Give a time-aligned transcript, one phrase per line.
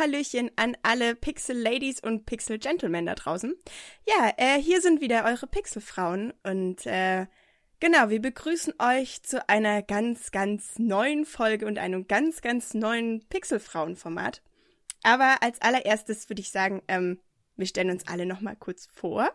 [0.00, 3.54] Hallöchen an alle Pixel Ladies und Pixel Gentlemen da draußen.
[4.06, 7.26] Ja, äh, hier sind wieder eure Pixelfrauen und äh,
[7.80, 13.28] genau, wir begrüßen euch zu einer ganz, ganz neuen Folge und einem ganz, ganz neuen
[13.28, 14.40] Pixelfrauen-Format.
[15.02, 17.20] Aber als allererstes würde ich sagen, ähm,
[17.56, 19.30] wir stellen uns alle nochmal kurz vor.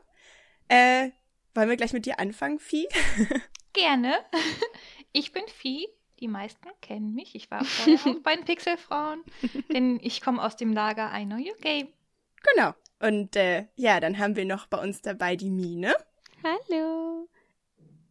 [0.67, 1.11] Äh,
[1.53, 2.87] wollen wir gleich mit dir anfangen, Vieh?
[3.73, 4.15] Gerne.
[5.17, 5.87] Ich bin Vieh
[6.19, 7.35] die meisten kennen mich.
[7.35, 9.23] Ich war vorher auch bei den Pixelfrauen,
[9.71, 11.89] denn ich komme aus dem Lager I Know Your Game.
[12.53, 12.73] Genau.
[12.99, 15.93] Und äh, ja, dann haben wir noch bei uns dabei die Mine.
[16.43, 17.27] Hallo.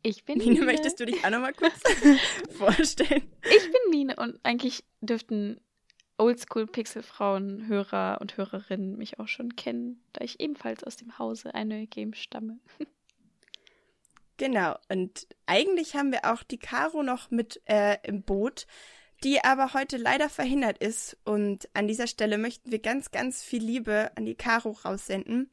[0.03, 0.53] Ich bin Mine.
[0.53, 1.81] Mine, möchtest du dich auch noch mal kurz
[2.59, 3.23] vorstellen?
[3.43, 5.61] Ich bin Mine und eigentlich dürften
[6.19, 11.53] Oldschool Pixelfrauen Hörer und Hörerinnen mich auch schon kennen, da ich ebenfalls aus dem Hause
[11.57, 12.59] I Know Your Game stamme.
[14.37, 18.67] Genau, und eigentlich haben wir auch die Caro noch mit äh, im Boot,
[19.23, 21.17] die aber heute leider verhindert ist.
[21.25, 25.51] Und an dieser Stelle möchten wir ganz, ganz viel Liebe an die Caro raussenden,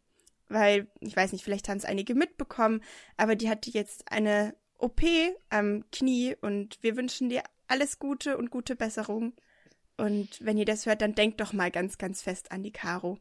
[0.49, 2.81] weil, ich weiß nicht, vielleicht haben es einige mitbekommen,
[3.17, 5.01] aber die hatte jetzt eine OP
[5.49, 9.33] am Knie und wir wünschen dir alles Gute und gute Besserung.
[9.97, 13.19] Und wenn ihr das hört, dann denkt doch mal ganz, ganz fest an die Caro.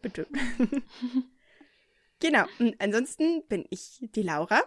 [0.00, 0.26] Bitte.
[2.18, 2.46] genau.
[2.58, 4.62] Und ansonsten bin ich die Laura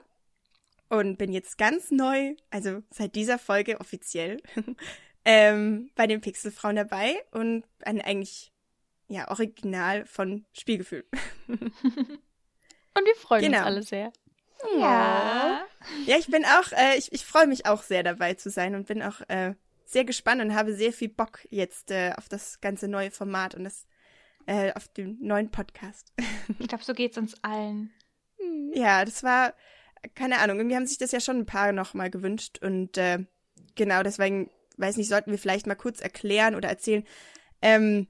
[0.89, 4.41] und bin jetzt ganz neu, also seit dieser Folge offiziell,
[5.25, 8.52] ähm, bei den Pixelfrauen dabei und ein eigentlich
[9.08, 11.05] ja Original von Spielgefühl.
[11.47, 13.59] und wir freuen genau.
[13.59, 14.14] uns alle sehr.
[14.80, 15.65] Ja.
[16.05, 18.88] Ja, ich bin auch, äh, ich, ich freue mich auch sehr dabei zu sein und
[18.88, 19.54] bin auch äh,
[19.86, 23.65] sehr gespannt und habe sehr viel Bock jetzt äh, auf das ganze neue Format und
[23.65, 23.86] das
[24.48, 26.14] äh, auf den neuen Podcast.
[26.59, 27.92] ich glaube, so geht's uns allen.
[28.73, 29.54] Ja, das war
[30.14, 33.26] keine Ahnung, irgendwie haben sich das ja schon ein paar nochmal gewünscht und äh,
[33.76, 37.04] genau, deswegen, weiß nicht, sollten wir vielleicht mal kurz erklären oder erzählen,
[37.61, 38.08] ähm,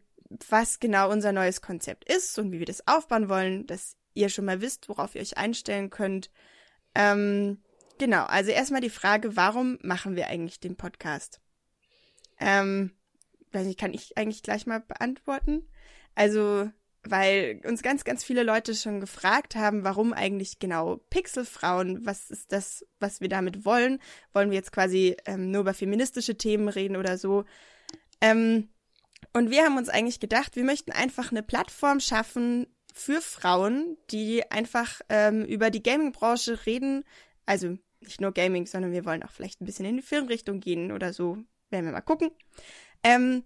[0.50, 4.46] was genau unser neues Konzept ist und wie wir das aufbauen wollen, dass ihr schon
[4.46, 6.32] mal wisst, worauf ihr euch einstellen könnt.
[6.96, 7.62] Ähm,
[8.00, 11.42] genau, also erstmal die Frage, warum machen wir eigentlich den Podcast?
[12.40, 12.92] Ähm,
[13.52, 15.70] weiß nicht, kann ich eigentlich gleich mal beantworten?
[16.16, 16.70] Also,
[17.08, 22.52] weil uns ganz, ganz viele Leute schon gefragt haben, warum eigentlich genau Pixelfrauen, was ist
[22.52, 24.00] das, was wir damit wollen?
[24.34, 27.46] Wollen wir jetzt quasi ähm, nur über feministische Themen reden oder so?
[28.22, 28.70] Ähm,
[29.34, 34.50] und wir haben uns eigentlich gedacht, wir möchten einfach eine Plattform schaffen für Frauen, die
[34.52, 37.04] einfach ähm, über die Gaming-Branche reden.
[37.46, 40.92] Also nicht nur Gaming, sondern wir wollen auch vielleicht ein bisschen in die Filmrichtung gehen
[40.92, 41.38] oder so.
[41.70, 42.32] Werden wir mal gucken.
[43.04, 43.44] Ähm,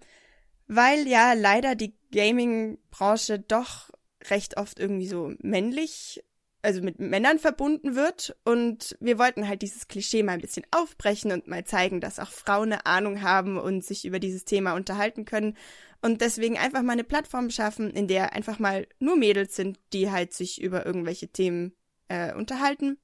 [0.69, 3.89] weil ja leider die Gaming-Branche doch
[4.29, 6.23] recht oft irgendwie so männlich,
[6.61, 8.37] also mit Männern verbunden wird.
[8.45, 12.29] Und wir wollten halt dieses Klischee mal ein bisschen aufbrechen und mal zeigen, dass auch
[12.29, 15.57] Frauen eine Ahnung haben und sich über dieses Thema unterhalten können.
[16.01, 20.11] Und deswegen einfach mal eine Plattform schaffen, in der einfach mal nur Mädels sind, die
[20.11, 21.73] halt sich über irgendwelche Themen
[22.09, 22.99] äh, unterhalten.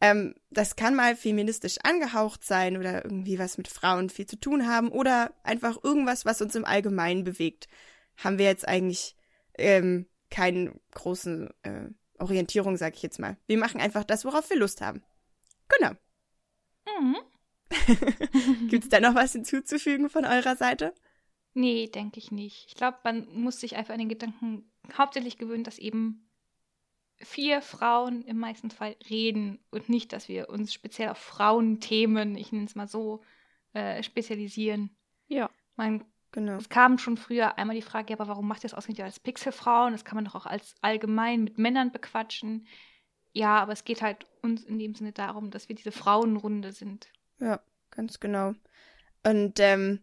[0.00, 4.66] Ähm, das kann mal feministisch angehaucht sein oder irgendwie was mit Frauen viel zu tun
[4.66, 7.68] haben oder einfach irgendwas, was uns im Allgemeinen bewegt.
[8.16, 9.14] Haben wir jetzt eigentlich
[9.58, 13.36] ähm, keine großen äh, Orientierung, sag ich jetzt mal.
[13.46, 15.02] Wir machen einfach das, worauf wir Lust haben.
[15.68, 15.92] Genau.
[16.98, 17.16] Mhm.
[18.68, 20.94] Gibt es da noch was hinzuzufügen von eurer Seite?
[21.54, 22.66] Nee, denke ich nicht.
[22.68, 26.29] Ich glaube, man muss sich einfach an den Gedanken hauptsächlich gewöhnen, dass eben
[27.22, 32.52] vier Frauen im meisten Fall reden und nicht, dass wir uns speziell auf Frauenthemen, ich
[32.52, 33.22] nenne es mal so,
[33.72, 34.90] äh, spezialisieren.
[35.28, 35.50] Ja.
[35.76, 36.56] Man, genau.
[36.56, 39.92] Es kam schon früher einmal die Frage, aber warum macht ihr das ausgerechnet als Pixelfrauen?
[39.92, 42.66] Das kann man doch auch als allgemein mit Männern bequatschen.
[43.32, 47.08] Ja, aber es geht halt uns in dem Sinne darum, dass wir diese Frauenrunde sind.
[47.38, 48.54] Ja, ganz genau.
[49.22, 50.00] Und ähm,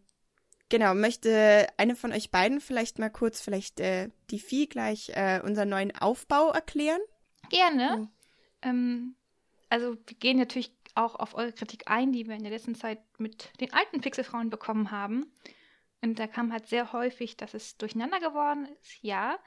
[0.70, 5.40] Genau, möchte eine von euch beiden vielleicht mal kurz, vielleicht äh, die Vieh gleich äh,
[5.42, 7.00] unseren neuen Aufbau erklären?
[7.48, 8.02] Gerne.
[8.02, 8.08] Oh.
[8.62, 9.16] Ähm,
[9.70, 12.98] also wir gehen natürlich auch auf eure Kritik ein, die wir in der letzten Zeit
[13.18, 15.32] mit den alten Pixelfrauen bekommen haben.
[16.02, 19.38] Und da kam halt sehr häufig, dass es durcheinander geworden ist, ja.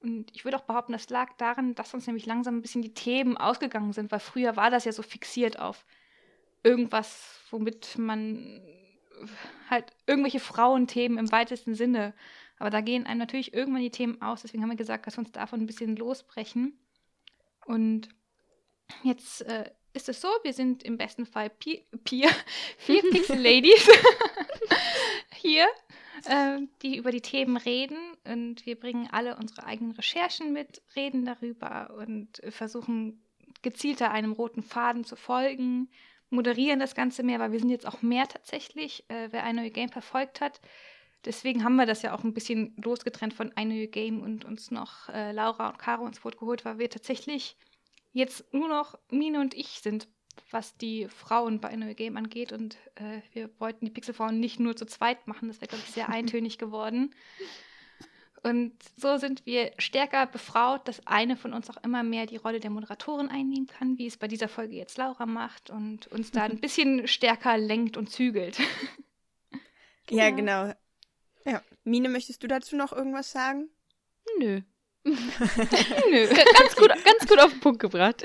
[0.00, 2.92] Und ich würde auch behaupten, das lag daran, dass uns nämlich langsam ein bisschen die
[2.92, 5.86] Themen ausgegangen sind, weil früher war das ja so fixiert auf
[6.62, 8.60] irgendwas, womit man
[9.70, 12.14] halt irgendwelche Frauenthemen im weitesten Sinne.
[12.58, 14.42] Aber da gehen einem natürlich irgendwann die Themen aus.
[14.42, 16.78] Deswegen haben wir gesagt, dass wir uns davon ein bisschen losbrechen.
[17.66, 18.08] Und
[19.02, 23.88] jetzt äh, ist es so, wir sind im besten Fall Pier vier Pixel Ladies
[25.34, 25.66] hier,
[26.26, 27.98] äh, die über die Themen reden.
[28.24, 33.20] Und wir bringen alle unsere eigenen Recherchen mit, reden darüber und versuchen
[33.62, 35.88] gezielter einem roten Faden zu folgen
[36.30, 39.04] moderieren das Ganze mehr, weil wir sind jetzt auch mehr tatsächlich.
[39.08, 40.60] Äh, wer ein neues Game verfolgt hat,
[41.24, 45.08] Deswegen haben wir das ja auch ein bisschen losgetrennt von eine Game und uns noch
[45.08, 47.56] äh, Laura und Caro ins Boot geholt, weil wir tatsächlich
[48.12, 50.06] jetzt nur noch Mine und ich sind,
[50.50, 52.52] was die Frauen bei eine Game angeht.
[52.52, 55.48] Und äh, wir wollten die Pixelfrauen nicht nur zu zweit machen.
[55.48, 57.14] Das wäre, glaube ich, sehr eintönig geworden.
[58.44, 62.60] Und so sind wir stärker befraut, dass eine von uns auch immer mehr die Rolle
[62.60, 66.42] der Moderatorin einnehmen kann, wie es bei dieser Folge jetzt Laura macht und uns da
[66.42, 68.58] ein bisschen stärker lenkt und zügelt.
[70.10, 70.70] Ja, genau.
[71.46, 71.62] Ja.
[71.84, 73.70] Mine, möchtest du dazu noch irgendwas sagen?
[74.38, 74.60] Nö.
[75.04, 75.14] Nö.
[76.28, 78.22] ganz, gut, ganz gut auf den Punkt gebracht.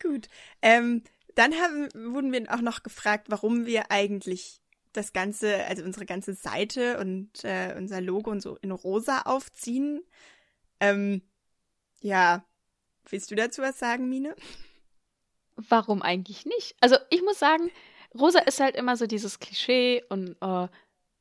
[0.00, 0.28] gut.
[0.62, 1.02] Ähm,
[1.34, 4.60] dann haben, wurden wir auch noch gefragt, warum wir eigentlich
[4.96, 10.02] das Ganze, also unsere ganze Seite und äh, unser Logo und so in rosa aufziehen.
[10.80, 11.22] Ähm,
[12.00, 12.44] ja,
[13.08, 14.34] willst du dazu was sagen, Mine?
[15.56, 16.76] Warum eigentlich nicht?
[16.80, 17.70] Also ich muss sagen,
[18.14, 20.68] rosa ist halt immer so dieses Klischee und uh,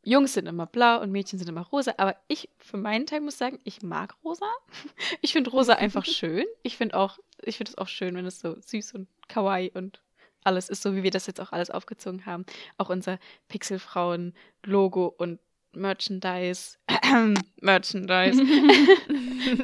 [0.04, 1.94] Jungs sind immer blau und Mädchen sind immer rosa.
[1.98, 4.50] Aber ich für meinen Teil muss sagen, ich mag rosa.
[5.22, 6.46] Ich finde rosa einfach schön.
[6.64, 10.02] Ich finde auch, ich finde es auch schön, wenn es so süß und kawaii und
[10.46, 12.46] alles ist, so wie wir das jetzt auch alles aufgezogen haben.
[12.78, 13.20] Auch unser
[13.50, 15.40] Pixelfrauen-Logo und
[15.74, 16.78] Merchandise.
[17.62, 18.44] Merchandise.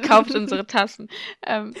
[0.02, 1.08] Kauft unsere Tassen.
[1.46, 1.74] Ähm,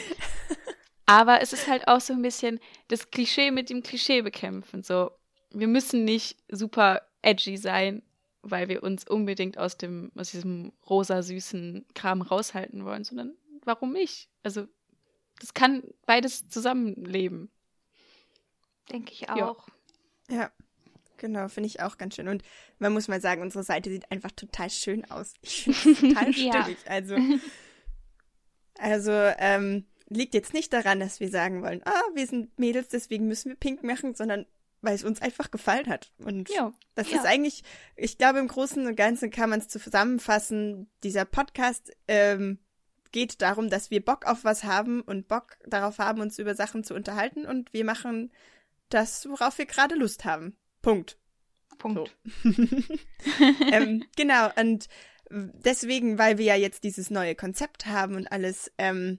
[1.06, 4.82] aber es ist halt auch so ein bisschen das Klischee mit dem Klischee bekämpfen.
[4.82, 5.10] So,
[5.50, 8.02] wir müssen nicht super edgy sein,
[8.42, 13.34] weil wir uns unbedingt aus dem, aus diesem rosa süßen Kram raushalten wollen, sondern
[13.64, 14.28] warum nicht?
[14.42, 14.66] Also,
[15.40, 17.50] das kann beides zusammenleben.
[18.90, 19.66] Denke ich auch.
[20.28, 20.36] Ja.
[20.36, 20.52] ja.
[21.18, 22.26] Genau, finde ich auch ganz schön.
[22.26, 22.42] Und
[22.80, 25.34] man muss mal sagen, unsere Seite sieht einfach total schön aus.
[25.40, 26.78] Ich finde es total stimmig.
[26.86, 27.16] Also,
[28.78, 33.28] also ähm, liegt jetzt nicht daran, dass wir sagen wollen, ah, wir sind Mädels, deswegen
[33.28, 34.46] müssen wir pink machen, sondern
[34.80, 36.10] weil es uns einfach gefallen hat.
[36.18, 37.18] Und ja, das ja.
[37.18, 37.62] ist eigentlich,
[37.94, 40.90] ich glaube, im Großen und Ganzen kann man es zusammenfassen.
[41.04, 42.58] Dieser Podcast ähm,
[43.12, 46.82] geht darum, dass wir Bock auf was haben und Bock darauf haben, uns über Sachen
[46.82, 47.46] zu unterhalten.
[47.46, 48.32] Und wir machen
[48.94, 50.56] das, worauf wir gerade Lust haben.
[50.80, 51.18] Punkt.
[51.78, 52.14] Punkt.
[52.34, 52.50] So.
[53.72, 54.88] ähm, genau, und
[55.30, 59.18] deswegen, weil wir ja jetzt dieses neue Konzept haben und alles, ähm,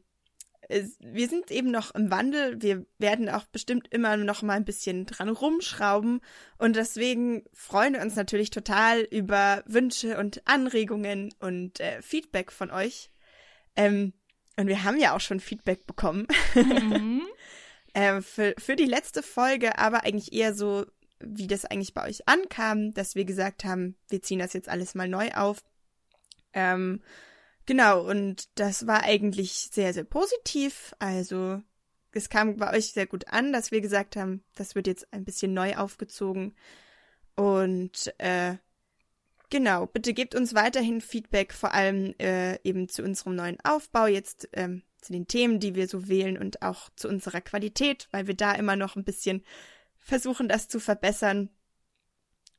[0.99, 2.61] wir sind eben noch im Wandel.
[2.61, 6.21] Wir werden auch bestimmt immer noch mal ein bisschen dran rumschrauben.
[6.57, 12.71] Und deswegen freuen wir uns natürlich total über Wünsche und Anregungen und äh, Feedback von
[12.71, 13.09] euch.
[13.75, 14.13] Ähm,
[14.55, 16.27] und wir haben ja auch schon Feedback bekommen.
[16.55, 17.23] Mhm.
[17.93, 20.85] Äh, für, für die letzte Folge, aber eigentlich eher so,
[21.19, 24.95] wie das eigentlich bei euch ankam, dass wir gesagt haben, wir ziehen das jetzt alles
[24.95, 25.63] mal neu auf.
[26.53, 27.01] Ähm,
[27.65, 30.93] genau, und das war eigentlich sehr, sehr positiv.
[30.99, 31.61] Also
[32.11, 35.25] es kam bei euch sehr gut an, dass wir gesagt haben, das wird jetzt ein
[35.25, 36.55] bisschen neu aufgezogen.
[37.35, 38.57] Und äh,
[39.49, 44.49] genau, bitte gebt uns weiterhin Feedback, vor allem äh, eben zu unserem neuen Aufbau jetzt.
[44.53, 48.35] Ähm, zu den Themen, die wir so wählen und auch zu unserer Qualität, weil wir
[48.35, 49.43] da immer noch ein bisschen
[49.99, 51.49] versuchen, das zu verbessern.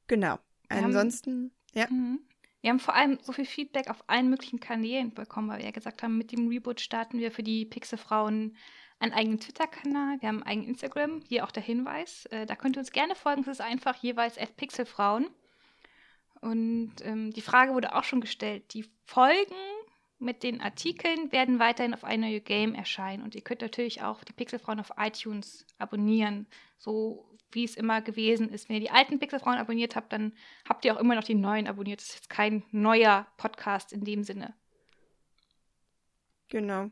[0.07, 0.39] Genau.
[0.69, 1.87] Ansonsten, haben, ja.
[1.91, 2.21] Mhm.
[2.61, 5.71] Wir haben vor allem so viel Feedback auf allen möglichen Kanälen bekommen, weil wir ja
[5.71, 8.57] gesagt haben, mit dem Reboot starten wir für die Pixelfrauen
[8.99, 12.25] einen eigenen Twitter-Kanal, wir haben einen eigenen Instagram, hier auch der Hinweis.
[12.27, 15.29] Äh, da könnt ihr uns gerne folgen, es ist einfach jeweils at Pixelfrauen.
[16.41, 19.55] Und ähm, die Frage wurde auch schon gestellt, die Folgen
[20.25, 23.23] mit den Artikeln werden weiterhin auf ein neue Game erscheinen.
[23.23, 26.47] Und ihr könnt natürlich auch die Pixelfrauen auf iTunes abonnieren,
[26.79, 28.69] so wie es immer gewesen ist.
[28.69, 30.33] Wenn ihr die alten Pixelfrauen abonniert habt, dann
[30.69, 32.01] habt ihr auch immer noch die neuen abonniert.
[32.01, 34.55] Das ist jetzt kein neuer Podcast in dem Sinne.
[36.49, 36.91] Genau.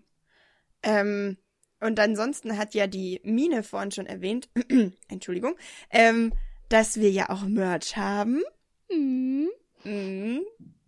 [0.82, 1.36] Ähm,
[1.80, 4.48] und ansonsten hat ja die Mine vorhin schon erwähnt,
[5.08, 5.56] Entschuldigung,
[5.90, 6.32] ähm,
[6.68, 8.42] dass wir ja auch Merch haben.
[8.90, 9.50] Mhm.
[9.84, 10.42] Mhm.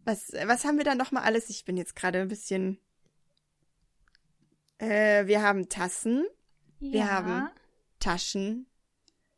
[0.04, 1.48] Was, was haben wir da nochmal alles?
[1.50, 2.78] Ich bin jetzt gerade ein bisschen.
[4.78, 6.26] Äh, wir haben Tassen.
[6.78, 6.92] Ja.
[6.92, 7.50] Wir haben
[8.00, 8.66] Taschen.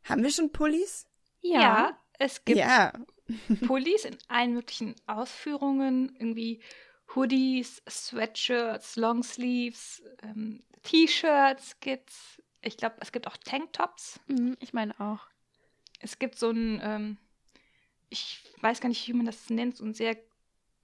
[0.04, 1.06] Haben wir schon Pullis?
[1.40, 2.92] Ja, ja es gibt ja.
[3.66, 6.16] Pullis in allen möglichen Ausführungen.
[6.18, 6.61] Irgendwie
[7.14, 12.42] Hoodies, Sweatshirts, Longsleeves, ähm, T-Shirts gibt's.
[12.62, 14.20] Ich glaube, es gibt auch Tanktops.
[14.26, 15.28] Mhm, ich meine auch.
[16.00, 17.16] Es gibt so ein, ähm,
[18.08, 20.16] ich weiß gar nicht, wie man das nennt, so ein sehr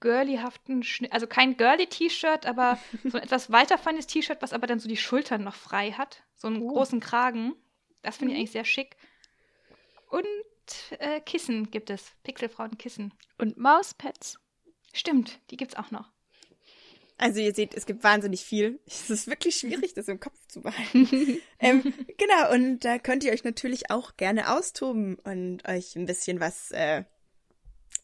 [0.02, 4.88] girlyhaften Schnitt, also kein girly-T-Shirt, aber so ein etwas weiterfallendes T-Shirt, was aber dann so
[4.88, 6.22] die Schultern noch frei hat.
[6.34, 6.72] So einen oh.
[6.72, 7.54] großen Kragen.
[8.02, 8.40] Das finde ich mhm.
[8.40, 8.96] eigentlich sehr schick.
[10.10, 10.26] Und
[10.98, 12.12] äh, Kissen gibt es.
[12.24, 13.14] Pixelfrauen-Kissen.
[13.38, 14.38] Und Mauspads.
[14.92, 16.10] Stimmt, die gibt es auch noch.
[17.16, 18.80] Also ihr seht, es gibt wahnsinnig viel.
[18.86, 21.38] Es ist wirklich schwierig, das im Kopf zu behalten.
[21.60, 26.40] ähm, genau, und da könnt ihr euch natürlich auch gerne austoben und euch ein bisschen
[26.40, 27.04] was äh,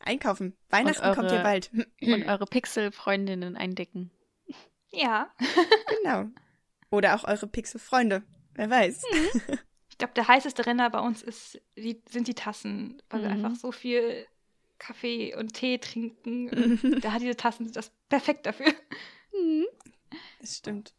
[0.00, 0.57] einkaufen.
[0.71, 1.71] Weihnachten eure- kommt ja bald.
[2.02, 4.11] Und eure Pixel-Freundinnen eindecken.
[4.90, 5.33] Ja.
[6.02, 6.26] genau.
[6.90, 8.23] Oder auch eure Pixel-Freunde.
[8.55, 9.02] Wer weiß.
[9.90, 13.45] Ich glaube, der heißeste Renner bei uns ist, die, sind die Tassen, weil wir Mhm.
[13.47, 14.28] einfach so viel
[14.78, 16.49] Kaffee und Tee trinken.
[16.50, 18.73] Und da hat diese Tassen das perfekt dafür.
[20.40, 20.95] Das stimmt.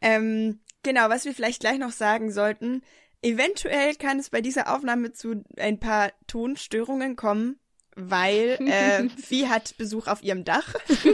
[0.00, 2.82] Ähm, genau, was wir vielleicht gleich noch sagen sollten.
[3.20, 7.58] Eventuell kann es bei dieser Aufnahme zu ein paar Tonstörungen kommen,
[7.96, 10.74] weil äh, Vieh hat Besuch auf ihrem Dach.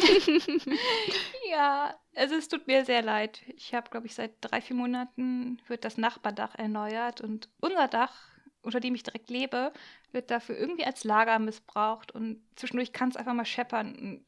[1.50, 3.42] Ja, also es tut mir sehr leid.
[3.56, 8.14] Ich habe, glaube ich, seit drei, vier Monaten wird das Nachbardach erneuert und unser Dach,
[8.62, 9.72] unter dem ich direkt lebe,
[10.12, 13.96] wird dafür irgendwie als Lager missbraucht und zwischendurch kann es einfach mal scheppern.
[13.96, 14.25] Und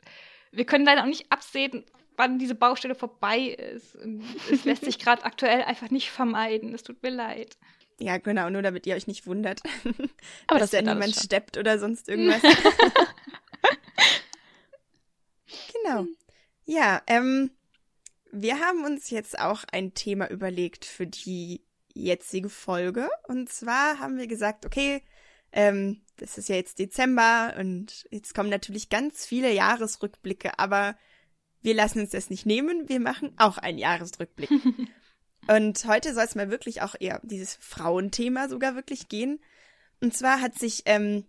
[0.51, 1.85] wir können leider auch nicht absehen,
[2.17, 3.95] wann diese Baustelle vorbei ist.
[3.97, 6.75] Und es lässt sich gerade aktuell einfach nicht vermeiden.
[6.75, 7.57] Es tut mir leid.
[8.03, 9.63] Ja, genau, nur damit ihr euch nicht wundert,
[10.49, 12.43] Aber dass das da niemand steppt oder sonst irgendwas.
[15.73, 16.07] genau.
[16.65, 17.53] Ja, ähm,
[18.33, 21.63] wir haben uns jetzt auch ein Thema überlegt für die
[21.95, 23.09] jetzige Folge.
[23.29, 25.05] Und zwar haben wir gesagt, okay,
[25.53, 30.97] ähm, das ist ja jetzt Dezember und jetzt kommen natürlich ganz viele Jahresrückblicke, aber
[31.61, 32.89] wir lassen uns das nicht nehmen.
[32.89, 34.51] Wir machen auch einen Jahresrückblick.
[35.49, 39.41] Und heute soll es mal wirklich auch eher dieses Frauenthema sogar wirklich gehen.
[40.01, 41.25] Und zwar hat sich ähm,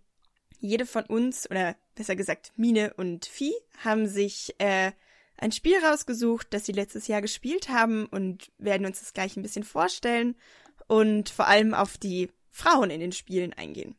[0.60, 3.54] jede von uns, oder besser gesagt Mine und Vieh,
[3.84, 4.92] haben sich äh,
[5.36, 9.42] ein Spiel rausgesucht, das sie letztes Jahr gespielt haben und werden uns das gleich ein
[9.42, 10.36] bisschen vorstellen
[10.86, 13.96] und vor allem auf die Frauen in den Spielen eingehen.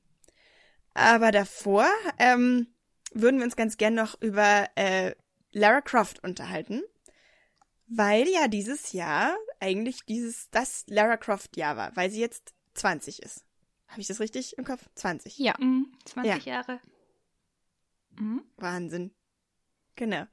[0.93, 1.87] Aber davor
[2.19, 2.67] ähm,
[3.13, 5.13] würden wir uns ganz gern noch über äh,
[5.51, 6.81] Lara Croft unterhalten,
[7.87, 13.21] weil ja dieses Jahr eigentlich dieses das Lara Croft Jahr war, weil sie jetzt 20
[13.21, 13.45] ist.
[13.87, 14.87] Habe ich das richtig im Kopf?
[14.95, 15.37] 20.
[15.37, 15.55] Ja.
[15.59, 16.79] Mhm, 20 Jahre.
[18.17, 18.43] Mhm.
[18.57, 19.11] Wahnsinn.
[19.95, 20.25] Genau.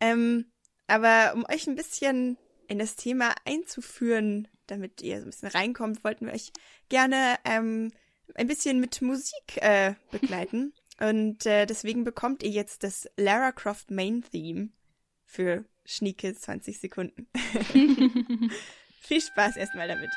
[0.00, 0.50] Ähm,
[0.86, 2.38] aber um euch ein bisschen
[2.68, 6.52] in das Thema einzuführen, damit ihr so ein bisschen reinkommt, wollten wir euch
[6.88, 7.92] gerne ähm,
[8.34, 10.74] ein bisschen mit Musik äh, begleiten.
[11.00, 14.70] Und äh, deswegen bekommt ihr jetzt das Lara Croft Main Theme
[15.24, 17.28] für schnieke 20 Sekunden.
[19.00, 20.10] Viel Spaß erstmal damit.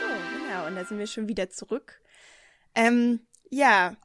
[0.00, 0.06] So,
[0.38, 0.66] genau.
[0.66, 2.00] Und da sind wir schon wieder zurück.
[2.74, 3.20] Ähm,
[3.50, 3.96] ja,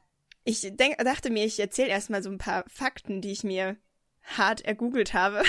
[0.44, 3.76] ich denk, dachte mir, ich erzähle erstmal so ein paar Fakten, die ich mir
[4.24, 5.42] hart ergoogelt habe.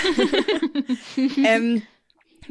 [1.44, 1.82] ähm,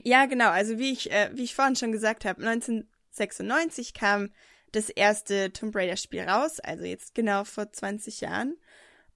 [0.04, 0.50] ja, genau.
[0.50, 4.32] Also wie ich, äh, wie ich vorhin schon gesagt habe, 1996 kam
[4.72, 8.58] das erste Tomb Raider Spiel raus, also jetzt genau vor 20 Jahren.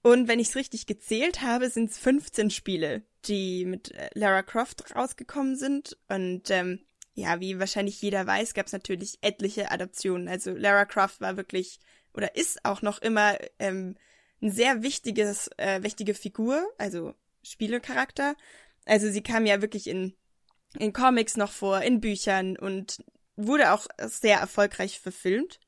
[0.02, 4.42] Und wenn ich es richtig gezählt habe, sind es 15 Spiele, die mit äh, Lara
[4.42, 5.98] Croft rausgekommen sind.
[6.08, 6.80] Und ähm,
[7.14, 10.28] ja, wie wahrscheinlich jeder weiß, gab es natürlich etliche Adaptionen.
[10.28, 11.80] Also Lara Croft war wirklich
[12.14, 13.96] oder ist auch noch immer ähm,
[14.42, 18.36] ein sehr wichtiges, äh, wichtige Figur, also Spielecharakter.
[18.86, 20.14] Also sie kam ja wirklich in,
[20.78, 23.04] in Comics noch vor, in Büchern und
[23.36, 25.60] wurde auch sehr erfolgreich verfilmt.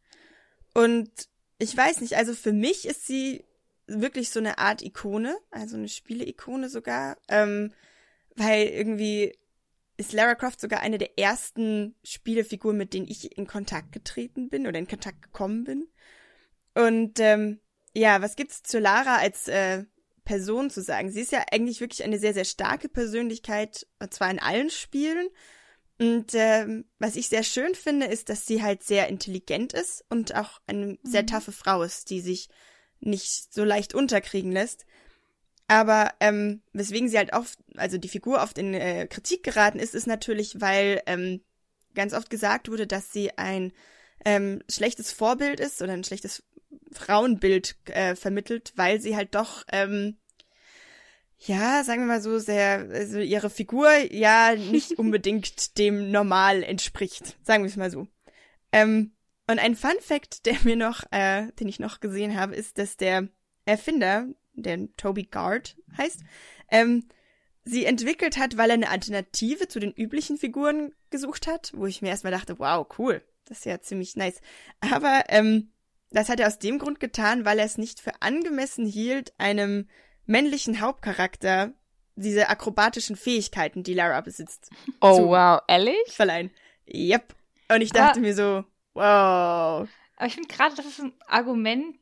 [0.75, 1.11] Und
[1.59, 3.45] ich weiß nicht, also für mich ist sie
[3.87, 7.73] wirklich so eine Art Ikone, also eine Spiele-Ikone sogar, ähm,
[8.37, 9.37] weil irgendwie
[9.97, 14.67] ist Lara Croft sogar eine der ersten Spielefiguren, mit denen ich in Kontakt getreten bin
[14.67, 15.87] oder in Kontakt gekommen bin.
[16.75, 17.61] Und ähm,
[17.95, 19.85] ja, was gibt's zu Lara als äh,
[20.25, 21.11] Person zu sagen?
[21.11, 25.29] Sie ist ja eigentlich wirklich eine sehr, sehr starke Persönlichkeit, und zwar in allen Spielen.
[25.99, 30.35] Und ähm, was ich sehr schön finde, ist, dass sie halt sehr intelligent ist und
[30.35, 31.27] auch eine sehr Mhm.
[31.27, 32.49] taffe Frau ist, die sich
[33.01, 34.87] nicht so leicht unterkriegen lässt.
[35.69, 39.95] Aber ähm, weswegen sie halt oft, also die Figur oft in äh, Kritik geraten ist,
[39.95, 41.41] ist natürlich, weil ähm,
[41.95, 43.73] ganz oft gesagt wurde, dass sie ein
[44.25, 46.43] ähm, schlechtes Vorbild ist oder ein schlechtes
[46.93, 50.19] Frauenbild äh, vermittelt, weil sie halt doch, ähm,
[51.39, 57.37] ja, sagen wir mal so, sehr, also ihre Figur ja nicht unbedingt dem Normal entspricht,
[57.43, 58.07] sagen wir es mal so.
[58.71, 59.13] Ähm,
[59.49, 62.97] und ein Fun Fact, der mir noch, äh, den ich noch gesehen habe, ist, dass
[62.97, 63.29] der
[63.65, 66.21] Erfinder, der Toby Gard heißt,
[66.71, 67.09] ähm,
[67.65, 72.03] sie entwickelt hat, weil er eine Alternative zu den üblichen Figuren gesucht hat, wo ich
[72.03, 74.41] mir erstmal dachte, wow, cool, das ist ja ziemlich nice.
[74.81, 75.72] Aber ähm,
[76.13, 79.89] das hat er aus dem Grund getan, weil er es nicht für angemessen hielt, einem
[80.27, 81.73] männlichen Hauptcharakter
[82.15, 85.29] diese akrobatischen Fähigkeiten, die Lara besitzt, Oh, So.
[85.29, 85.97] wow, ehrlich?
[86.09, 86.51] verleihen.
[86.93, 87.35] Yep.
[87.71, 88.65] Und ich dachte Aber- mir so,
[88.95, 89.89] wow.
[90.17, 91.97] Aber ich finde gerade, das ist ein Argument,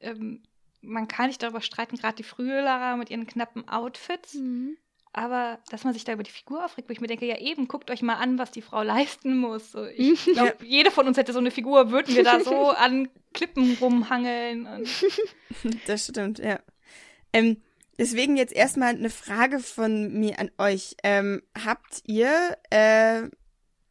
[0.00, 0.42] ähm,
[0.82, 4.34] man kann nicht darüber streiten, gerade die frühe Lara mit ihren knappen Outfits.
[4.34, 4.76] Mhm.
[5.16, 7.68] Aber dass man sich da über die Figur aufregt, wo ich mir denke, ja eben,
[7.68, 9.70] guckt euch mal an, was die Frau leisten muss.
[9.70, 13.08] So, ich glaube, jede von uns hätte so eine Figur, würden wir da so an
[13.32, 14.66] Klippen rumhangeln.
[14.66, 14.88] Und
[15.86, 16.58] Das stimmt, ja.
[17.32, 17.62] Ähm,
[17.96, 20.96] deswegen jetzt erstmal eine Frage von mir an euch.
[21.04, 23.28] Ähm, habt ihr äh,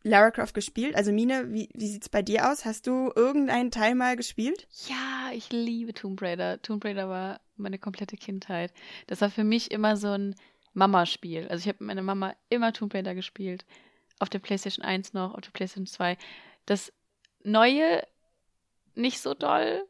[0.03, 0.93] Lara Croft gespielt?
[0.95, 2.65] Also Mine, wie, wie sieht's bei dir aus?
[2.65, 4.67] Hast du irgendeinen Teil mal gespielt?
[4.89, 6.61] Ja, ich liebe Tomb Raider.
[6.61, 8.73] Tomb Raider war meine komplette Kindheit.
[9.07, 10.35] Das war für mich immer so ein
[10.73, 11.47] Mama-Spiel.
[11.49, 13.65] Also ich habe mit meiner Mama immer Tomb Raider gespielt.
[14.19, 16.17] Auf der PlayStation 1 noch, auf der PlayStation 2.
[16.65, 16.91] Das
[17.43, 18.01] Neue
[18.95, 19.85] nicht so doll,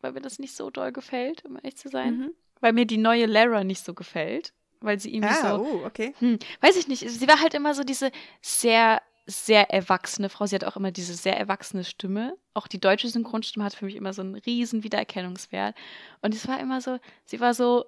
[0.00, 2.16] weil mir das nicht so doll gefällt, um ehrlich zu sein.
[2.18, 2.34] Mhm.
[2.60, 4.52] Weil mir die neue Lara nicht so gefällt.
[4.80, 6.14] Weil sie irgendwie Ah, so oh, okay.
[6.18, 7.08] hm, weiß ich nicht.
[7.08, 8.10] Sie war halt immer so diese
[8.42, 10.46] sehr, sehr erwachsene Frau.
[10.46, 12.36] Sie hat auch immer diese sehr erwachsene Stimme.
[12.52, 15.74] Auch die deutsche Synchronstimme hat für mich immer so einen riesen Wiedererkennungswert.
[16.22, 17.84] Und es war immer so, sie war so,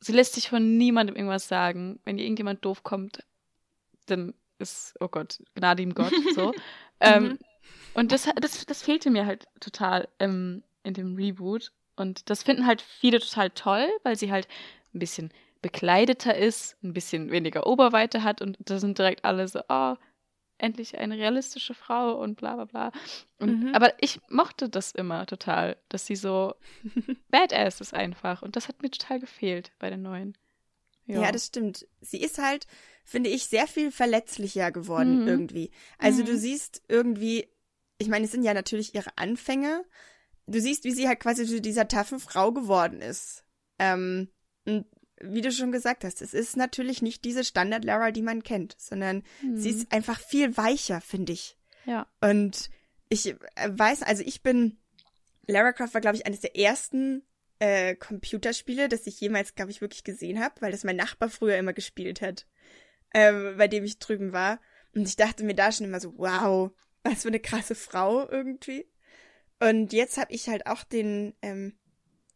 [0.00, 2.00] sie lässt sich von niemandem irgendwas sagen.
[2.04, 3.24] Wenn ihr irgendjemand doof kommt,
[4.06, 6.52] dann ist, oh Gott, Gnade ihm Gott, so.
[7.00, 7.38] ähm,
[7.94, 11.72] und das, das, das fehlte mir halt total ähm, in dem Reboot.
[11.96, 14.48] Und das finden halt viele total toll, weil sie halt
[14.94, 15.30] ein bisschen
[15.62, 19.94] bekleideter ist, ein bisschen weniger Oberweite hat und da sind direkt alle so, oh,
[20.62, 22.92] endlich eine realistische Frau und bla bla bla.
[23.38, 23.74] Und, Mhm.
[23.74, 26.54] Aber ich mochte das immer total, dass sie so
[27.30, 28.42] badass ist einfach.
[28.42, 30.36] Und das hat mir total gefehlt bei den neuen.
[31.06, 31.32] Ja.
[31.32, 31.86] das stimmt.
[32.00, 32.66] Sie ist halt,
[33.04, 35.28] finde ich, sehr viel verletzlicher geworden Mhm.
[35.28, 35.70] irgendwie.
[35.98, 36.26] Also Mhm.
[36.26, 37.48] du siehst irgendwie,
[37.98, 39.84] ich meine, es sind ja natürlich ihre Anfänge.
[40.46, 43.44] Du siehst, wie sie halt quasi zu dieser taffen Frau geworden ist.
[43.78, 44.28] Ähm,
[44.66, 44.86] und
[45.22, 49.22] wie du schon gesagt hast, es ist natürlich nicht diese Standard-Lara, die man kennt, sondern
[49.54, 49.78] sie Mhm.
[49.80, 51.56] ist einfach viel weicher, finde ich.
[51.86, 52.06] Ja.
[52.20, 52.70] Und
[53.08, 53.36] ich äh,
[53.70, 54.78] weiß, also ich bin,
[55.46, 57.22] Lara Croft war, glaube ich, eines der ersten
[57.58, 61.58] äh, Computerspiele, das ich jemals, glaube ich, wirklich gesehen habe, weil das mein Nachbar früher
[61.58, 62.46] immer gespielt hat,
[63.12, 64.60] ähm, bei dem ich drüben war.
[64.94, 66.70] Und ich dachte mir da schon immer so, wow,
[67.02, 68.86] was für eine krasse Frau irgendwie.
[69.58, 71.74] Und jetzt habe ich halt auch den ähm,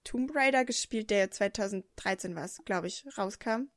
[0.04, 3.68] Tomb Raider gespielt, der 2013 war, glaube ich, rauskam.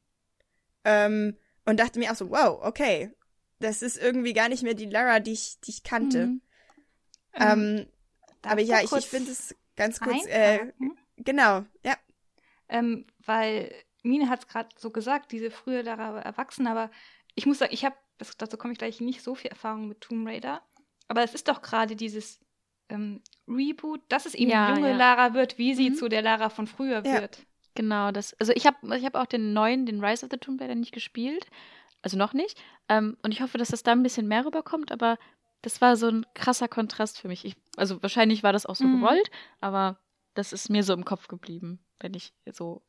[0.83, 3.11] Ähm, und dachte mir auch so, wow, okay,
[3.59, 6.27] das ist irgendwie gar nicht mehr die Lara, die ich, die ich kannte.
[6.27, 6.41] Mhm.
[7.33, 7.87] Ähm,
[8.41, 10.71] darf aber ja, ich, ich finde es ganz kurz, äh,
[11.17, 11.95] genau, ja.
[12.69, 16.91] Ähm, weil Mine hat es gerade so gesagt, diese frühe Lara war erwachsen, aber
[17.35, 17.95] ich muss sagen, ich habe,
[18.37, 20.61] dazu komme ich gleich, nicht so viel Erfahrung mit Tomb Raider.
[21.07, 22.39] Aber es ist doch gerade dieses
[22.89, 24.97] ähm, Reboot, dass es eben Ja, die junge ja.
[24.97, 25.95] Lara wird, wie sie Mhm.
[25.95, 27.21] zu der Lara von früher Ja.
[27.21, 27.45] wird.
[27.75, 28.33] Genau, das.
[28.39, 30.93] Also ich habe ich hab auch den neuen, den Rise of the Tomb Raider nicht
[30.93, 31.45] gespielt.
[32.01, 32.57] Also noch nicht.
[32.89, 35.17] Ähm, und ich hoffe, dass das da ein bisschen mehr rüberkommt, aber
[35.61, 37.43] das war so ein krasser Kontrast für mich.
[37.45, 39.01] Ich, also wahrscheinlich war das auch so Mhm.
[39.01, 39.99] gewollt, aber
[40.33, 42.83] das ist mir so im Kopf geblieben, wenn ich so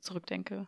[0.00, 0.66] zurückdenke.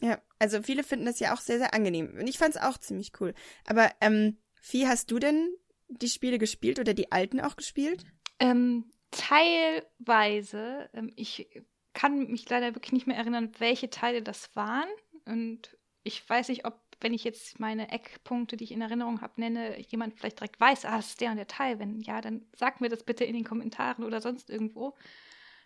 [0.00, 2.14] Ja, also viele finden das ja auch sehr, sehr angenehm.
[2.18, 3.34] Und ich fand es auch ziemlich cool.
[3.66, 5.54] Aber, ähm, Vieh, hast du denn
[5.88, 8.04] die Spiele gespielt oder die alten auch gespielt?
[8.38, 10.88] Ähm, teilweise.
[10.92, 11.48] Ähm, ich
[11.94, 14.88] kann mich leider wirklich nicht mehr erinnern, welche Teile das waren.
[15.24, 19.40] Und ich weiß nicht, ob, wenn ich jetzt meine Eckpunkte, die ich in Erinnerung habe,
[19.40, 21.78] nenne, jemand vielleicht direkt weiß, ah, das ist der und der Teil.
[21.78, 24.94] Wenn ja, dann sag mir das bitte in den Kommentaren oder sonst irgendwo.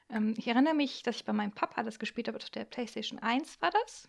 [0.09, 3.19] Ähm, ich erinnere mich, dass ich bei meinem Papa das gespielt habe, auf der PlayStation
[3.19, 4.09] 1 war das.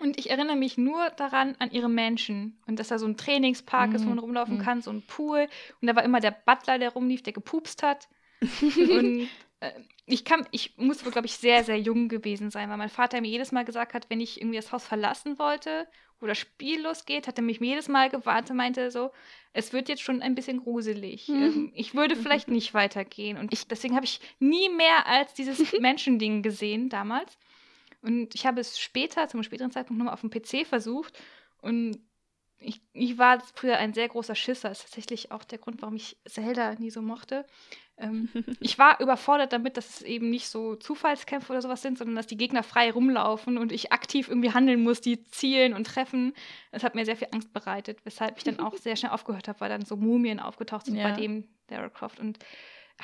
[0.00, 2.60] Und ich erinnere mich nur daran, an ihre Menschen.
[2.66, 4.24] Und dass da so ein Trainingspark ist, wo man Mhm.
[4.24, 4.62] rumlaufen Mhm.
[4.62, 5.46] kann, so ein Pool.
[5.80, 8.08] Und da war immer der Butler, der rumlief, der gepupst hat.
[8.76, 9.28] Und
[9.60, 9.70] äh,
[10.06, 13.20] ich kann, ich muss wohl, glaube ich, sehr, sehr jung gewesen sein, weil mein Vater
[13.20, 15.86] mir jedes Mal gesagt hat, wenn ich irgendwie das Haus verlassen wollte,
[16.18, 19.10] wo das Spiel losgeht, hat er mich jedes Mal gewartet, meinte so,
[19.52, 21.28] es wird jetzt schon ein bisschen gruselig.
[21.28, 21.42] Mhm.
[21.42, 23.38] Ähm, ich würde vielleicht nicht weitergehen.
[23.38, 27.38] Und ich, deswegen habe ich nie mehr als dieses Menschending gesehen damals.
[28.02, 31.18] Und ich habe es später, zum späteren Zeitpunkt, nochmal auf dem PC versucht.
[31.60, 31.98] Und
[32.58, 34.68] ich, ich war früher ein sehr großer Schisser.
[34.68, 37.44] Das ist tatsächlich auch der Grund, warum ich Zelda nie so mochte.
[37.98, 38.28] Ähm,
[38.60, 42.26] ich war überfordert damit, dass es eben nicht so Zufallskämpfe oder sowas sind, sondern dass
[42.26, 46.34] die Gegner frei rumlaufen und ich aktiv irgendwie handeln muss, die zielen und treffen.
[46.70, 49.60] Das hat mir sehr viel Angst bereitet, weshalb ich dann auch sehr schnell aufgehört habe,
[49.60, 51.10] weil dann so Mumien aufgetaucht sind Ja.
[51.10, 52.20] bei dem Lara Croft.
[52.20, 52.38] Und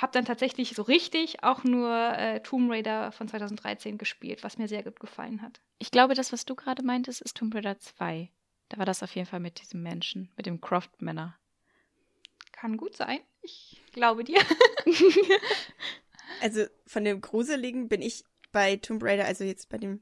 [0.03, 4.69] habe dann tatsächlich so richtig auch nur äh, Tomb Raider von 2013 gespielt, was mir
[4.69, 5.61] sehr gut gefallen hat.
[5.79, 8.31] Ich glaube, das, was du gerade meintest, ist Tomb Raider 2.
[8.69, 11.39] Da war das auf jeden Fall mit diesem Menschen, mit dem Croft-Männer.
[12.53, 13.21] Kann gut sein.
[13.43, 14.41] Ich glaube dir.
[16.41, 20.01] Also von dem Gruseligen bin ich bei Tomb Raider, also jetzt bei dem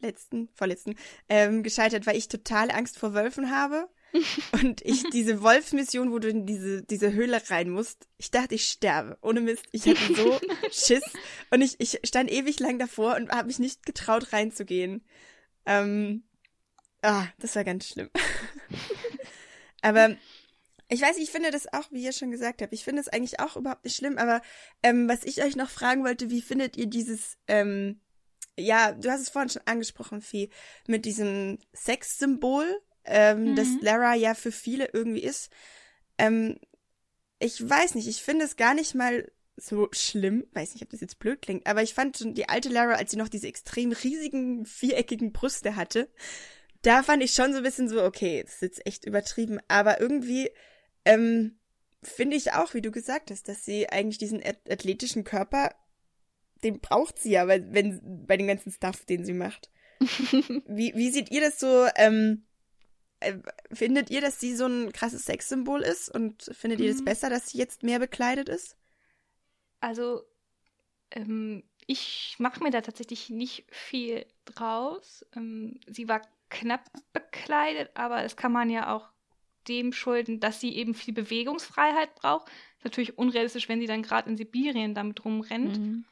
[0.00, 0.96] letzten, vorletzten,
[1.28, 3.88] ähm, gescheitert, weil ich total Angst vor Wölfen habe.
[4.52, 8.68] Und ich, diese Wolfsmission, wo du in diese, diese Höhle rein musst, ich dachte, ich
[8.68, 9.18] sterbe.
[9.20, 9.64] Ohne Mist.
[9.72, 10.40] Ich hatte so
[10.70, 11.04] Schiss.
[11.50, 15.04] Und ich, ich stand ewig lang davor und habe mich nicht getraut, reinzugehen.
[15.66, 16.24] Ähm,
[17.02, 18.10] ah, das war ganz schlimm.
[19.82, 20.16] aber
[20.88, 23.40] ich weiß, ich finde das auch, wie ihr schon gesagt habt, ich finde es eigentlich
[23.40, 24.40] auch überhaupt nicht schlimm, aber
[24.82, 28.00] ähm, was ich euch noch fragen wollte, wie findet ihr dieses, ähm,
[28.56, 30.48] ja, du hast es vorhin schon angesprochen, Vieh,
[30.86, 33.56] mit diesem Sexsymbol, ähm, mhm.
[33.56, 35.50] das Lara ja für viele irgendwie ist.
[36.18, 36.58] Ähm,
[37.38, 41.00] ich weiß nicht, ich finde es gar nicht mal so schlimm, weiß nicht, ob das
[41.00, 43.92] jetzt blöd klingt, aber ich fand schon die alte Lara, als sie noch diese extrem
[43.92, 46.10] riesigen, viereckigen Brüste hatte,
[46.82, 50.00] da fand ich schon so ein bisschen so, okay, das ist jetzt echt übertrieben, aber
[50.00, 50.50] irgendwie
[51.04, 51.58] ähm,
[52.02, 55.74] finde ich auch, wie du gesagt hast, dass sie eigentlich diesen athletischen Körper,
[56.62, 59.70] den braucht sie ja, weil, wenn, bei dem ganzen Stuff, den sie macht.
[60.66, 61.86] wie, wie seht ihr das so?
[61.96, 62.45] Ähm, äh,
[63.72, 66.08] findet ihr, dass sie so ein krasses Sexsymbol ist?
[66.08, 67.04] Und findet ihr es das mhm.
[67.06, 68.76] besser, dass sie jetzt mehr bekleidet ist?
[69.80, 70.22] Also,
[71.10, 75.24] ähm, ich mache mir da tatsächlich nicht viel draus.
[75.34, 79.08] Ähm, sie war knapp bekleidet, aber es kann man ja auch
[79.68, 82.48] dem schulden, dass sie eben viel Bewegungsfreiheit braucht.
[82.78, 85.78] Ist natürlich unrealistisch, wenn sie dann gerade in Sibirien damit rumrennt.
[85.78, 86.04] Mhm.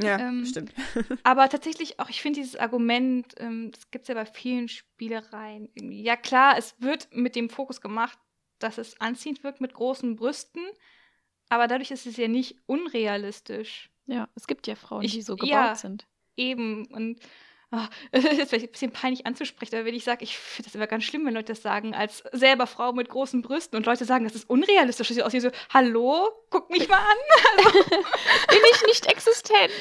[0.00, 0.72] Ja, ähm, stimmt.
[1.24, 5.68] aber tatsächlich auch, ich finde dieses Argument, ähm, das gibt es ja bei vielen Spielereien.
[5.74, 8.18] Ja klar, es wird mit dem Fokus gemacht,
[8.58, 10.62] dass es anziehend wirkt mit großen Brüsten,
[11.48, 13.90] aber dadurch ist es ja nicht unrealistisch.
[14.06, 16.06] Ja, es gibt ja Frauen, ich, die so gebaut ja, sind.
[16.36, 16.86] Eben.
[16.86, 17.20] Und
[17.72, 20.74] oh, es ist vielleicht ein bisschen peinlich anzusprechen, aber wenn ich sage, ich finde das
[20.74, 24.06] immer ganz schlimm, wenn Leute das sagen, als selber Frau mit großen Brüsten und Leute
[24.06, 27.16] sagen, das ist unrealistisch, das sieht aus wie so, hallo, guck mich mal an.
[27.58, 29.72] Also, Bin ich nicht existent?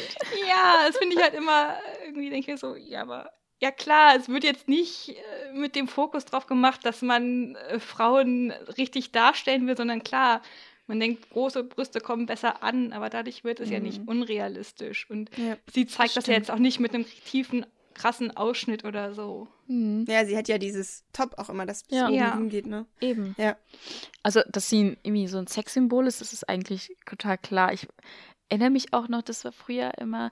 [0.48, 4.30] ja, das finde ich halt immer, irgendwie denke ich so, ja, aber ja klar, es
[4.30, 9.66] wird jetzt nicht äh, mit dem Fokus drauf gemacht, dass man äh, Frauen richtig darstellen
[9.66, 10.42] will, sondern klar,
[10.88, 13.74] man denkt, große Brüste kommen besser an, aber dadurch wird es mhm.
[13.74, 14.08] ja nicht mhm.
[14.08, 15.10] unrealistisch.
[15.10, 17.66] Und ja, sie zeigt das, das ja jetzt auch nicht mit einem tiefen
[17.98, 19.48] krassen Ausschnitt oder so.
[19.68, 20.06] Mhm.
[20.08, 22.06] Ja, sie hat ja dieses Top auch immer, das bis ja.
[22.08, 22.34] oben ja.
[22.36, 22.86] hingeht, ne?
[23.02, 23.36] Eben.
[23.38, 23.58] Ja.
[24.24, 27.74] Also, dass sie irgendwie so ein Sexsymbol ist, das ist eigentlich total klar.
[27.74, 27.88] Ich
[28.50, 30.30] erinnere mich auch noch, das war früher immer,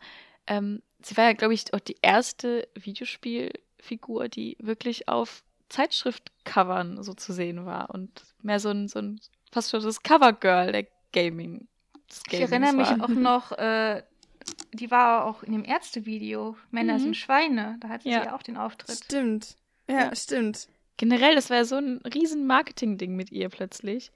[0.48, 7.14] ähm, sie war ja, glaube ich, auch die erste Videospielfigur, die wirklich auf Zeitschriftcovern so
[7.14, 9.20] zu sehen war und mehr so ein, so ein
[9.52, 11.68] fast schon das Covergirl der Gaming.
[12.30, 14.04] Ich erinnere mich auch noch, äh,
[14.74, 17.00] die war auch in dem Ärztevideo, Männer mhm.
[17.00, 18.24] sind Schweine, da hatte ja.
[18.24, 19.04] sie auch den Auftritt.
[19.04, 19.56] Stimmt.
[19.90, 20.68] Ja, ja, stimmt.
[20.98, 24.12] Generell, das war ja so ein riesen Marketing-Ding mit ihr plötzlich.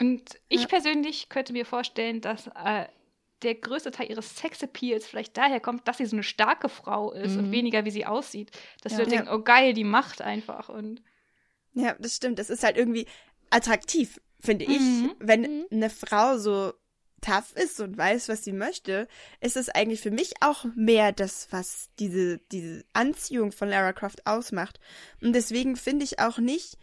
[0.00, 0.66] Und ich ja.
[0.66, 2.86] persönlich könnte mir vorstellen, dass äh,
[3.42, 7.34] der größte Teil ihres Sexappeals vielleicht daher kommt, dass sie so eine starke Frau ist
[7.34, 7.38] mhm.
[7.38, 8.50] und weniger, wie sie aussieht.
[8.82, 8.98] Dass ja.
[8.98, 10.68] wir denken, oh geil, die macht einfach.
[10.68, 11.02] Und
[11.74, 12.38] ja, das stimmt.
[12.38, 13.06] Das ist halt irgendwie
[13.50, 14.80] attraktiv, finde ich.
[14.80, 15.14] Mhm.
[15.18, 15.66] Wenn mhm.
[15.70, 16.72] eine Frau so
[17.22, 19.08] tough ist und weiß, was sie möchte,
[19.40, 24.26] ist es eigentlich für mich auch mehr das, was diese, diese Anziehung von Lara Croft
[24.26, 24.78] ausmacht.
[25.22, 26.76] Und deswegen finde ich auch nicht,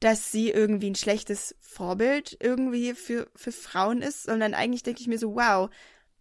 [0.00, 5.06] dass sie irgendwie ein schlechtes Vorbild irgendwie für, für Frauen ist, sondern eigentlich denke ich
[5.06, 5.70] mir so, wow,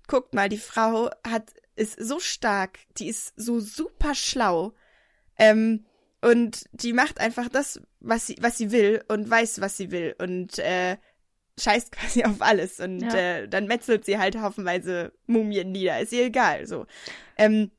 [0.08, 4.74] guckt mal, die Frau hat, ist so stark, die ist so super schlau,
[5.38, 5.86] ähm,
[6.22, 10.16] und die macht einfach das, was sie, was sie will und weiß, was sie will
[10.20, 10.98] und äh,
[11.60, 13.16] scheißt quasi auf alles und ja.
[13.16, 16.00] äh, dann metzelt sie halt haufenweise Mumien nieder.
[16.00, 16.66] Ist ihr egal.
[16.68, 16.86] So.
[17.38, 17.72] Ähm,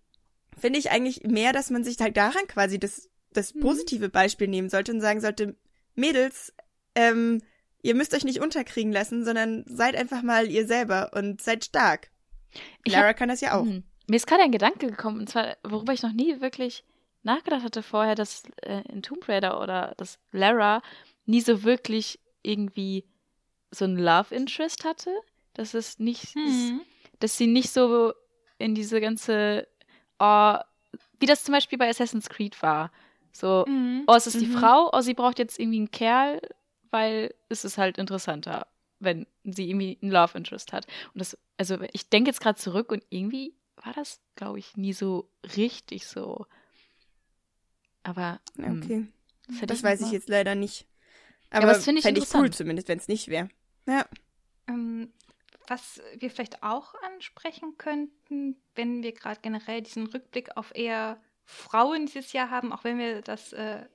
[0.57, 3.61] Finde ich eigentlich mehr, dass man sich halt daran quasi das, das mhm.
[3.61, 5.57] positive Beispiel nehmen sollte und sagen sollte,
[5.97, 6.53] Mädels,
[6.95, 7.43] ähm,
[7.83, 12.11] ihr müsst euch nicht unterkriegen lassen, sondern seid einfach mal ihr selber und seid stark.
[12.87, 13.65] Lara hab, kann das ja auch.
[13.65, 13.83] Mh.
[14.07, 16.85] Mir ist gerade ein Gedanke gekommen, und zwar, worüber ich noch nie wirklich
[17.23, 20.83] nachgedacht hatte vorher, dass äh, in Tomb Raider oder dass Lara
[21.27, 23.05] nie so wirklich irgendwie
[23.75, 25.11] so ein Love Interest hatte.
[25.55, 26.81] Dass es nicht, mhm.
[27.21, 28.13] dass sie nicht so
[28.59, 29.69] in diese ganze,
[30.19, 30.57] oh,
[31.21, 32.91] wie das zum Beispiel bei Assassin's Creed war.
[33.33, 34.05] So, mhm.
[34.07, 34.59] oh, es ist die mhm.
[34.59, 36.41] Frau, oh, sie braucht jetzt irgendwie einen Kerl,
[36.91, 38.67] weil es ist halt interessanter,
[38.99, 40.87] wenn sie irgendwie einen Love Interest hat.
[41.13, 44.93] Und das, also ich denke jetzt gerade zurück und irgendwie war das, glaube ich, nie
[44.93, 46.47] so richtig so.
[48.03, 49.07] Aber ähm, okay.
[49.61, 50.87] Das, das weiß ich jetzt leider nicht.
[51.51, 53.49] Aber, ja, das finde ich, fänd ich cool zumindest, wenn es nicht wäre.
[53.87, 54.07] Ja.
[54.67, 55.13] Ähm,
[55.67, 62.07] was wir vielleicht auch ansprechen könnten, wenn wir gerade generell diesen Rückblick auf eher Frauen
[62.07, 63.87] dieses Jahr haben, auch wenn wir das äh,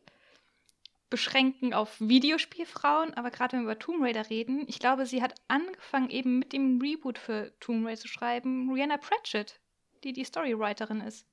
[1.10, 5.36] beschränken auf Videospielfrauen, aber gerade wenn wir über Tomb Raider reden, ich glaube, sie hat
[5.48, 9.60] angefangen eben mit dem Reboot für Tomb Raider zu schreiben, Rihanna Pratchett,
[10.04, 11.26] die die Storywriterin ist.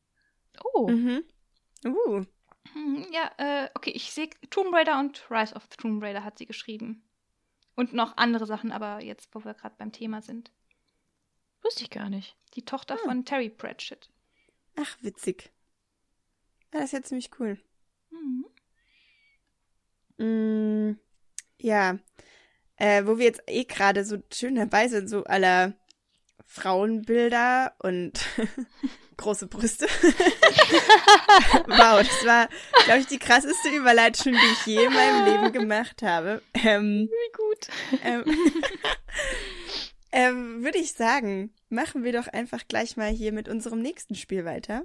[0.74, 0.88] Oh.
[0.88, 1.24] Mhm.
[1.84, 2.24] Uh.
[2.72, 6.38] Hm, Ja, äh, okay, ich sehe Tomb Raider und Rise of the Tomb Raider hat
[6.38, 7.05] sie geschrieben.
[7.76, 10.50] Und noch andere Sachen, aber jetzt, wo wir gerade beim Thema sind.
[11.62, 12.36] Wusste ich gar nicht.
[12.54, 13.04] Die Tochter Ah.
[13.04, 14.10] von Terry Pratchett.
[14.76, 15.52] Ach, witzig.
[16.72, 17.58] Ja, das ist ja ziemlich cool.
[18.10, 18.46] Mhm.
[20.18, 20.98] Mm,
[21.60, 21.98] ja,
[22.76, 25.74] äh, wo wir jetzt eh gerade so schön dabei sind, so aller
[26.44, 28.12] Frauenbilder und
[29.16, 29.86] große Brüste.
[31.66, 32.48] wow, das war,
[32.84, 36.42] glaube ich, die krasseste Überleitung, die ich je in meinem Leben gemacht habe.
[36.54, 37.68] Ähm, Wie gut.
[38.04, 38.24] ähm,
[40.12, 44.44] ähm, Würde ich sagen, machen wir doch einfach gleich mal hier mit unserem nächsten Spiel
[44.44, 44.84] weiter.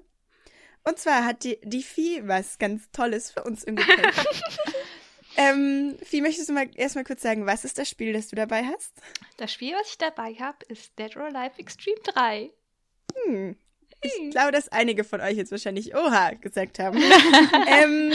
[0.83, 4.13] Und zwar hat die, die Vieh was ganz Tolles für uns im Gepäck.
[5.37, 8.63] ähm, Vieh, möchtest du mal erstmal kurz sagen, was ist das Spiel, das du dabei
[8.63, 8.93] hast?
[9.37, 12.51] Das Spiel, was ich dabei habe, ist Dead or Alive Extreme 3.
[13.25, 13.55] Hm.
[14.01, 16.97] Ich glaube, dass einige von euch jetzt wahrscheinlich Oha gesagt haben.
[17.67, 18.13] ähm,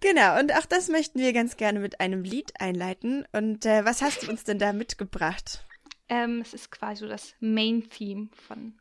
[0.00, 3.24] genau, und auch das möchten wir ganz gerne mit einem Lied einleiten.
[3.32, 5.64] Und äh, was hast du uns denn da mitgebracht?
[6.08, 8.74] Ähm, es ist quasi so das Main-Theme von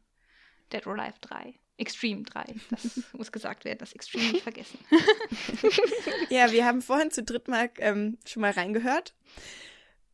[0.73, 1.53] Dead or Alive 3.
[1.77, 2.55] Extreme 3.
[2.69, 4.77] Das muss gesagt werden, das Extreme nicht vergessen.
[6.29, 9.13] Ja, wir haben vorhin zu dritt mal ähm, schon mal reingehört.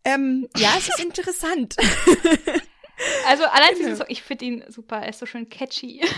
[0.04, 1.76] Ähm, ja, es ist interessant.
[3.26, 3.80] Also allein Genau.
[3.80, 6.02] diesen Song, ich finde ihn super, er ist so schön catchy.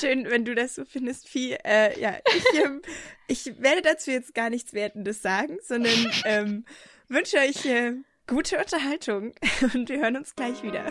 [0.00, 1.52] Schön, wenn du das so findest, Vieh.
[1.64, 2.82] Äh, ja, ich, ähm,
[3.28, 6.64] ich werde dazu jetzt gar nichts Wertendes sagen, sondern ähm,
[7.08, 7.92] wünsche euch äh,
[8.26, 9.32] gute Unterhaltung
[9.74, 10.84] und wir hören uns gleich wieder.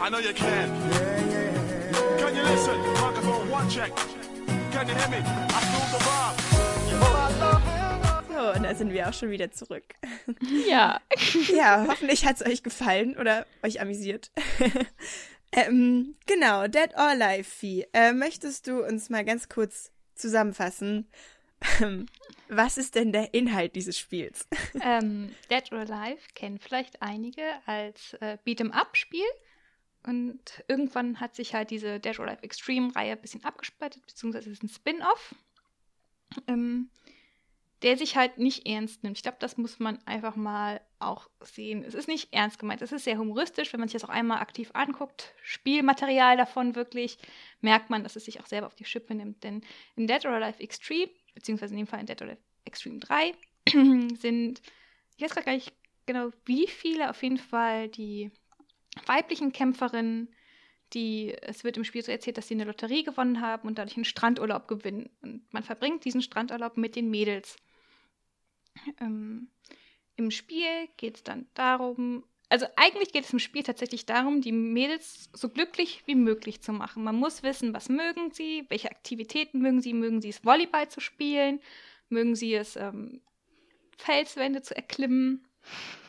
[0.00, 0.68] I know you can.
[2.18, 2.78] Can you listen?
[3.00, 3.92] Microphone one check.
[4.76, 6.42] I feel the vibe.
[8.32, 9.84] So, und da sind wir auch schon wieder zurück.
[10.66, 11.00] Ja.
[11.54, 14.32] Ja, hoffentlich hat es euch gefallen oder euch amüsiert.
[15.52, 17.86] ähm, genau, Dead or Alive, Vieh.
[17.92, 21.06] Äh, möchtest du uns mal ganz kurz zusammenfassen?
[21.80, 22.06] ähm,
[22.48, 24.48] Was ist denn der Inhalt dieses Spiels?
[24.82, 29.26] ähm, Dead or Alive kennen vielleicht einige als äh, Beat'em-up-Spiel.
[30.06, 34.62] Und irgendwann hat sich halt diese Dead or Alive Extreme-Reihe ein bisschen abgespaltet, beziehungsweise ist
[34.62, 35.34] ein Spin-off,
[36.46, 36.90] ähm,
[37.82, 39.16] der sich halt nicht ernst nimmt.
[39.16, 41.84] Ich glaube, das muss man einfach mal auch sehen.
[41.84, 42.82] Es ist nicht ernst gemeint.
[42.82, 45.34] Es ist sehr humoristisch, wenn man sich das auch einmal aktiv anguckt.
[45.42, 47.18] Spielmaterial davon wirklich,
[47.60, 49.42] merkt man, dass es sich auch selber auf die Schippe nimmt.
[49.42, 49.62] Denn
[49.96, 53.34] in Dead or Alive Extreme, beziehungsweise in dem Fall in Dead or Alive Extreme 3,
[54.18, 54.60] sind,
[55.16, 55.72] ich weiß gerade gar nicht
[56.06, 58.30] genau, wie viele auf jeden Fall die
[59.06, 60.28] weiblichen Kämpferinnen,
[60.92, 63.96] die, es wird im Spiel so erzählt, dass sie eine Lotterie gewonnen haben und dadurch
[63.96, 65.10] einen Strandurlaub gewinnen.
[65.22, 67.56] Und man verbringt diesen Strandurlaub mit den Mädels.
[69.00, 69.48] Ähm,
[70.16, 74.52] Im Spiel geht es dann darum, also eigentlich geht es im Spiel tatsächlich darum, die
[74.52, 77.02] Mädels so glücklich wie möglich zu machen.
[77.02, 81.00] Man muss wissen, was mögen sie, welche Aktivitäten mögen sie, mögen sie es Volleyball zu
[81.00, 81.60] spielen,
[82.08, 83.22] mögen sie es ähm,
[83.96, 85.44] Felswände zu erklimmen.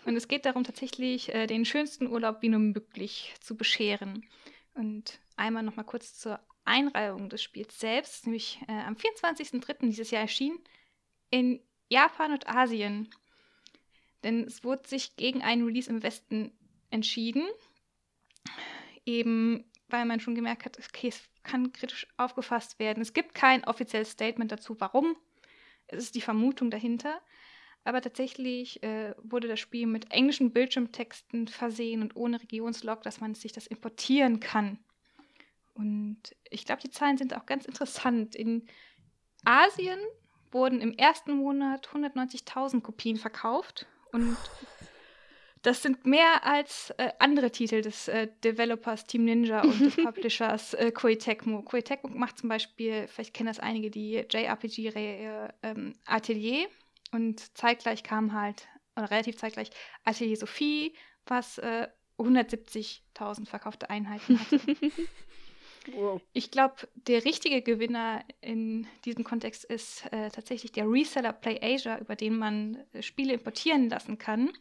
[0.05, 4.25] Und es geht darum, tatsächlich äh, den schönsten Urlaub wie nur möglich zu bescheren.
[4.73, 9.87] Und einmal noch mal kurz zur Einreihung des Spiels selbst, nämlich äh, am 24.03.
[9.87, 10.59] dieses Jahr erschienen
[11.29, 13.09] in Japan und Asien.
[14.23, 16.51] Denn es wurde sich gegen einen Release im Westen
[16.89, 17.47] entschieden.
[19.05, 23.01] Eben weil man schon gemerkt hat, okay, es kann kritisch aufgefasst werden.
[23.01, 25.15] Es gibt kein offizielles Statement dazu, warum.
[25.87, 27.21] Es ist die Vermutung dahinter.
[27.85, 33.35] Aber tatsächlich äh, wurde das Spiel mit englischen Bildschirmtexten versehen und ohne Regionslog, dass man
[33.35, 34.79] sich das importieren kann.
[35.75, 36.17] Und
[36.49, 38.35] ich glaube, die Zahlen sind auch ganz interessant.
[38.35, 38.67] In
[39.45, 39.99] Asien
[40.51, 44.35] wurden im ersten Monat 190.000 Kopien verkauft und
[45.61, 50.73] das sind mehr als äh, andere Titel des äh, Developers Team Ninja und des Publishers
[50.75, 51.61] äh, Koei Tecmo.
[51.61, 56.67] Koei Tecmo macht zum Beispiel, vielleicht kennen das einige, die JRPG-Reihe ähm, Atelier
[57.11, 59.69] und zeitgleich kam halt, oder relativ zeitgleich,
[60.03, 60.93] Atelier Sophie,
[61.25, 61.87] was äh,
[62.17, 64.59] 170.000 verkaufte Einheiten hatte.
[65.93, 66.21] Wow.
[66.33, 71.99] Ich glaube, der richtige Gewinner in diesem Kontext ist äh, tatsächlich der Reseller Play Asia,
[71.99, 74.51] über den man äh, Spiele importieren lassen kann.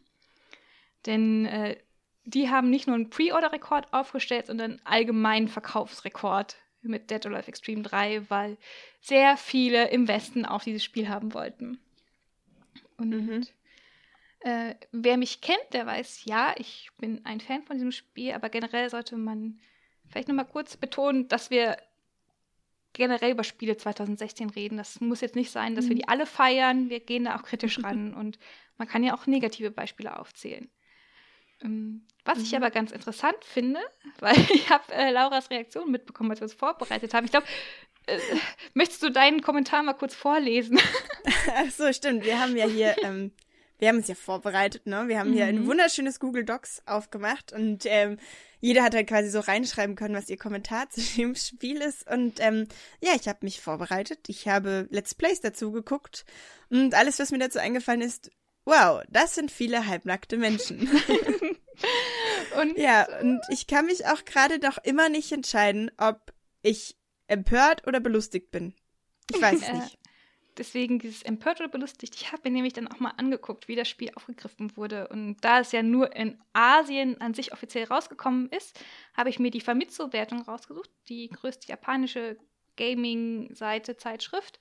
[1.05, 1.77] Denn äh,
[2.25, 7.47] die haben nicht nur einen Pre-Order-Rekord aufgestellt, sondern einen allgemeinen Verkaufsrekord mit Dead or Alive
[7.47, 8.57] Extreme 3, weil
[9.01, 11.79] sehr viele im Westen auch dieses Spiel haben wollten.
[12.97, 13.47] Und Mhm.
[14.39, 18.49] äh, wer mich kennt, der weiß, ja, ich bin ein Fan von diesem Spiel, aber
[18.49, 19.59] generell sollte man
[20.07, 21.77] vielleicht nochmal kurz betonen, dass wir
[22.93, 24.77] generell über Spiele 2016 reden.
[24.77, 26.89] Das muss jetzt nicht sein, dass wir die alle feiern.
[26.89, 28.39] Wir gehen da auch kritisch ran und
[28.77, 30.69] man kann ja auch negative Beispiele aufzählen.
[31.61, 33.79] Ähm, was ich aber ganz interessant finde,
[34.19, 37.25] weil ich habe äh, Lauras Reaktion mitbekommen, als wir uns vorbereitet haben.
[37.25, 37.47] Ich glaube,
[38.07, 38.19] äh,
[38.73, 40.79] möchtest du deinen Kommentar mal kurz vorlesen?
[41.55, 42.25] Ach so, stimmt.
[42.25, 43.31] Wir haben ja hier, ähm,
[43.79, 45.07] wir haben uns ja vorbereitet, ne?
[45.07, 48.17] Wir haben hier ein wunderschönes Google Docs aufgemacht und ähm,
[48.59, 52.09] jeder hat halt quasi so reinschreiben können, was ihr Kommentar zu dem Spiel ist.
[52.09, 52.67] Und ähm,
[53.01, 54.19] ja, ich habe mich vorbereitet.
[54.27, 56.25] Ich habe Let's Plays dazu geguckt
[56.69, 58.31] und alles, was mir dazu eingefallen ist,
[58.65, 60.89] wow, das sind viele halbnackte Menschen.
[62.57, 66.95] Und ja, und ich kann mich auch gerade noch immer nicht entscheiden, ob ich
[67.27, 68.73] empört oder belustigt bin.
[69.33, 69.97] Ich weiß es Äh, nicht.
[70.57, 72.15] Deswegen dieses empört oder belustigt.
[72.15, 75.07] Ich habe mir nämlich dann auch mal angeguckt, wie das Spiel aufgegriffen wurde.
[75.09, 78.79] Und da es ja nur in Asien an sich offiziell rausgekommen ist,
[79.15, 82.37] habe ich mir die Famitsu-Wertung rausgesucht, die größte japanische
[82.77, 84.59] Gaming-Seite, Zeitschrift.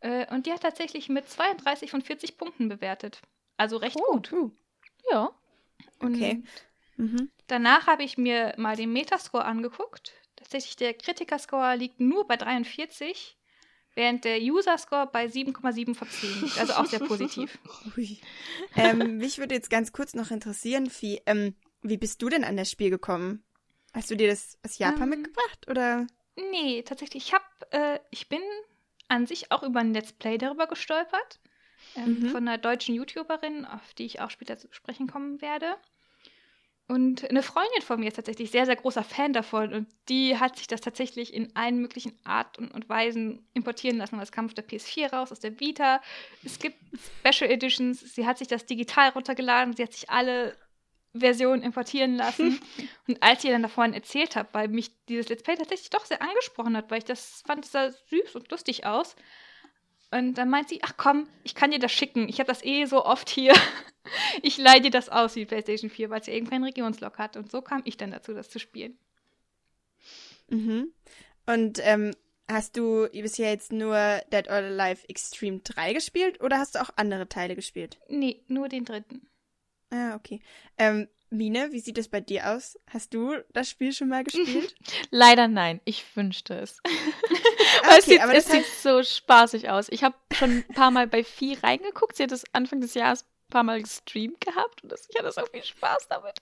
[0.00, 3.20] Äh, und die hat tatsächlich mit 32 von 40 Punkten bewertet.
[3.58, 4.32] Also recht gut.
[4.32, 4.50] Uh,
[5.10, 5.30] Ja.
[5.98, 6.42] Und okay.
[6.96, 7.30] Mhm.
[7.48, 10.12] Danach habe ich mir mal den Metascore angeguckt.
[10.44, 13.36] Tatsächlich, der Kritikerscore liegt nur bei 43,
[13.94, 16.58] während der User-Score bei 7,7 von 10 liegt.
[16.58, 17.58] Also auch sehr positiv.
[18.76, 22.56] Ähm, mich würde jetzt ganz kurz noch interessieren, Vieh, ähm, wie bist du denn an
[22.56, 23.42] das Spiel gekommen?
[23.94, 26.06] Hast du dir das aus Japan Ähm, mitgebracht oder?
[26.50, 27.26] Nee, tatsächlich.
[27.28, 28.40] Ich hab, äh, ich bin
[29.08, 31.40] an sich auch über ein Let's Play darüber gestolpert.
[31.96, 32.28] Ähm, Mhm.
[32.30, 35.76] Von einer deutschen YouTuberin, auf die ich auch später zu sprechen kommen werde.
[36.86, 39.72] Und eine Freundin von mir ist tatsächlich sehr, sehr großer Fan davon.
[39.72, 44.18] Und die hat sich das tatsächlich in allen möglichen Art und, und Weisen importieren lassen.
[44.18, 46.02] Das kam auf der PS4 raus, aus der Vita.
[46.44, 46.76] Es gibt
[47.20, 48.00] Special Editions.
[48.00, 49.74] Sie hat sich das digital runtergeladen.
[49.74, 50.58] Sie hat sich alle
[51.14, 52.60] Versionen importieren lassen.
[53.08, 56.04] und als ich ihr dann davon erzählt habe, weil mich dieses Let's Play tatsächlich doch
[56.04, 59.16] sehr angesprochen hat, weil ich das fand, es sah süß und lustig aus.
[60.14, 62.28] Und dann meint sie, ach komm, ich kann dir das schicken.
[62.28, 63.52] Ich habe das eh so oft hier.
[64.42, 67.38] Ich leihe dir das aus, wie PlayStation 4, weil es ja eben keinen Regionslog hat.
[67.38, 68.98] Und so kam ich dann dazu, das zu spielen.
[70.50, 70.92] Mhm.
[71.46, 72.14] Und ähm,
[72.46, 73.96] hast du bisher jetzt nur
[74.30, 77.98] Dead or Alive Extreme 3 gespielt oder hast du auch andere Teile gespielt?
[78.10, 79.26] Nee, nur den dritten.
[79.88, 80.42] Ah, okay.
[80.76, 82.78] Ähm, Mine, wie sieht es bei dir aus?
[82.88, 84.74] Hast du das Spiel schon mal gespielt?
[85.10, 85.80] Leider nein.
[85.84, 86.80] Ich wünschte es.
[87.82, 89.88] Aber es, okay, sieht, aber es das sieht heißt, so spaßig aus.
[89.90, 92.16] Ich habe schon ein paar Mal bei Vieh reingeguckt.
[92.16, 95.32] Sie hat es Anfang des Jahres ein paar Mal gestreamt gehabt und das, ich hatte
[95.32, 96.34] so viel Spaß damit.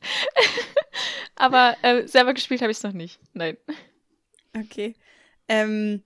[1.35, 3.19] Aber äh, selber gespielt habe ich es noch nicht.
[3.33, 3.57] Nein.
[4.55, 4.95] okay.
[5.49, 6.05] Ähm,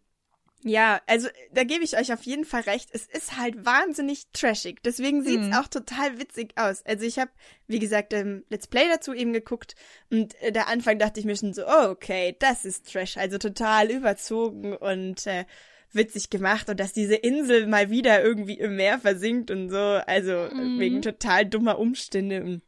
[0.62, 2.88] ja, also da gebe ich euch auf jeden Fall recht.
[2.92, 4.82] Es ist halt wahnsinnig trashig.
[4.82, 5.52] Deswegen sieht es Mhm.
[5.54, 6.84] auch total witzig aus.
[6.84, 7.30] Also ich habe,
[7.68, 9.74] wie gesagt, ähm, Let's Play dazu eben geguckt
[10.10, 13.16] und äh, der Anfang dachte ich mir schon so, oh, okay, das ist Trash.
[13.16, 15.44] Also total überzogen und äh,
[15.92, 19.76] witzig gemacht und dass diese Insel mal wieder irgendwie im Meer versinkt und so.
[19.78, 20.80] Also Mhm.
[20.80, 22.60] wegen total dummer Umstände.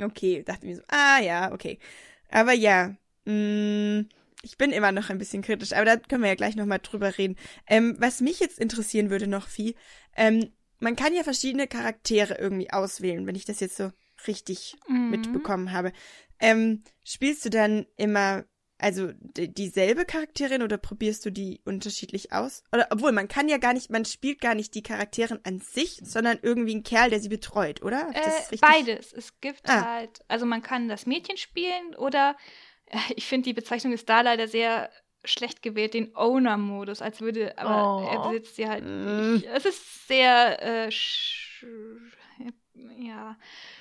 [0.00, 1.78] Okay, dachte mir so, ah ja, okay.
[2.30, 4.04] Aber ja, mh,
[4.46, 7.18] ich bin immer noch ein bisschen kritisch, aber da können wir ja gleich nochmal drüber
[7.18, 7.36] reden.
[7.66, 9.74] Ähm, was mich jetzt interessieren würde noch viel,
[10.16, 13.90] ähm, man kann ja verschiedene Charaktere irgendwie auswählen, wenn ich das jetzt so
[14.26, 15.10] richtig Mhm.
[15.10, 15.92] mitbekommen habe.
[16.38, 18.44] Ähm, spielst du dann immer
[18.78, 22.62] also dieselbe Charakterin oder probierst du die unterschiedlich aus?
[22.72, 25.98] Oder obwohl man kann ja gar nicht, man spielt gar nicht die Charakterin an sich,
[26.04, 28.10] sondern irgendwie einen Kerl, der sie betreut, oder?
[28.12, 29.14] Äh, beides.
[29.14, 29.82] Es gibt Ah.
[29.82, 32.36] halt, also man kann das Mädchen spielen oder
[33.16, 34.90] ich finde die Bezeichnung ist da leider sehr
[35.24, 38.08] schlecht gewählt, den Owner-Modus, als würde, aber Oh.
[38.08, 39.34] er besitzt sie halt Mm.
[39.34, 39.46] nicht.
[39.46, 40.90] Es ist sehr, äh,
[42.98, 43.36] ja,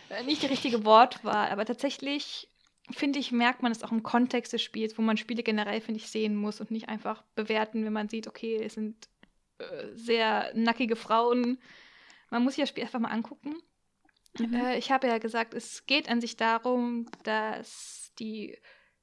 [0.09, 2.49] äh, nicht die richtige Wortwahl, aber tatsächlich
[2.91, 5.99] finde ich, merkt man es auch im Kontext des Spiels, wo man Spiele generell, finde
[5.99, 9.07] ich, sehen muss und nicht einfach bewerten, wenn man sieht, okay, es sind
[9.57, 11.59] äh, sehr nackige Frauen.
[12.29, 13.55] Man muss sich das Spiel einfach mal angucken.
[14.37, 14.53] Mhm.
[14.53, 18.57] Äh, ich habe ja gesagt, es geht an sich darum, dass die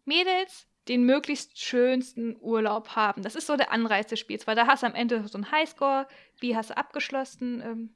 [0.05, 3.23] Mädels den möglichst schönsten Urlaub haben.
[3.23, 5.53] Das ist so der Anreiz des Spiels, weil da hast du am Ende so einen
[5.53, 6.09] Highscore,
[6.41, 7.61] wie hast du abgeschlossen.
[7.61, 7.95] Ähm,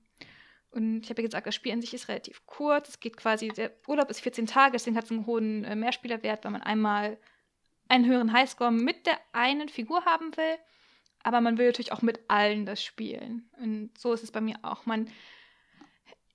[0.71, 2.91] und ich habe ja gesagt, das Spiel an sich ist relativ kurz.
[2.91, 6.45] Es geht quasi, der Urlaub ist 14 Tage, deswegen hat es einen hohen äh, Mehrspielerwert,
[6.45, 7.19] weil man einmal
[7.89, 10.57] einen höheren Highscore mit der einen Figur haben will.
[11.23, 13.51] Aber man will natürlich auch mit allen das spielen.
[13.61, 14.87] Und so ist es bei mir auch.
[14.87, 15.11] Man,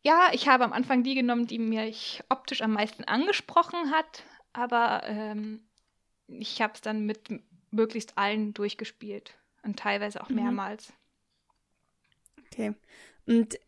[0.01, 4.23] ja, ich habe am Anfang die genommen, die mich optisch am meisten angesprochen hat.
[4.53, 5.61] Aber ähm,
[6.27, 7.29] ich habe es dann mit
[7.71, 9.35] möglichst allen durchgespielt.
[9.63, 10.35] Und teilweise auch Mhm.
[10.37, 10.91] mehrmals.
[12.47, 12.73] Okay.
[13.27, 13.59] Und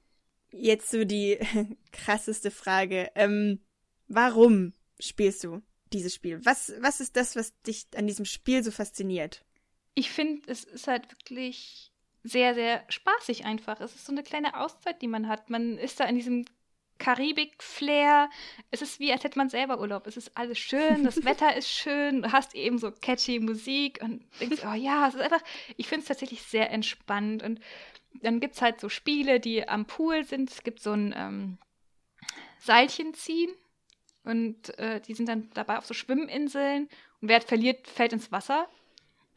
[0.51, 1.37] jetzt so die
[1.91, 3.11] krasseste Frage.
[3.15, 3.59] Ähm,
[4.07, 5.61] warum spielst du
[5.91, 6.43] dieses Spiel?
[6.45, 9.43] Was, was ist das, was dich an diesem Spiel so fasziniert?
[9.95, 11.91] ich finde, es ist halt wirklich
[12.23, 13.79] sehr, sehr spaßig einfach.
[13.79, 15.51] Es ist so eine kleine Auszeit, die man hat.
[15.51, 16.45] Man ist da in diesem
[16.99, 18.29] Karibik-Flair.
[18.71, 20.07] Es ist wie, als hätte man selber Urlaub.
[20.07, 24.23] Es ist alles schön, das Wetter ist schön, du hast eben so catchy Musik und
[24.39, 25.43] denkst, oh ja, es ist einfach,
[25.77, 27.43] ich finde es tatsächlich sehr entspannt.
[27.43, 27.59] Und
[28.21, 30.51] dann gibt es halt so Spiele, die am Pool sind.
[30.51, 31.57] Es gibt so ein ähm,
[32.59, 33.51] Seilchen ziehen
[34.23, 36.89] und äh, die sind dann dabei auf so Schwimminseln
[37.21, 38.67] und wer verliert, fällt ins Wasser.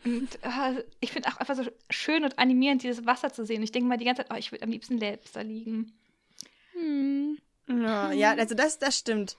[0.05, 3.59] Und äh, ich finde auch einfach so schön und animierend, dieses Wasser zu sehen.
[3.59, 5.93] Und ich denke mal die ganze Zeit, oh, ich würde am liebsten selbst da liegen.
[6.73, 7.39] Hm.
[7.69, 9.37] Ja, ja, also das, das stimmt.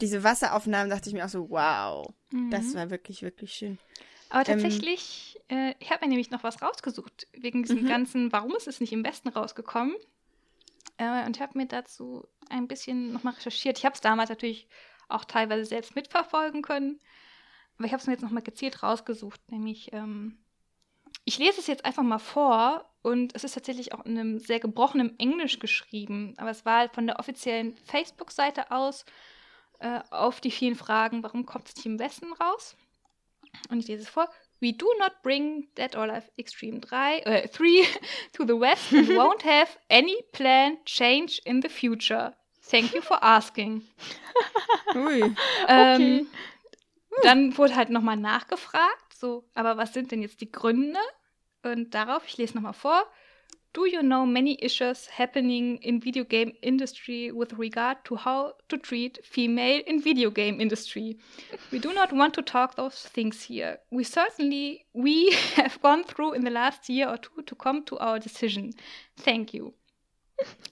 [0.00, 2.50] Diese Wasseraufnahmen dachte ich mir auch so, wow, mhm.
[2.50, 3.78] das war wirklich, wirklich schön.
[4.30, 7.88] Aber ähm, tatsächlich, ähm, äh, ich habe mir nämlich noch was rausgesucht, wegen diesem mhm.
[7.88, 9.94] ganzen, warum ist es nicht im Westen rausgekommen?
[10.96, 13.78] Äh, und ich habe mir dazu ein bisschen nochmal recherchiert.
[13.78, 14.68] Ich habe es damals natürlich
[15.08, 16.98] auch teilweise selbst mitverfolgen können,
[17.76, 20.38] aber ich habe es mir jetzt nochmal gezielt rausgesucht, nämlich, ähm,
[21.24, 24.60] ich lese es jetzt einfach mal vor und es ist tatsächlich auch in einem sehr
[24.60, 29.04] gebrochenen Englisch geschrieben, aber es war halt von der offiziellen Facebook-Seite aus
[29.80, 32.76] äh, auf die vielen Fragen, warum kommt es nicht im Westen raus?
[33.68, 34.28] Und ich lese es vor.
[34.60, 37.84] We do not bring Dead or Alive Extreme 3, äh, 3
[38.32, 42.32] to the West and won't have any planned change in the future.
[42.70, 43.82] Thank you for asking.
[44.94, 45.34] Ui.
[45.66, 46.28] Ähm,
[47.10, 47.22] okay.
[47.24, 51.00] Dann wurde halt nochmal nachgefragt, so, aber was sind denn jetzt die Gründe?
[51.62, 53.06] Und darauf, ich lese nochmal vor.
[53.72, 58.76] Do you know many issues happening in video game industry with regard to how to
[58.76, 61.16] treat female in video game industry?
[61.70, 63.78] We do not want to talk those things here.
[63.90, 67.98] We certainly we have gone through in the last year or two to come to
[67.98, 68.74] our decision.
[69.16, 69.72] Thank you.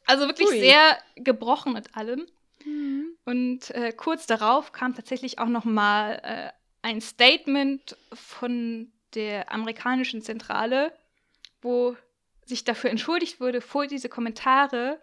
[0.06, 0.60] Also wirklich Ui.
[0.60, 2.26] sehr gebrochen mit allem.
[2.66, 3.16] Mhm.
[3.24, 6.50] Und äh, kurz darauf kam tatsächlich auch noch mal äh,
[6.82, 10.92] ein Statement von der amerikanischen Zentrale,
[11.62, 11.96] wo
[12.44, 15.00] sich dafür entschuldigt wurde, vor diese Kommentare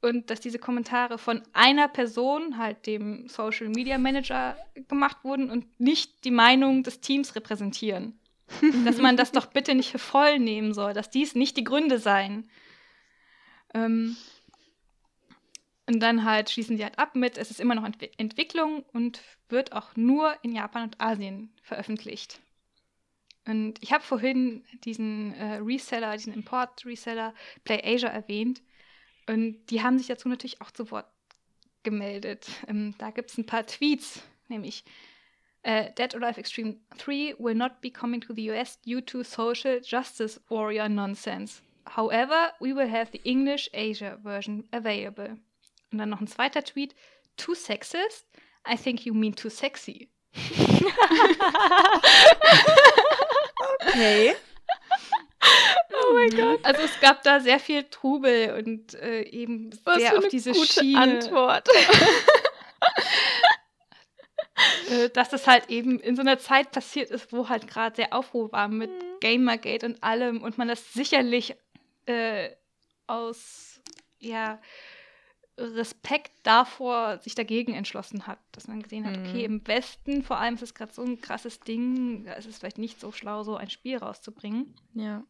[0.00, 4.56] und dass diese Kommentare von einer Person, halt dem Social Media Manager,
[4.88, 8.18] gemacht wurden und nicht die Meinung des Teams repräsentieren.
[8.84, 11.98] dass man das doch bitte nicht für voll nehmen soll, dass dies nicht die Gründe
[11.98, 12.50] seien.
[13.72, 14.16] Ähm,
[15.86, 19.20] und dann halt schließen sie halt ab mit, es ist immer noch Ent Entwicklung und
[19.48, 22.40] wird auch nur in Japan und Asien veröffentlicht.
[23.46, 27.34] Und ich habe vorhin diesen äh, Reseller, diesen Import-Reseller
[27.64, 28.62] PlayAsia erwähnt.
[29.26, 31.06] Und die haben sich dazu natürlich auch zu Wort
[31.82, 32.46] gemeldet.
[32.68, 34.84] Ähm, da gibt es ein paar Tweets, nämlich
[35.66, 39.22] uh, Dead or Alive Extreme 3 will not be coming to the US due to
[39.22, 41.62] social justice warrior nonsense.
[41.84, 45.36] However, we will have the English Asia version available.
[45.92, 46.94] Und dann noch ein zweiter Tweet.
[47.36, 48.26] Too sexist?
[48.66, 50.08] I think you mean too sexy.
[53.86, 54.34] okay.
[55.92, 56.60] Oh mein Gott.
[56.62, 60.72] Also es gab da sehr viel Trubel und äh, eben Was sehr auf diese gute
[60.72, 61.00] Schiene.
[61.00, 61.68] Antwort.
[64.90, 68.12] äh, dass das halt eben in so einer Zeit passiert ist, wo halt gerade sehr
[68.12, 69.20] Aufruhr war mit mhm.
[69.20, 71.56] Gamergate und allem und man das sicherlich
[72.06, 72.50] äh,
[73.06, 73.80] aus
[74.18, 74.60] ja
[75.56, 79.56] Respekt davor sich dagegen entschlossen hat, dass man gesehen hat, okay, mhm.
[79.56, 82.78] im Westen vor allem ist es gerade so ein krasses Ding, da ist es vielleicht
[82.78, 84.74] nicht so schlau, so ein Spiel rauszubringen.
[84.94, 85.24] Ja.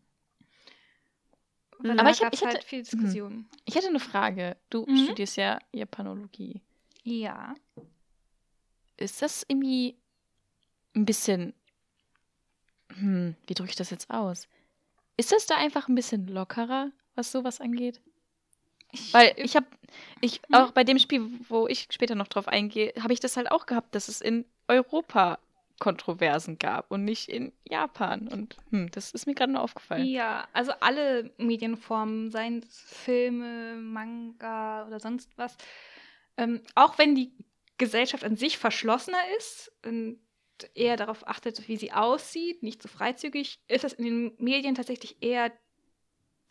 [1.81, 3.33] Aber ich, hab, ich hatte halt viel Diskussion.
[3.35, 3.47] Mhm.
[3.67, 4.57] Ich hätte eine Frage.
[4.71, 5.05] Du mhm.
[5.05, 6.63] studierst ja Japanologie.
[7.03, 7.55] Ja.
[8.97, 9.97] Ist das irgendwie
[10.95, 11.53] ein bisschen,
[12.95, 14.49] hm, wie drücke ich das jetzt aus?
[15.17, 18.01] Ist das da einfach ein bisschen lockerer, was sowas angeht?
[19.13, 19.67] Weil ich habe,
[20.21, 20.55] ich hm?
[20.55, 23.67] auch bei dem Spiel, wo ich später noch drauf eingehe, habe ich das halt auch
[23.67, 25.39] gehabt, dass es in Europa
[25.81, 28.29] Kontroversen gab und nicht in Japan.
[28.29, 30.07] Und hm, das ist mir gerade nur aufgefallen.
[30.07, 35.57] Ja, also alle Medienformen, seien es Filme, Manga oder sonst was,
[36.37, 37.33] ähm, auch wenn die
[37.77, 40.21] Gesellschaft an sich verschlossener ist und
[40.75, 45.17] eher darauf achtet, wie sie aussieht, nicht so freizügig, ist es in den Medien tatsächlich
[45.21, 45.53] eher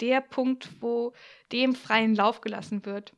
[0.01, 1.13] der Punkt, wo
[1.51, 3.13] dem freien Lauf gelassen wird.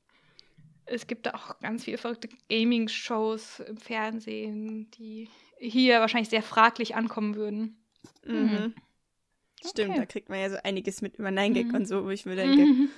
[0.86, 6.96] Es gibt da auch ganz viele verrückte Gaming-Shows im Fernsehen, die hier wahrscheinlich sehr fraglich
[6.96, 7.84] ankommen würden.
[8.26, 8.36] Mhm.
[8.36, 8.76] mhm.
[9.68, 10.00] Stimmt, okay.
[10.00, 11.76] da kriegt man ja so einiges mit über Nine Gag mhm.
[11.76, 12.90] und so, wo ich mir denke, mhm.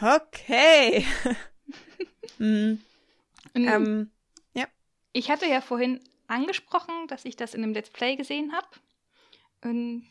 [0.00, 1.04] okay.
[2.38, 2.80] mhm.
[3.54, 4.10] ähm,
[4.54, 4.66] ja.
[5.12, 8.68] Ich hatte ja vorhin angesprochen, dass ich das in einem Let's Play gesehen habe.
[9.62, 10.06] Und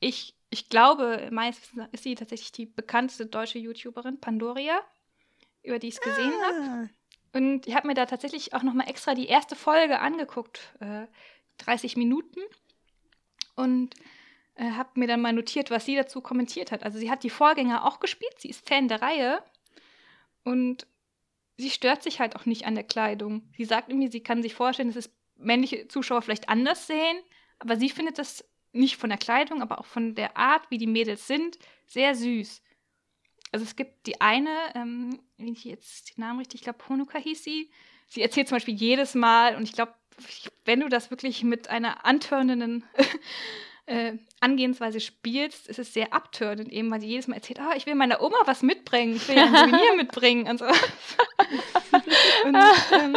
[0.00, 4.80] ich ich glaube, meines Wissens ist sie tatsächlich die bekannteste deutsche YouTuberin, Pandoria,
[5.62, 6.46] über die ich es gesehen ah.
[6.46, 6.90] habe.
[7.32, 11.06] Und ich habe mir da tatsächlich auch nochmal extra die erste Folge angeguckt, äh,
[11.58, 12.40] 30 Minuten.
[13.56, 13.94] Und
[14.54, 16.82] äh, habe mir dann mal notiert, was sie dazu kommentiert hat.
[16.82, 19.42] Also sie hat die Vorgänger auch gespielt, sie ist Fan der Reihe
[20.44, 20.86] und
[21.58, 23.50] sie stört sich halt auch nicht an der Kleidung.
[23.56, 27.18] Sie sagt irgendwie, sie kann sich vorstellen, dass es männliche Zuschauer vielleicht anders sehen,
[27.58, 30.86] aber sie findet das nicht von der Kleidung, aber auch von der Art, wie die
[30.86, 32.62] Mädels sind, sehr süß.
[33.52, 37.18] Also es gibt die eine, ähm, wenn ich jetzt den Namen richtig, ich glaube Honuka
[37.18, 37.70] hieß sie,
[38.08, 39.94] sie erzählt zum Beispiel jedes Mal und ich glaube,
[40.64, 42.84] wenn du das wirklich mit einer antörnenden
[43.86, 47.86] äh, Angehensweise spielst, ist es sehr abtörnend eben, weil sie jedes Mal erzählt, ah, ich
[47.86, 50.66] will meiner Oma was mitbringen, ich will ein Souvenir mitbringen und so.
[52.44, 52.56] und,
[52.92, 53.16] ähm,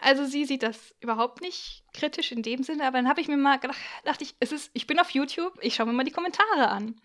[0.00, 3.36] also sie sieht das überhaupt nicht kritisch in dem Sinne, aber dann habe ich mir
[3.36, 6.10] mal gedacht, dachte ich, es ist, ich bin auf YouTube, ich schaue mir mal die
[6.10, 7.00] Kommentare an.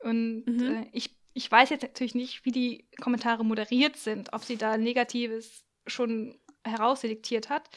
[0.00, 0.74] Und mhm.
[0.74, 4.76] äh, ich, ich weiß jetzt natürlich nicht, wie die Kommentare moderiert sind, ob sie da
[4.76, 7.68] Negatives schon herausselektiert hat.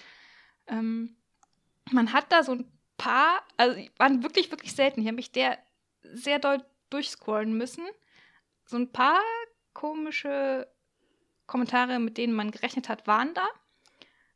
[0.68, 1.16] Ähm,
[1.92, 5.02] man hat da so ein paar, also waren wirklich, wirklich selten.
[5.02, 5.60] Ich habe mich der
[6.02, 7.86] sehr doll durchscrollen müssen.
[8.66, 9.22] So ein paar
[9.74, 10.68] komische
[11.46, 13.48] Kommentare, mit denen man gerechnet hat, waren da.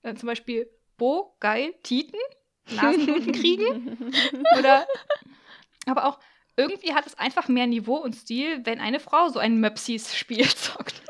[0.04, 2.20] Äh, zum Beispiel, Bo, geil, Titen,
[2.72, 4.14] Nasenbluten kriegen.
[4.58, 4.88] Oder,
[5.86, 6.20] aber auch,
[6.56, 11.02] irgendwie hat es einfach mehr Niveau und Stil, wenn eine Frau so ein Möpsis-Spiel zockt.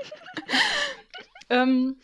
[1.50, 2.00] ähm,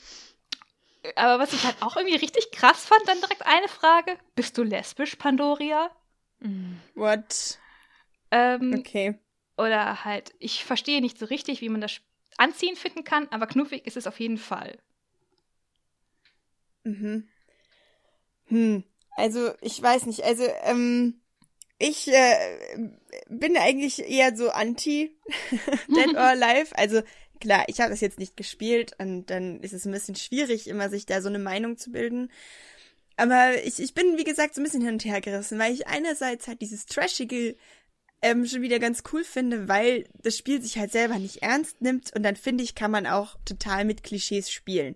[1.15, 4.63] aber was ich halt auch irgendwie richtig krass fand, dann direkt eine Frage: Bist du
[4.63, 5.91] lesbisch, Pandoria?
[6.95, 7.59] What?
[8.31, 9.19] Ähm, Okay.
[9.57, 12.01] Oder halt, ich verstehe nicht so richtig, wie man das
[12.37, 14.77] anziehen finden kann, aber knuffig ist es auf jeden Fall.
[16.85, 17.27] Mhm.
[18.45, 18.83] Hm.
[19.17, 20.23] Also, ich weiß nicht.
[20.23, 21.19] Also, ähm,
[21.77, 22.89] ich äh,
[23.27, 25.17] bin eigentlich eher so anti
[25.87, 26.77] Dead or Alive.
[26.77, 27.01] Also,
[27.41, 30.89] klar, ich habe das jetzt nicht gespielt und dann ist es ein bisschen schwierig, immer
[30.89, 32.31] sich da so eine Meinung zu bilden.
[33.17, 35.87] Aber ich, ich bin, wie gesagt, so ein bisschen hin und her gerissen, weil ich
[35.87, 37.55] einerseits halt dieses Trashige
[38.21, 42.13] ähm, schon wieder ganz cool finde, weil das Spiel sich halt selber nicht ernst nimmt
[42.15, 44.95] und dann finde ich, kann man auch total mit Klischees spielen.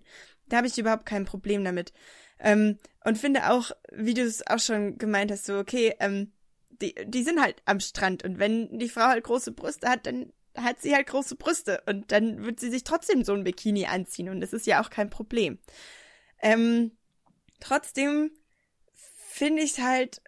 [0.50, 1.92] Da habe ich überhaupt kein Problem damit.
[2.38, 6.32] Ähm, und finde auch, wie du es auch schon gemeint hast, so, okay, ähm,
[6.80, 10.32] die, die sind halt am Strand und wenn die Frau halt große Brüste hat, dann
[10.56, 14.28] hat sie halt große Brüste und dann wird sie sich trotzdem so ein Bikini anziehen
[14.28, 15.58] und das ist ja auch kein Problem.
[16.42, 16.92] Ähm,
[17.60, 18.30] trotzdem
[19.28, 20.22] finde ich halt,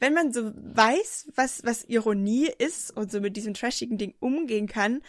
[0.00, 4.66] wenn man so weiß, was, was Ironie ist und so mit diesem trashigen Ding umgehen
[4.66, 5.02] kann,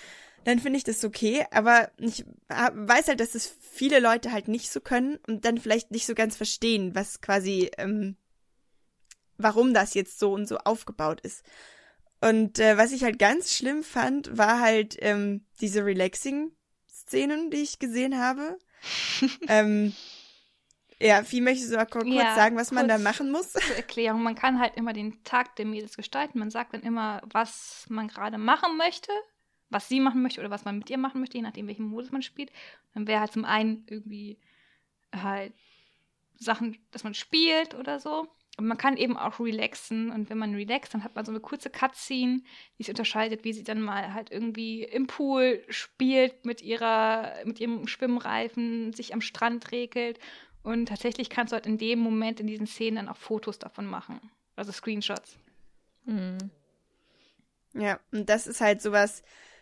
[0.46, 1.46] dann finde ich das okay.
[1.52, 5.92] Aber ich weiß halt, dass es viele Leute halt nicht so können und dann vielleicht
[5.92, 8.16] nicht so ganz verstehen, was quasi, ähm,
[9.38, 11.44] warum das jetzt so und so aufgebaut ist.
[12.22, 17.80] Und äh, was ich halt ganz schlimm fand, war halt ähm, diese Relaxing-Szenen, die ich
[17.80, 18.58] gesehen habe.
[19.48, 19.94] ähm,
[21.00, 23.52] ja, wie möchtest du auch kurz Ja, sagen, was man da kurz machen muss?
[23.54, 26.40] Zur Erklärung, man kann halt immer den Tag der Mädels gestalten.
[26.40, 29.12] Man sagt dann immer, was man gerade machen möchte,
[29.70, 32.12] was sie machen möchte oder was man mit ihr machen möchte, je nachdem, welchen Modus
[32.12, 32.52] man spielt.
[32.94, 34.38] Dann wäre halt zum einen irgendwie
[35.14, 35.54] halt
[36.38, 38.28] Sachen, dass man spielt oder so.
[38.58, 40.12] Und man kann eben auch relaxen.
[40.12, 42.42] Und wenn man relaxt, dann hat man so eine kurze Cutscene,
[42.78, 47.60] die sich unterscheidet, wie sie dann mal halt irgendwie im Pool spielt mit ihrer, mit
[47.60, 50.20] ihrem Schwimmreifen, sich am Strand regelt.
[50.64, 53.86] Und tatsächlich kannst du halt in dem Moment, in diesen Szenen dann auch Fotos davon
[53.86, 54.20] machen.
[54.56, 55.38] Also Screenshots.
[56.06, 56.38] Hm.
[57.74, 59.22] Ja, und das ist halt sowas,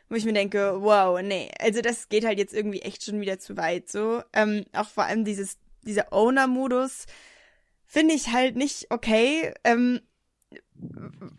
[0.09, 3.39] wo ich mir denke, wow, nee, also das geht halt jetzt irgendwie echt schon wieder
[3.39, 4.21] zu weit, so.
[4.33, 7.05] Ähm, auch vor allem dieses, dieser Owner-Modus
[7.85, 9.53] finde ich halt nicht okay.
[9.63, 10.01] Ähm,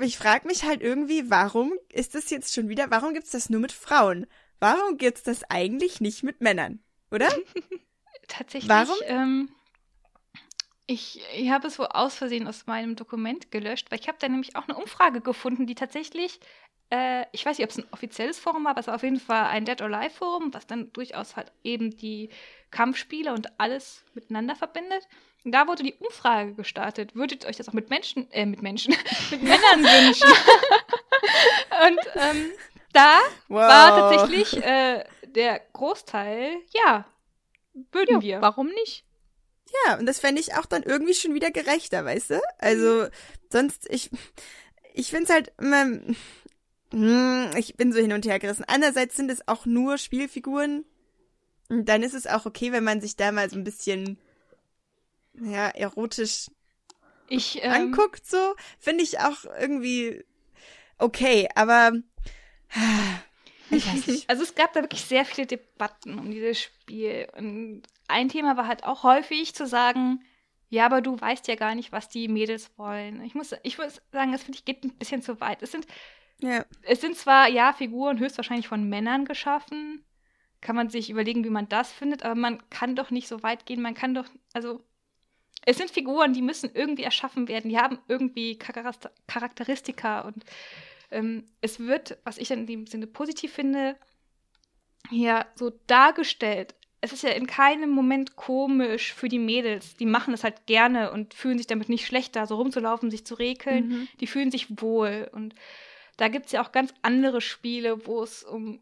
[0.01, 3.61] ich frage mich halt irgendwie, warum ist das jetzt schon wieder, warum gibt's das nur
[3.61, 4.27] mit Frauen?
[4.61, 6.81] Warum gibt's das eigentlich nicht mit Männern?
[7.11, 7.29] Oder?
[8.29, 8.69] Tatsächlich.
[8.69, 8.97] Warum?
[9.07, 9.49] Ähm,
[10.87, 14.29] ich ich habe es wohl aus Versehen aus meinem Dokument gelöscht, weil ich habe da
[14.29, 16.41] nämlich auch eine Umfrage gefunden, die tatsächlich,
[16.91, 19.21] äh, ich weiß nicht, ob es ein offizielles Forum war, aber es war auf jeden
[19.21, 22.31] Fall ein Dead or Alive Forum, was dann durchaus halt eben die
[22.71, 25.07] Kampfspiele und alles miteinander verbindet.
[25.45, 27.15] Und da wurde die Umfrage gestartet.
[27.15, 28.95] Würdet ihr euch das auch mit Menschen, äh, mit Menschen,
[29.31, 30.31] mit Männern wünschen?
[31.87, 32.53] und ähm,
[32.93, 33.19] da
[33.67, 33.95] war Wow.
[33.95, 37.07] tatsächlich äh, der Großteil, ja,
[37.93, 38.41] würden Ja, wir.
[38.41, 39.05] warum nicht?
[39.87, 42.41] Ja, und das fände ich auch dann irgendwie schon wieder gerechter, weißt du?
[42.59, 43.09] Also,
[43.51, 44.11] sonst, ich,
[44.95, 46.17] ich find's halt immer, hm,
[47.57, 48.65] ich bin so hin und her gerissen.
[48.67, 50.85] Andererseits sind es auch nur Spielfiguren.
[51.69, 54.19] Und dann ist es auch okay, wenn man sich da mal so ein bisschen,
[55.41, 56.51] ja, erotisch
[57.29, 58.55] Ich, ähm, anguckt, so.
[58.79, 60.25] Finde ich auch irgendwie
[60.99, 61.93] okay, aber,
[63.71, 64.31] ich weiß nicht.
[64.31, 67.29] Also es gab da wirklich sehr viele Debatten um dieses Spiel.
[67.37, 70.23] Und ein Thema war halt auch häufig zu sagen,
[70.69, 73.23] ja, aber du weißt ja gar nicht, was die Mädels wollen.
[73.25, 75.63] Ich muss, ich muss sagen, das finde ich geht ein bisschen zu weit.
[75.63, 75.87] Es sind,
[76.45, 76.65] Ja.
[76.83, 80.05] es sind zwar, ja, Figuren höchstwahrscheinlich von Männern geschaffen.
[80.61, 83.67] Kann man sich überlegen, wie man das findet, aber man kann doch nicht so weit
[83.67, 83.83] gehen.
[83.83, 84.83] Man kann doch, also,
[85.67, 87.71] es sind Figuren, die müssen irgendwie erschaffen werden.
[87.71, 90.45] Die haben irgendwie Charakter- Charakteristika und
[91.11, 93.97] ähm, es wird, was ich in dem Sinne positiv finde,
[95.11, 96.75] hier so dargestellt.
[97.01, 99.97] Es ist ja in keinem Moment komisch für die Mädels.
[99.97, 103.27] Die machen das halt gerne und fühlen sich damit nicht schlecht, da so rumzulaufen, sich
[103.27, 103.89] zu rekeln.
[103.89, 104.09] Mhm.
[104.21, 105.29] Die fühlen sich wohl.
[105.33, 105.55] Und
[106.17, 108.81] da gibt es ja auch ganz andere Spiele, wo es um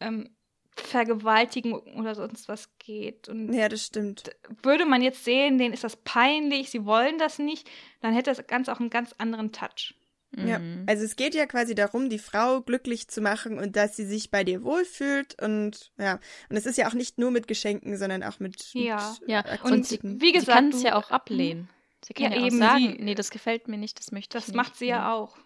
[0.00, 0.30] ähm,
[0.74, 3.28] Vergewaltigen oder sonst was geht.
[3.28, 4.30] Und Ja, das stimmt.
[4.62, 7.68] würde man jetzt sehen, denen ist das peinlich, sie wollen das nicht,
[8.00, 9.94] dann hätte das Ganze auch einen ganz anderen Touch.
[10.34, 10.86] Ja, Mhm.
[10.88, 14.30] also es geht ja quasi darum, die Frau glücklich zu machen und dass sie sich
[14.30, 18.22] bei dir wohlfühlt und ja, und es ist ja auch nicht nur mit Geschenken, sondern
[18.22, 19.14] auch mit, Ja.
[19.20, 20.22] mit Ja, und Akustiken.
[20.22, 21.68] wie sie gesagt, kann es ja auch ablehnen.
[22.02, 24.38] Sie kann Ja, ja, eben, auch sagen, sie- nee, das gefällt mir nicht, das möchte
[24.38, 24.56] ich Das nicht.
[24.56, 25.36] macht sie ja auch.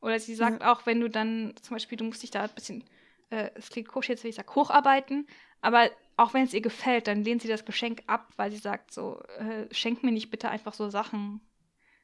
[0.00, 2.84] Oder sie sagt auch, wenn du dann zum Beispiel, du musst dich da ein bisschen,
[3.30, 5.26] äh, es klingt komisch jetzt, wenn ich sage, hocharbeiten,
[5.60, 8.92] aber auch wenn es ihr gefällt, dann lehnt sie das Geschenk ab, weil sie sagt
[8.92, 11.40] so, äh, schenk mir nicht bitte einfach so Sachen.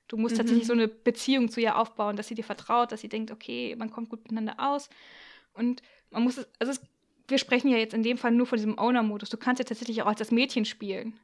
[0.08, 0.38] Du musst Mhm.
[0.38, 3.74] tatsächlich so eine Beziehung zu ihr aufbauen, dass sie dir vertraut, dass sie denkt, okay,
[3.76, 4.90] man kommt gut miteinander aus.
[5.54, 6.80] Und man muss es, also es,
[7.28, 9.30] wir sprechen ja jetzt in dem Fall nur von diesem Owner-Modus.
[9.30, 11.18] Du kannst ja tatsächlich auch als das Mädchen spielen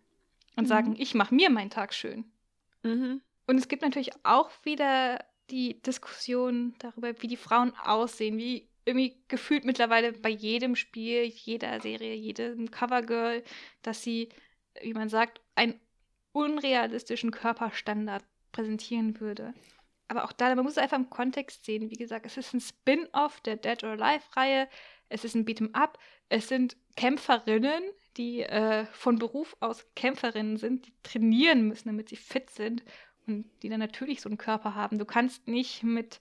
[0.56, 2.24] und sagen, ich mache mir meinen Tag schön.
[2.82, 3.20] Mhm.
[3.46, 5.18] Und es gibt natürlich auch wieder
[5.50, 11.80] die Diskussion darüber, wie die Frauen aussehen, wie irgendwie gefühlt mittlerweile bei jedem Spiel, jeder
[11.80, 13.44] Serie, jedem Covergirl,
[13.82, 14.30] dass sie,
[14.82, 15.78] wie man sagt, einen
[16.32, 19.52] unrealistischen Körperstandard präsentieren würde.
[20.08, 21.90] Aber auch da, man muss es einfach im Kontext sehen.
[21.90, 24.68] Wie gesagt, es ist ein Spin-off der Dead or Alive-Reihe.
[25.10, 25.98] Es ist ein Beat'em Up.
[26.30, 27.82] Es sind Kämpferinnen,
[28.16, 32.82] die äh, von Beruf aus Kämpferinnen sind, die trainieren müssen, damit sie fit sind
[33.28, 34.98] und die dann natürlich so einen Körper haben.
[34.98, 36.20] Du kannst nicht mit,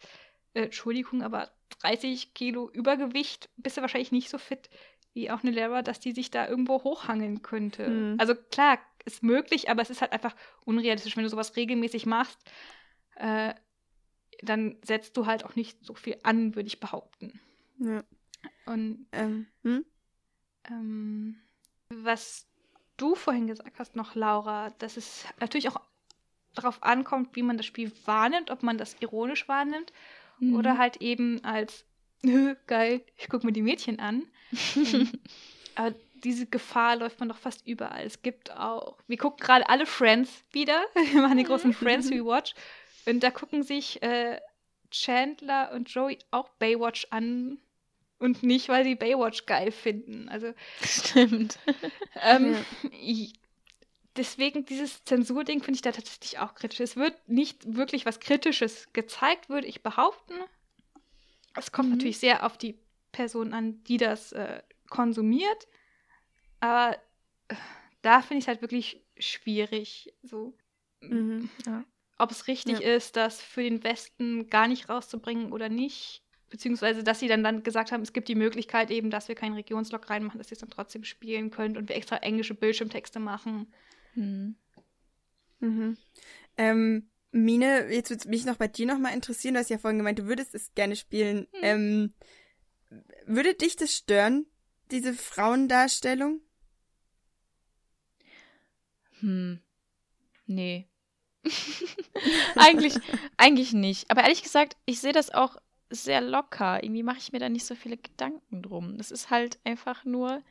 [0.53, 1.49] äh, Entschuldigung, aber
[1.81, 4.69] 30 Kilo Übergewicht bist du wahrscheinlich nicht so fit
[5.13, 7.89] wie auch eine Lara, dass die sich da irgendwo hochhangeln könnte.
[7.89, 8.15] Mhm.
[8.19, 10.35] Also klar, ist möglich, aber es ist halt einfach
[10.65, 11.15] unrealistisch.
[11.15, 12.37] Wenn du sowas regelmäßig machst,
[13.15, 13.53] äh,
[14.41, 17.39] dann setzt du halt auch nicht so viel an, würde ich behaupten.
[17.79, 18.03] Ja.
[18.65, 19.85] Und Ähm, hm?
[20.69, 21.41] ähm,
[21.89, 22.47] was
[22.97, 25.81] du vorhin gesagt hast noch, Laura, dass es natürlich auch
[26.57, 29.91] darauf ankommt, wie man das Spiel wahrnimmt, ob man das ironisch wahrnimmt
[30.39, 30.55] Mhm.
[30.55, 31.83] oder halt eben als
[32.67, 34.23] geil, ich gucke mir die Mädchen an.
[34.75, 35.11] Ähm,
[35.75, 35.93] Aber
[36.23, 38.05] diese Gefahr läuft man doch fast überall.
[38.05, 40.83] Es gibt auch, wir gucken gerade alle Friends wieder.
[41.11, 42.53] Wir machen den großen Friends Rewatch.
[43.05, 44.39] Und da gucken sich äh,
[44.91, 47.59] Chandler und Joey auch Baywatch an.
[48.19, 50.27] Und nicht, weil sie Baywatch geil finden.
[50.29, 51.59] Also, Stimmt.
[52.23, 52.55] ähm,
[52.91, 53.33] i-
[54.17, 56.79] deswegen dieses Zensurding finde ich da tatsächlich auch kritisch.
[56.79, 60.33] Es wird nicht wirklich was Kritisches gezeigt, würde ich behaupten.
[61.55, 61.95] Es kommt Mhm.
[61.95, 62.77] natürlich sehr auf die
[63.11, 65.67] Person an, die das äh, konsumiert.
[66.59, 66.97] Aber
[67.47, 67.55] äh,
[68.01, 70.13] da finde ich es halt wirklich schwierig.
[70.23, 70.53] So,
[71.01, 71.49] Mhm.
[72.17, 72.95] ob es richtig Ja.
[72.95, 76.21] ist, das für den Westen gar nicht rauszubringen oder nicht.
[76.49, 79.53] Beziehungsweise, dass sie dann, dann gesagt haben, es gibt die Möglichkeit eben, dass wir keinen
[79.55, 83.67] Regionslog reinmachen, dass ihr es dann trotzdem spielen könnt und wir extra englische Bildschirmtexte machen.
[84.17, 84.55] Mhm.
[85.59, 85.97] Mhm.
[86.57, 89.53] Ähm, Mine, jetzt würde mich noch bei dir noch mal interessieren.
[89.53, 91.47] Du hast ja vorhin gemeint, du würdest es gerne spielen.
[91.61, 92.13] Ähm,
[93.25, 94.47] würde dich das stören,
[94.91, 96.41] diese Frauendarstellung?
[99.19, 99.59] Hm.
[100.47, 100.87] Nee.
[102.55, 102.95] eigentlich,
[103.35, 104.09] eigentlich nicht.
[104.09, 105.57] Aber ehrlich gesagt, ich sehe das auch
[105.89, 106.83] sehr locker.
[106.83, 108.97] Irgendwie mache ich mir da nicht so viele Gedanken drum.
[108.97, 110.41] Das ist halt einfach nur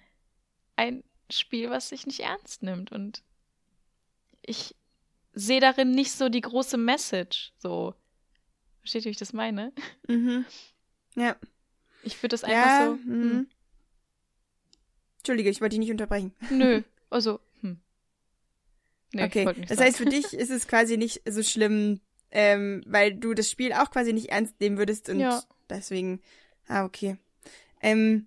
[0.76, 2.92] ein Spiel, was sich nicht ernst nimmt.
[2.92, 3.22] Und
[4.46, 4.74] ich
[5.32, 7.52] sehe darin nicht so die große Message.
[7.58, 7.94] So.
[8.80, 9.72] Versteht ihr, wie ich das meine?
[10.08, 10.44] Mhm.
[11.16, 11.36] Ja.
[12.02, 12.86] Ich würde das einfach ja.
[12.86, 13.10] so.
[13.10, 13.22] mhm.
[13.22, 13.46] Hm,
[15.18, 16.34] Entschuldige, ich wollte dich nicht unterbrechen.
[16.50, 16.82] nö.
[17.08, 17.78] Also, hm.
[19.14, 19.80] Nee, okay, das sagen.
[19.80, 22.00] heißt, für dich ist es quasi nicht so schlimm,
[22.32, 25.42] ähm, weil du das Spiel auch quasi nicht ernst nehmen würdest und Ja.
[25.70, 26.20] deswegen,
[26.66, 27.16] ah, okay.
[27.80, 28.26] Ähm,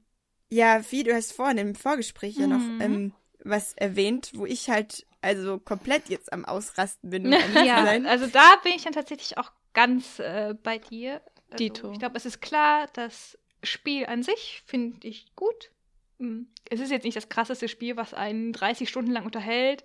[0.50, 2.82] ja, wie du hast vorhin im Vorgespräch ja noch Mhm.
[2.82, 3.14] ähm,
[3.44, 7.26] was erwähnt, wo ich halt also komplett jetzt am Ausrasten bin.
[7.28, 7.32] Um
[7.66, 8.06] Ja, sein.
[8.06, 11.22] also da bin ich dann tatsächlich auch ganz äh, bei dir.
[11.50, 11.92] Also, Dito.
[11.92, 15.72] Ich glaube, es ist klar, das Spiel an sich finde ich gut.
[16.20, 19.84] Mm, Es ist jetzt nicht das krasseste Spiel, was einen 30 Stunden lang unterhält,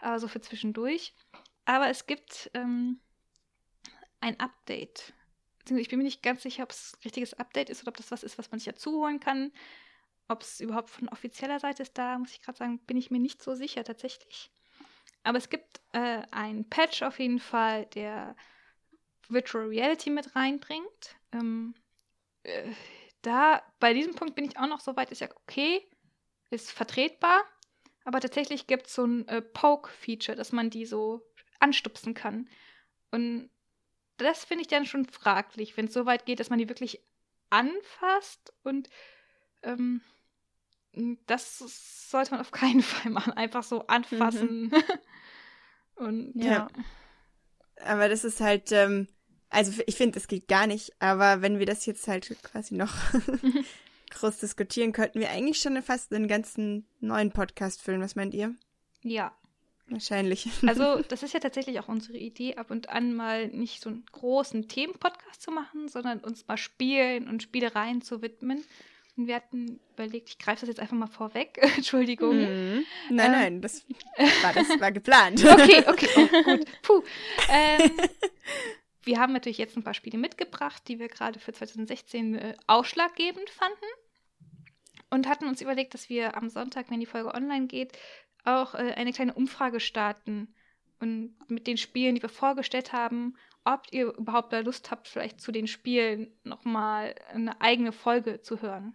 [0.00, 1.14] aber so für zwischendurch.
[1.64, 3.00] Aber es gibt ähm,
[4.20, 5.12] ein Update.
[5.68, 8.10] Ich bin mir nicht ganz sicher, ob es ein richtiges Update ist oder ob das
[8.12, 9.52] was ist, was man sich dazu holen kann.
[10.28, 13.18] Ob es überhaupt von offizieller Seite ist, da muss ich gerade sagen, bin ich mir
[13.18, 14.50] nicht so sicher tatsächlich.
[15.26, 18.36] Aber es gibt äh, einen Patch auf jeden Fall, der
[19.28, 21.16] Virtual Reality mit reinbringt.
[21.32, 21.74] Ähm,
[22.44, 22.70] äh,
[23.22, 25.84] da, bei diesem Punkt bin ich auch noch so weit, ist ja okay,
[26.50, 27.42] ist vertretbar.
[28.04, 31.22] Aber tatsächlich gibt es so ein äh, Poke-Feature, dass man die so
[31.58, 32.48] anstupsen kann.
[33.10, 33.50] Und
[34.18, 37.02] das finde ich dann schon fraglich, wenn es so weit geht, dass man die wirklich
[37.50, 38.52] anfasst.
[38.62, 38.88] Und
[39.64, 40.02] ähm,
[41.26, 41.58] das
[42.10, 43.32] sollte man auf keinen Fall machen.
[43.34, 44.68] Einfach so anfassen.
[44.68, 44.82] Mhm.
[45.96, 46.50] und ja.
[46.50, 46.68] ja.
[47.84, 49.06] Aber das ist halt, ähm,
[49.50, 50.92] also ich finde, das geht gar nicht.
[50.98, 52.94] Aber wenn wir das jetzt halt quasi noch
[54.10, 58.00] groß diskutieren, könnten wir eigentlich schon fast einen ganzen neuen Podcast füllen.
[58.00, 58.54] Was meint ihr?
[59.02, 59.36] Ja.
[59.88, 60.48] Wahrscheinlich.
[60.66, 64.04] Also, das ist ja tatsächlich auch unsere Idee, ab und an mal nicht so einen
[64.10, 68.64] großen Themenpodcast zu machen, sondern uns mal Spielen und Spielereien zu widmen.
[69.16, 71.58] Und wir hatten überlegt, ich greife das jetzt einfach mal vorweg.
[71.76, 72.36] Entschuldigung.
[72.36, 72.84] Mhm.
[73.10, 73.86] Nein, ähm, nein, das
[74.42, 75.44] war, das war geplant.
[75.50, 76.64] okay, okay, oh, gut.
[76.82, 77.02] Puh.
[77.50, 77.90] Ähm,
[79.04, 83.48] wir haben natürlich jetzt ein paar Spiele mitgebracht, die wir gerade für 2016 äh, ausschlaggebend
[83.48, 83.76] fanden.
[85.08, 87.96] Und hatten uns überlegt, dass wir am Sonntag, wenn die Folge online geht,
[88.44, 90.54] auch äh, eine kleine Umfrage starten.
[90.98, 95.40] Und mit den Spielen, die wir vorgestellt haben, ob ihr überhaupt da Lust habt, vielleicht
[95.40, 98.94] zu den Spielen nochmal eine eigene Folge zu hören.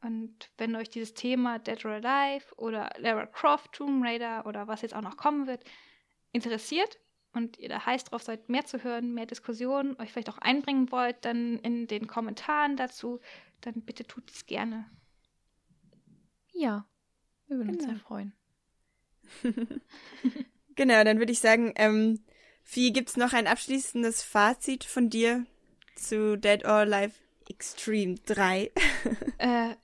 [0.00, 4.82] Und wenn euch dieses Thema Dead or Alive oder Lara Croft, Tomb Raider oder was
[4.82, 5.64] jetzt auch noch kommen wird,
[6.32, 6.98] interessiert,
[7.32, 10.90] und ihr da heiß drauf seid, mehr zu hören, mehr Diskussionen, euch vielleicht auch einbringen
[10.90, 13.20] wollt, dann in den Kommentaren dazu,
[13.60, 14.86] dann bitte tut es gerne.
[16.52, 16.86] Ja,
[17.46, 17.78] wir würden genau.
[17.78, 18.32] uns sehr freuen.
[20.74, 22.24] genau, dann würde ich sagen, ähm,
[22.72, 25.46] wie gibt's noch ein abschließendes Fazit von dir
[25.94, 27.14] zu Dead or Alive
[27.48, 28.72] Extreme 3?
[29.38, 29.74] äh,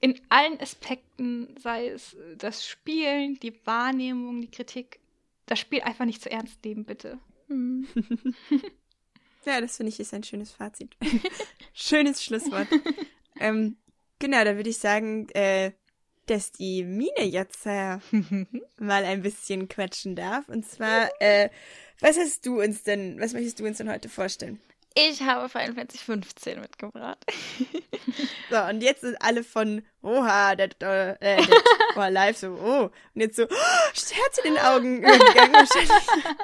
[0.00, 5.00] in allen Aspekten, sei es das Spielen, die Wahrnehmung, die Kritik,
[5.46, 7.18] das Spiel einfach nicht zu ernst nehmen, bitte.
[7.48, 7.86] Hm.
[9.44, 10.96] ja, das finde ich ist ein schönes Fazit.
[11.74, 12.68] schönes Schlusswort.
[13.40, 13.76] ähm,
[14.18, 15.72] genau, da würde ich sagen, äh,
[16.26, 17.98] dass die Mine jetzt äh,
[18.78, 20.48] mal ein bisschen quatschen darf.
[20.48, 21.50] Und zwar, äh,
[22.00, 24.60] was hast du uns denn, was möchtest du uns denn heute vorstellen?
[24.94, 27.24] Ich habe Final Fantasy 15 mitgebracht.
[28.50, 31.46] so, und jetzt sind alle von Oha, der, äh, der
[31.94, 32.90] war live so, oh.
[33.14, 35.90] Und jetzt so, oh, Herz in den Augen wahrscheinlich.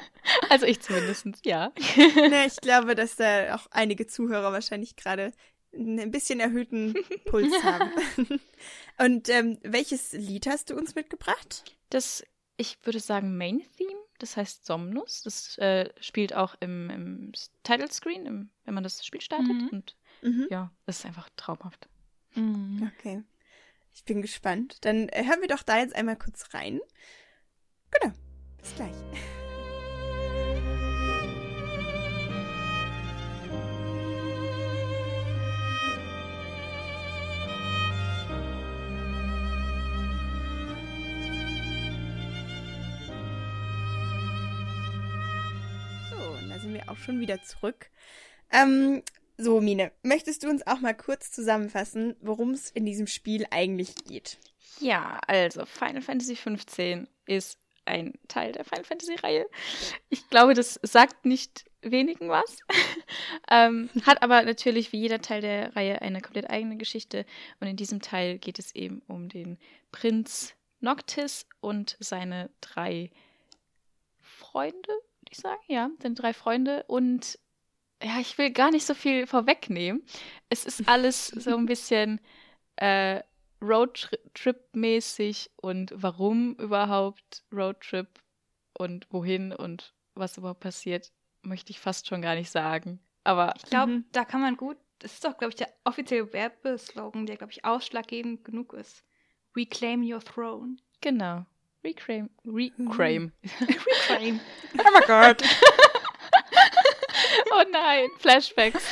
[0.48, 1.72] Also ich zumindest, ja.
[1.96, 5.30] ne, ich glaube, dass da auch einige Zuhörer wahrscheinlich gerade
[5.72, 7.92] ein bisschen erhöhten Puls haben.
[8.98, 11.76] und ähm, welches Lied hast du uns mitgebracht?
[11.90, 12.24] Das,
[12.56, 15.22] ich würde sagen, Main Theme das heißt Somnus.
[15.22, 19.48] Das äh, spielt auch im, im Title Screen, im, wenn man das Spiel startet.
[19.48, 19.68] Mhm.
[19.68, 20.46] Und mhm.
[20.50, 21.88] ja, das ist einfach traumhaft.
[22.34, 22.90] Mhm.
[22.98, 23.22] Okay.
[23.94, 24.84] Ich bin gespannt.
[24.84, 26.80] Dann äh, hören wir doch da jetzt einmal kurz rein.
[47.16, 47.90] Schon wieder zurück.
[48.52, 49.02] Ähm,
[49.38, 53.94] so, Mine, möchtest du uns auch mal kurz zusammenfassen, worum es in diesem Spiel eigentlich
[54.06, 54.38] geht?
[54.80, 59.46] Ja, also Final Fantasy XV ist ein Teil der Final Fantasy-Reihe.
[60.08, 62.58] Ich glaube, das sagt nicht wenigen was.
[63.50, 67.24] ähm, hat aber natürlich wie jeder Teil der Reihe eine komplett eigene Geschichte.
[67.60, 69.58] Und in diesem Teil geht es eben um den
[69.92, 73.10] Prinz Noctis und seine drei
[74.20, 74.92] Freunde,
[75.26, 75.62] würde ich sagen.
[75.66, 77.38] Ja, sind drei Freunde und
[78.02, 80.04] ja, ich will gar nicht so viel vorwegnehmen.
[80.48, 82.20] Es ist alles so ein bisschen
[82.76, 83.22] äh,
[83.60, 88.08] Roadtrip-mäßig und warum überhaupt Roadtrip
[88.78, 91.12] und wohin und was überhaupt passiert,
[91.42, 93.00] möchte ich fast schon gar nicht sagen.
[93.24, 94.04] Aber ich glaube, mhm.
[94.12, 97.64] da kann man gut, das ist doch, glaube ich, der offizielle Werbeslogan, der, glaube ich,
[97.64, 99.04] ausschlaggebend genug ist.
[99.56, 100.76] Reclaim your throne.
[101.00, 101.44] Genau.
[101.86, 102.30] Reclaim.
[102.44, 103.32] Reclaim.
[103.60, 104.40] Reclaim.
[104.76, 105.42] oh mein Gott.
[107.52, 108.82] oh nein, Flashbacks.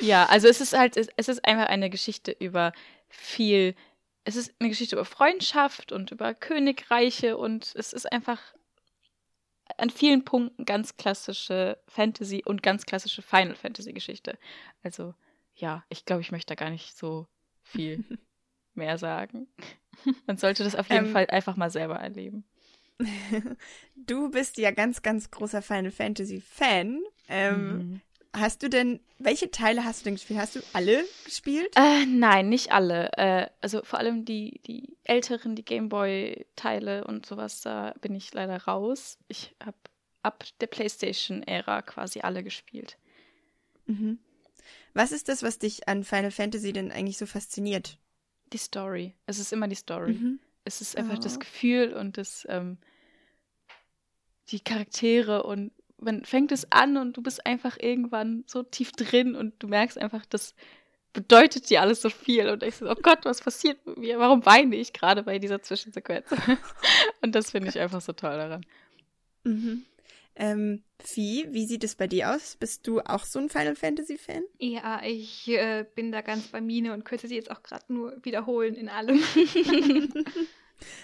[0.00, 2.72] ja, also es ist halt, es ist einfach eine Geschichte über
[3.08, 3.76] viel,
[4.24, 8.40] es ist eine Geschichte über Freundschaft und über Königreiche und es ist einfach
[9.78, 14.36] an vielen Punkten ganz klassische Fantasy und ganz klassische Final Fantasy Geschichte.
[14.82, 15.14] Also
[15.54, 17.28] ja, ich glaube, ich möchte da gar nicht so
[17.62, 18.04] viel
[18.74, 19.46] mehr sagen.
[20.26, 22.44] Man sollte das auf jeden ähm, Fall einfach mal selber erleben.
[23.94, 27.02] Du bist ja ganz, ganz großer Final Fantasy Fan.
[27.28, 28.00] Ähm, mhm.
[28.32, 30.40] hast du denn, welche Teile hast du denn gespielt?
[30.40, 31.74] Hast du alle gespielt?
[31.76, 33.12] Äh, nein, nicht alle.
[33.16, 38.56] Äh, also vor allem die, die älteren, die Gameboy-Teile und sowas, da bin ich leider
[38.64, 39.18] raus.
[39.28, 39.76] Ich habe
[40.22, 42.98] ab der PlayStation-Ära quasi alle gespielt.
[43.86, 44.18] Mhm.
[44.94, 47.98] Was ist das, was dich an Final Fantasy denn eigentlich so fasziniert?
[48.52, 49.14] Die Story.
[49.26, 50.12] Es ist immer die Story.
[50.14, 50.40] Mhm.
[50.64, 51.22] Es ist einfach Oh.
[51.22, 52.78] das Gefühl und das, ähm,
[54.48, 59.36] die Charaktere und man fängt es an und du bist einfach irgendwann so tief drin
[59.36, 60.54] und du merkst einfach, das
[61.12, 64.18] bedeutet dir alles so viel und denkst, oh Gott, was passiert mit mir?
[64.18, 66.26] Warum weine ich gerade bei dieser Zwischensequenz?
[67.22, 68.64] und das finde ich einfach so toll daran.
[69.44, 69.84] Mhm.
[70.40, 72.56] Ähm, Vieh, wie sieht es bei dir aus?
[72.56, 74.42] Bist du auch so ein Final Fantasy Fan?
[74.58, 78.16] Ja, ich äh, bin da ganz bei Mine und könnte sie jetzt auch gerade nur
[78.24, 79.22] wiederholen in allem.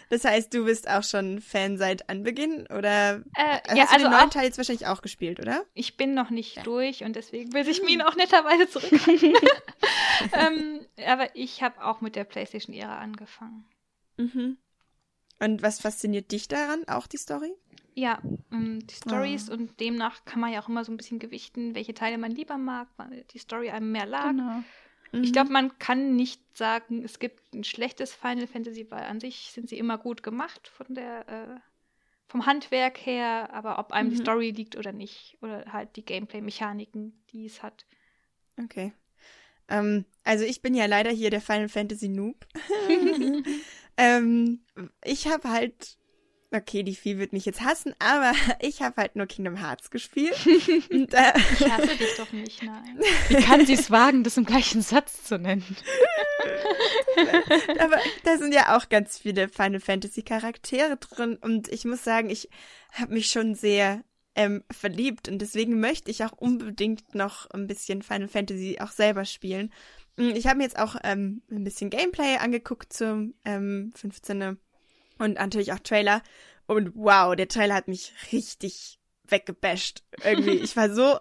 [0.08, 4.04] Das heißt, du bist auch schon Fan seit Anbeginn oder Äh, hast ja, du also
[4.06, 5.66] den neuen Teil jetzt wahrscheinlich auch gespielt, oder?
[5.74, 6.62] ich bin noch nicht Ja.
[6.62, 9.34] durch und deswegen will sich Mine auch netterweise zurückhalten.
[10.32, 13.66] ähm, aber ich habe auch mit der PlayStation-Ära angefangen.
[14.16, 14.56] Mhm.
[15.40, 16.84] Und was fasziniert dich daran?
[16.88, 17.52] Auch die Story?
[17.98, 18.20] Ja,
[18.52, 19.52] ähm, die Stories Ah.
[19.52, 22.58] und demnach kann man ja auch immer so ein bisschen gewichten, welche Teile man lieber
[22.58, 24.32] mag, weil die Story einem mehr lag.
[24.32, 24.62] Genau.
[25.22, 25.32] Ich Mhm.
[25.32, 29.70] glaube, man kann nicht sagen, es gibt ein schlechtes Final Fantasy, weil an sich sind
[29.70, 31.60] sie immer gut gemacht von der, äh,
[32.28, 34.22] vom Handwerk her, aber ob einem die Mhm.
[34.22, 37.86] Story liegt oder nicht, oder halt die Gameplay-Mechaniken, die es hat.
[38.58, 38.92] Okay.
[39.68, 42.46] Ähm, also ich bin ja leider hier der Final Fantasy Noob.
[43.96, 44.64] ähm,
[45.04, 45.98] ich habe halt,
[46.52, 50.34] okay, die Vieh wird mich jetzt hassen, aber ich habe halt nur Kingdom Hearts gespielt.
[50.90, 52.98] Und, äh, Ich hasse dich doch nicht, nein.
[53.28, 55.64] Wie kann sie es wagen, das im gleichen Satz zu nennen?
[57.78, 62.30] aber da sind ja auch ganz viele Final Fantasy Charaktere drin und ich muss sagen,
[62.30, 62.48] ich
[62.92, 68.02] habe mich schon sehr ähm, verliebt und deswegen möchte ich auch unbedingt noch ein bisschen
[68.02, 69.72] Final Fantasy auch selber spielen.
[70.16, 74.58] Mm, Ich habe mir jetzt auch ähm, ein bisschen Gameplay angeguckt zum ähm, 15.
[75.18, 76.22] und natürlich auch Trailer
[76.66, 78.98] und wow, der Trailer hat mich richtig
[79.28, 80.02] weggebasht.
[80.24, 81.18] Irgendwie, ich war so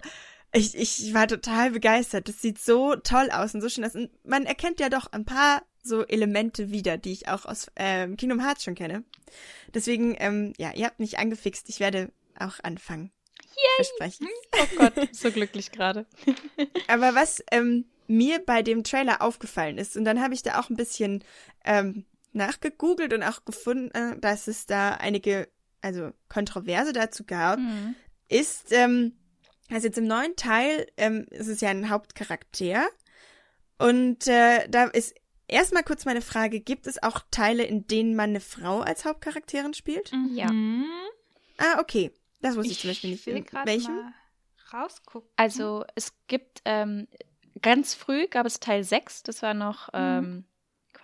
[0.56, 2.30] ich, ich war total begeistert.
[2.30, 3.96] Das sieht so toll aus und so schön aus.
[3.96, 8.18] Und man erkennt ja doch ein paar so Elemente wieder, die ich auch aus ähm,
[8.18, 9.04] Kingdom Hearts schon kenne.
[9.74, 11.70] Deswegen, ähm, ja, ihr habt mich angefixt.
[11.70, 13.12] Ich werde auch anfangen.
[13.76, 14.28] Versprechen.
[14.54, 16.06] Oh Gott, so glücklich gerade.
[16.88, 20.70] Aber was ähm, mir bei dem Trailer aufgefallen ist, und dann habe ich da auch
[20.70, 21.24] ein bisschen
[21.66, 22.06] ähm,
[22.36, 25.48] nachgegoogelt und auch gefunden, äh, dass es da einige,
[25.82, 27.96] also Kontroverse dazu gab, Mhm.
[28.28, 29.14] ist, ähm,
[29.72, 32.86] also jetzt im neuen Teil ähm, ist es ja ein Hauptcharakter.
[33.78, 35.16] Und äh, da ist
[35.48, 39.74] erstmal kurz meine Frage, gibt es auch Teile, in denen man eine Frau als Hauptcharakterin
[39.74, 40.12] spielt?
[40.30, 40.52] Ja.
[40.52, 40.86] Mhm.
[41.58, 42.12] Ah, okay.
[42.42, 43.26] Das wusste ich, zum Beispiel nicht.
[43.26, 43.96] will In gerade welchem?
[43.96, 44.14] mal
[44.74, 45.30] rausgucken.
[45.36, 47.08] Also es gibt ähm,
[47.62, 50.00] ganz früh gab es Teil 6, das war noch Mhm.
[50.00, 50.46] ähm,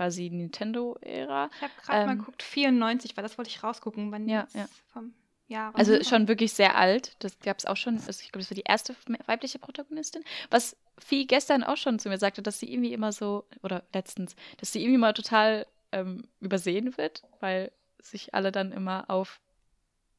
[0.02, 1.50] quasi Nintendo-Ära.
[1.56, 4.68] Ich habe gerade mal ähm, geguckt, 94, weil das wollte ich rausgucken, wann Ja, ja.
[4.92, 5.14] vom
[5.48, 6.10] Jahr Also rauskommt.
[6.10, 7.16] schon wirklich sehr alt.
[7.20, 7.96] Das gab es auch schon.
[7.96, 8.96] Also ich glaube, das war die erste
[9.28, 10.24] weibliche Protagonistin.
[10.50, 14.36] Was Vieh gestern auch schon zu mir sagte, dass sie irgendwie immer so, oder letztens,
[14.58, 19.40] dass sie irgendwie mal total ähm, übersehen wird, weil sich alle dann immer auf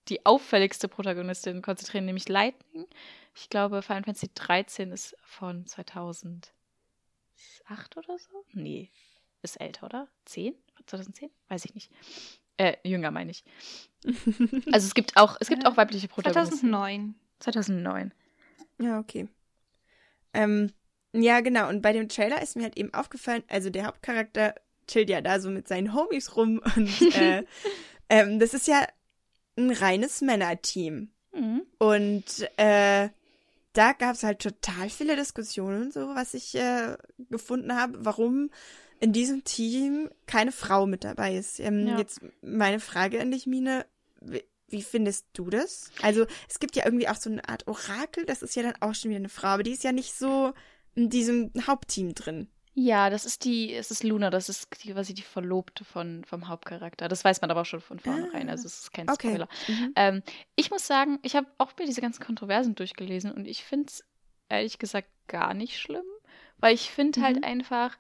[0.08, 2.86] die auffälligste Protagonistin konzentrieren, nämlich Lightning.
[3.34, 6.52] Ich glaube, Final Fantasy 13 ist von 2008
[7.96, 8.44] oder so?
[8.52, 8.90] Nee,
[9.42, 10.08] ist älter, oder?
[10.26, 10.54] 10?
[10.86, 11.30] 2010?
[11.48, 11.90] Weiß ich nicht.
[12.56, 13.44] Äh, jünger meine ich.
[14.72, 16.70] Also es gibt auch, es gibt Äh, auch weibliche Protagonisten.
[16.70, 17.14] 2009.
[17.40, 18.12] 2009.
[18.80, 19.28] Ja, okay.
[20.34, 20.72] Ähm,
[21.12, 21.68] ja, genau.
[21.68, 24.54] Und bei dem Trailer ist mir halt eben aufgefallen, also der Hauptcharakter
[24.86, 27.44] chillt ja da so mit seinen Homies rum und äh,
[28.08, 28.86] ähm, das ist ja
[29.56, 31.10] ein reines Männerteam.
[31.32, 31.62] Mhm.
[31.78, 33.08] Und äh,
[33.72, 36.96] da gab es halt total viele Diskussionen und so, was ich äh,
[37.30, 38.50] gefunden habe, warum
[39.00, 41.58] in diesem Team keine Frau mit dabei ist.
[41.58, 41.98] Ähm, Ja.
[41.98, 43.86] Jetzt meine Frage an dich, Mine.
[44.20, 45.90] Wie, wie findest du das?
[46.00, 48.94] Also es gibt ja irgendwie auch so eine Art Orakel, das ist ja dann auch
[48.94, 50.54] schon wieder eine Frau, aber die ist ja nicht so
[50.94, 52.48] in diesem Hauptteam drin.
[52.74, 56.48] Ja, das ist die, es ist Luna, das ist die, quasi die Verlobte von, vom
[56.48, 57.06] Hauptcharakter.
[57.08, 59.18] Das weiß man aber auch schon von vornherein, Ah, also es ist kein Okay.
[59.30, 59.48] Spoiler.
[59.66, 59.96] Mhm.
[59.96, 60.22] Ähm,
[60.56, 64.04] ich muss sagen, ich habe auch mir diese ganzen Kontroversen durchgelesen und ich finde es
[64.48, 66.04] ehrlich gesagt gar nicht schlimm,
[66.58, 67.24] weil ich finde Mhm.
[67.24, 67.98] halt einfach,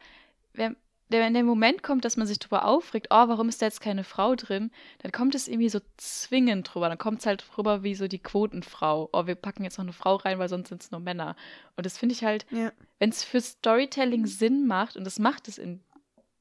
[0.54, 0.76] wenn,
[1.20, 4.04] wenn der Moment kommt, dass man sich drüber aufregt, oh, warum ist da jetzt keine
[4.04, 4.70] Frau drin,
[5.02, 6.88] dann kommt es irgendwie so zwingend drüber.
[6.88, 9.08] Dann kommt es halt drüber wie so die Quotenfrau.
[9.12, 11.36] Oh, wir packen jetzt noch eine Frau rein, weil sonst sind es nur Männer.
[11.76, 12.72] Und das finde ich halt, Ja.
[12.98, 15.80] wenn es für Storytelling Sinn macht, und das macht es in,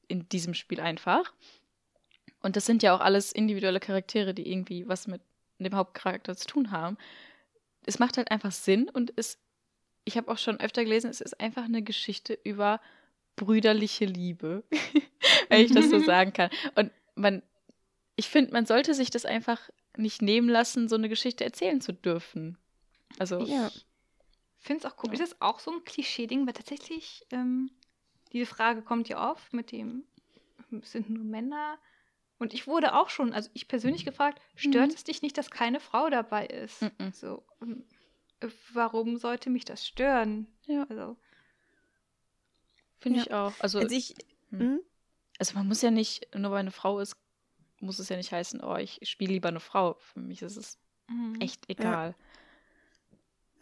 [0.08, 1.32] in diesem Spiel einfach,
[2.42, 5.20] und das sind ja auch alles individuelle Charaktere, die irgendwie was mit
[5.58, 6.96] dem Hauptcharakter zu tun haben,
[7.86, 9.38] es macht halt einfach Sinn und es
[10.04, 12.80] ich habe auch schon öfter gelesen, es ist einfach eine Geschichte über
[13.36, 14.64] brüderliche Liebe,
[15.48, 16.50] wenn ich das so sagen kann.
[16.74, 17.42] Und man,
[18.16, 21.92] ich finde, man sollte sich das einfach nicht nehmen lassen, so eine Geschichte erzählen zu
[21.92, 22.58] dürfen.
[23.18, 23.70] Also, Ja.
[24.58, 25.08] Ich finde es auch cool.
[25.08, 25.14] Ja.
[25.14, 26.46] Ist das auch so ein Klischee-Ding?
[26.46, 27.70] Weil tatsächlich, ähm,
[28.32, 30.04] diese Frage kommt ja oft mit dem,
[30.82, 31.78] sind nur Männer.
[32.38, 34.94] Und ich wurde auch schon, also ich persönlich gefragt, stört Mhm.
[34.94, 36.80] es dich nicht, dass keine Frau dabei ist?
[36.82, 37.12] Mhm.
[37.12, 37.44] So,
[38.40, 40.46] äh, warum sollte mich das stören?
[40.66, 40.86] Ja.
[40.88, 41.16] Also,
[43.02, 43.24] finde Ja.
[43.26, 43.52] ich auch.
[43.60, 44.14] Also, Also ich,
[44.50, 44.60] Hm.
[44.60, 44.80] hm?
[45.38, 47.16] also man muss ja nicht, nur weil eine Frau ist,
[47.80, 49.96] muss es ja nicht heißen, oh, ich spiele lieber eine Frau.
[49.98, 50.78] Für mich ist es
[51.08, 51.34] mhm.
[51.40, 52.14] echt egal.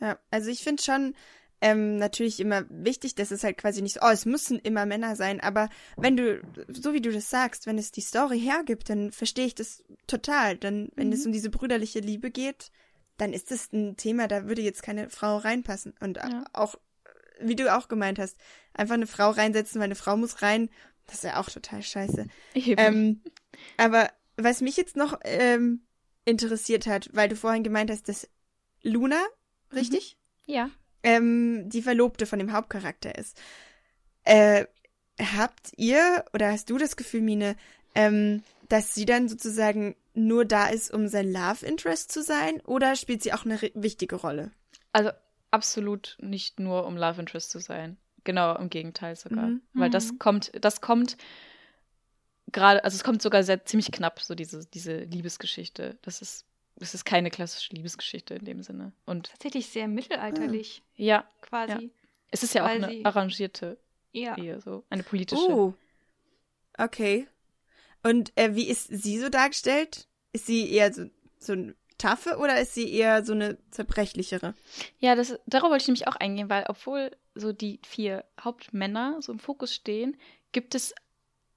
[0.01, 1.15] Ja, also ich finde schon
[1.63, 5.15] ähm, natürlich immer wichtig, dass es halt quasi nicht so, oh, es müssen immer Männer
[5.15, 5.69] sein, aber
[5.99, 9.55] wenn du, so wie du das sagst, wenn es die Story hergibt, dann verstehe ich
[9.55, 10.57] das total.
[10.57, 11.27] Dann, wenn es Mhm.
[11.27, 12.71] um diese brüderliche Liebe geht,
[13.19, 15.93] dann ist das ein Thema, da würde jetzt keine Frau reinpassen.
[16.01, 16.45] Und Ja.
[16.55, 16.77] auch,
[17.43, 18.37] wie du auch gemeint hast,
[18.75, 20.71] einfach eine Frau reinsetzen, weil eine Frau muss rein,
[21.07, 22.27] das ist ja auch total scheiße.
[22.55, 23.23] Ähm,
[23.77, 25.83] aber was mich jetzt noch ähm,
[26.25, 28.29] interessiert hat, weil du vorhin gemeint hast, dass
[28.83, 29.21] Luna,
[29.73, 30.17] richtig?
[30.47, 30.71] ja.
[31.03, 33.37] ähm, die Verlobte von dem Hauptcharakter ist.
[34.25, 34.67] Äh,
[35.19, 37.57] habt ihr oder hast du das Gefühl, Mine,
[37.95, 42.97] ähm, dass sie dann sozusagen nur da ist, um sein Love Interest zu sein, oder
[42.97, 44.53] spielt sie auch eine wichtige Rolle?
[44.93, 45.11] Also
[45.51, 47.97] absolut nicht nur um Love Interest zu sein.
[48.25, 49.47] Genau, im Gegenteil sogar.
[49.47, 49.63] Mhm.
[49.73, 50.19] Weil das Mhm.
[50.19, 51.17] kommt, das kommt
[52.53, 55.99] gerade, also es kommt sogar sehr ziemlich knapp, so diese, diese Liebesgeschichte.
[56.03, 56.45] Das ist,
[56.77, 58.93] das ist keine klassische Liebesgeschichte in dem Sinne.
[59.07, 61.91] Und tatsächlich sehr mittelalterlich, ja, quasi.
[62.31, 63.79] es ist ja auch eine arrangierte
[64.13, 64.37] Ja.
[64.37, 65.43] Ehe, so eine politische.
[65.49, 65.75] Oh.
[66.79, 67.27] Okay.
[68.03, 70.07] Und äh, wie ist sie so dargestellt?
[70.33, 71.07] Ist sie eher so,
[71.39, 74.55] so ein Taffe oder ist sie eher so eine zerbrechlichere?
[74.99, 79.33] Ja, das, darauf wollte ich nämlich auch eingehen, weil obwohl so die vier Hauptmänner so
[79.33, 80.17] im Fokus stehen,
[80.53, 80.95] gibt es,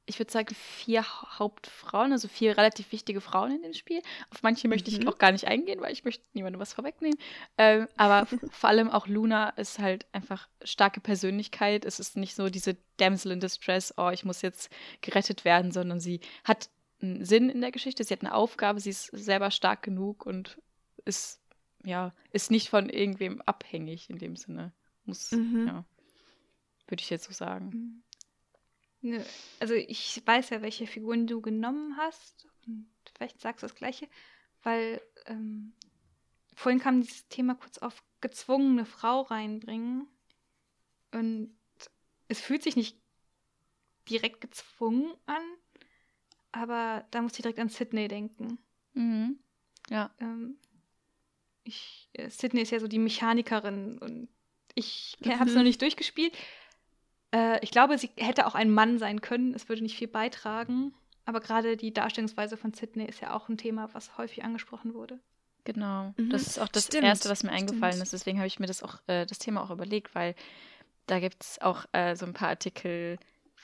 [0.06, 4.02] ich würde sagen, vier Ha- Hauptfrauen, also vier relativ wichtige Frauen in dem Spiel.
[4.32, 5.08] Auf manche möchte ich Mhm.
[5.08, 7.18] auch gar nicht eingehen, weil ich möchte niemandem was vorwegnehmen.
[7.58, 11.86] Ähm, aber vor allem auch Luna ist halt einfach starke Persönlichkeit.
[11.86, 14.70] Es ist nicht so diese Damsel in Distress, oh, ich muss jetzt
[15.02, 16.70] gerettet werden, sondern sie hat
[17.04, 20.62] einen Sinn in der Geschichte, sie hat eine Aufgabe, sie ist selber stark genug und
[21.06, 21.42] ist,
[21.84, 24.74] ja, ist nicht von irgendwem abhängig in dem Sinne.
[25.06, 25.68] Muss, Mhm.
[25.68, 25.86] ja,
[26.88, 28.04] würde ich jetzt so sagen.
[29.02, 29.22] Nö,
[29.60, 32.48] Also ich weiß ja, welche Figuren du genommen hast.
[32.66, 34.08] Und vielleicht sagst du das gleiche,
[34.62, 35.74] weil ähm,
[36.56, 40.08] vorhin kam dieses Thema kurz auf gezwungene Frau reinbringen.
[41.12, 41.54] Und
[42.30, 42.98] es fühlt sich nicht
[44.10, 45.44] direkt gezwungen an,
[46.54, 48.58] aber da muss ich direkt an Sydney denken.
[48.94, 49.38] Mhm.
[49.90, 50.12] Ja.
[50.22, 50.56] Ähm,
[51.66, 54.30] ich, äh, Sydney ist ja so die Mechanikerin und
[54.76, 55.56] ich habe es Mhm.
[55.58, 56.34] noch nicht durchgespielt.
[57.34, 59.54] Äh, ich glaube, sie hätte auch ein Mann sein können.
[59.54, 60.94] Es würde nicht viel beitragen.
[61.26, 65.20] Aber gerade die Darstellungsweise von Sydney ist ja auch ein Thema, was häufig angesprochen wurde.
[65.64, 66.14] Genau.
[66.18, 66.30] Mhm.
[66.30, 68.04] Das ist auch das Stimmt, Erste, was mir eingefallen stimmt.
[68.08, 68.14] ist.
[68.14, 70.36] Deswegen habe ich mir das auch, äh, das Thema auch überlegt, weil
[71.08, 73.18] da gibt es auch äh, so ein paar Artikel,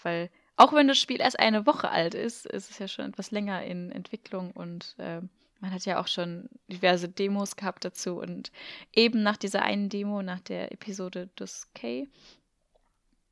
[0.04, 0.30] weil
[0.60, 3.64] auch wenn das Spiel erst eine Woche alt ist, ist es ja schon etwas länger
[3.64, 5.22] in Entwicklung und äh,
[5.62, 8.18] man hat ja auch schon diverse Demos gehabt dazu.
[8.20, 8.52] Und
[8.94, 12.08] eben nach dieser einen Demo, nach der Episode des K,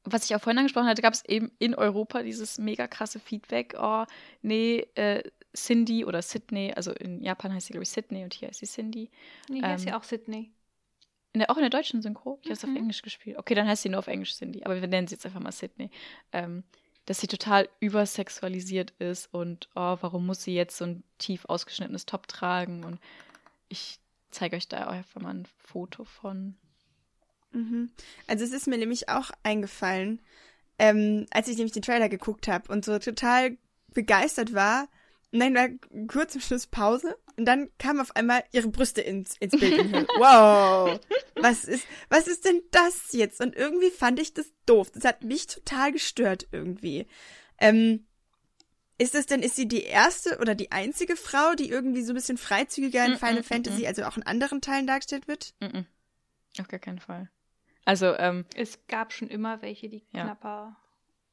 [0.04, 3.76] was ich auch vorhin angesprochen hatte, gab es eben in Europa dieses mega krasse Feedback.
[3.78, 4.06] Oh,
[4.42, 5.22] nee, äh,
[5.54, 8.68] Cindy oder Sydney, also in Japan heißt sie, glaube ich, Sydney und hier heißt sie
[8.68, 9.10] Cindy.
[9.50, 10.52] Nee, hier ist Ähm, ja auch Sydney.
[11.34, 12.40] In der, auch in der deutschen Synchro?
[12.42, 12.78] Ich habe es auf Mhm.
[12.78, 13.38] Englisch gespielt.
[13.38, 15.52] Okay, dann heißt sie nur auf Englisch Cindy, aber wir nennen sie jetzt einfach mal
[15.52, 15.90] Sydney.
[16.32, 16.64] Ähm,
[17.08, 22.06] dass sie total übersexualisiert ist und oh, warum muss sie jetzt so ein tief ausgeschnittenes
[22.06, 22.84] Top tragen?
[22.84, 23.00] Und
[23.70, 24.00] ich
[24.30, 26.56] zeige euch da einfach mal ein Foto von.
[27.54, 27.90] Mhm.
[28.28, 30.22] Also es ist mir nämlich auch eingefallen,
[30.80, 33.58] ähm, als ich nämlich den Trailer geguckt habe und so total
[33.94, 34.90] begeistert war.
[35.32, 35.70] Dann war
[36.08, 39.78] kurz im Schluss Pause und dann kamen auf einmal ihre Brüste ins, ins Bild.
[39.78, 41.00] Und ich so, wow,
[41.36, 43.42] was ist, was ist denn das jetzt?
[43.42, 44.90] Und irgendwie fand ich das doof.
[44.92, 47.08] Das hat mich total gestört irgendwie.
[47.60, 48.08] Ähm,
[48.98, 52.16] ist es denn, ist sie die erste oder die einzige Frau, die irgendwie so ein
[52.16, 53.86] bisschen freizügiger in Mm, Final mm, Fantasy, mm.
[53.86, 55.54] also auch in anderen Teilen dargestellt wird?
[55.60, 55.86] Mm -mm.
[56.60, 57.30] Auf gar keinen Fall.
[57.86, 60.24] Also, ähm, Es gab schon immer welche, die Ja.
[60.24, 60.78] knapper.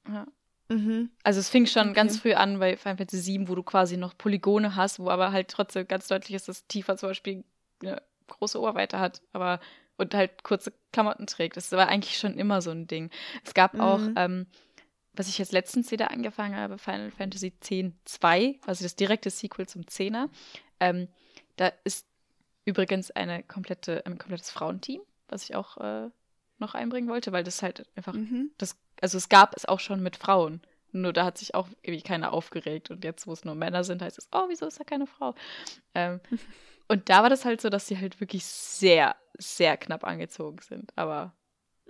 [0.09, 0.27] ja.
[0.69, 1.11] Mhm.
[1.23, 1.95] Also es fing schon Okay.
[1.95, 5.33] ganz früh an bei Final Fantasy VII, wo du quasi noch Polygone hast, wo aber
[5.33, 7.45] halt trotzdem ganz deutlich ist, dass Tifa zum Beispiel
[7.83, 9.61] eine große Oberweite hat, aber
[9.97, 11.57] und halt kurze Klamotten trägt.
[11.57, 13.11] Das war eigentlich schon immer so ein Ding.
[13.45, 14.15] Es gab auch, Mhm.
[14.17, 14.47] ähm,
[15.13, 19.87] was ich jetzt letztens wieder angefangen habe, Final Fantasy X-2, also das direkte Sequel zum
[19.87, 20.29] Zehner.
[20.81, 21.07] Ähm,
[21.57, 22.07] da ist
[22.65, 26.11] übrigens eine komplette, ein komplettes Frauenteam, was ich auch äh,
[26.59, 28.51] noch einbringen wollte, weil das halt einfach, Mhm.
[28.59, 30.63] das, also es gab es auch schon mit Frauen.
[30.93, 32.91] Nur da hat sich auch irgendwie keiner aufgeregt.
[32.91, 35.35] Und jetzt, wo es nur Männer sind, heißt es, oh, wieso ist da keine Frau?
[35.95, 36.21] Ähm,
[36.89, 40.93] und da war das halt so, dass sie halt wirklich sehr, sehr knapp angezogen sind.
[40.97, 41.35] Aber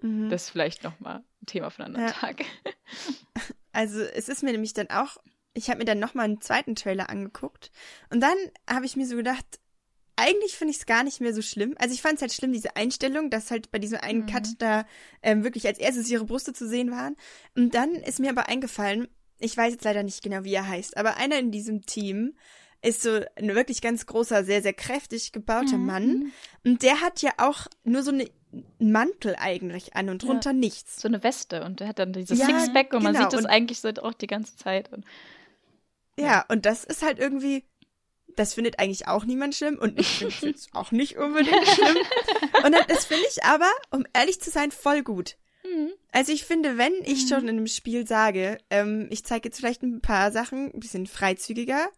[0.03, 0.29] Mhm.
[0.29, 2.21] das ist vielleicht nochmal ein Thema für einen anderen Ja.
[2.21, 2.45] Tag.
[3.73, 5.17] Also es ist mir nämlich dann auch,
[5.53, 7.71] ich habe mir dann nochmal einen zweiten Trailer angeguckt
[8.11, 8.37] und dann
[8.71, 9.45] habe ich mir so gedacht,
[10.17, 11.75] eigentlich finde ich es gar nicht mehr so schlimm.
[11.79, 14.27] Also ich fand es halt schlimm, diese Einstellung, dass halt bei diesem einen Mhm.
[14.27, 14.87] Cut da
[15.23, 17.17] ähm, wirklich als erstes ihre Brüste zu sehen waren.
[17.57, 19.09] Und dann ist mir aber eingefallen,
[19.39, 22.35] ich weiß jetzt leider nicht genau, wie er heißt, aber einer in diesem Team
[22.83, 25.87] ist so ein wirklich ganz großer, sehr, sehr kräftig gebauter Mhm.
[25.87, 26.33] Mann.
[26.65, 28.29] Und der hat ja auch nur so eine
[28.81, 30.29] einen Mantel eigentlich an und Ja.
[30.29, 31.01] drunter nichts.
[31.03, 33.25] So eine Weste und der hat dann dieses Ja, Sixpack und man genau.
[33.25, 34.93] sieht das Und- eigentlich so auch die ganze Zeit.
[34.93, 35.05] Und
[36.17, 37.65] Ja, und das ist halt irgendwie,
[38.37, 41.97] das findet eigentlich auch niemand schlimm und ich finde es jetzt auch nicht unbedingt schlimm.
[42.65, 45.37] Und das finde ich aber, um ehrlich zu sein, voll gut.
[46.13, 49.83] Also ich finde, wenn ich schon in einem Spiel sage, ähm, ich zeige jetzt vielleicht
[49.83, 51.89] ein paar Sachen ein bisschen freizügiger,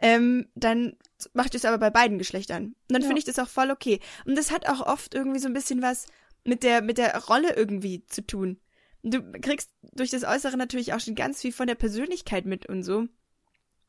[0.00, 0.96] ähm, dann
[1.44, 2.64] ich das aber bei beiden Geschlechtern.
[2.64, 3.06] Und dann Ja.
[3.08, 4.00] finde ich das auch voll okay.
[4.24, 6.06] Und das hat auch oft irgendwie so ein bisschen was
[6.44, 8.58] mit der, mit der Rolle irgendwie zu tun.
[9.02, 12.82] Du kriegst durch das Äußere natürlich auch schon ganz viel von der Persönlichkeit mit und
[12.82, 13.06] so.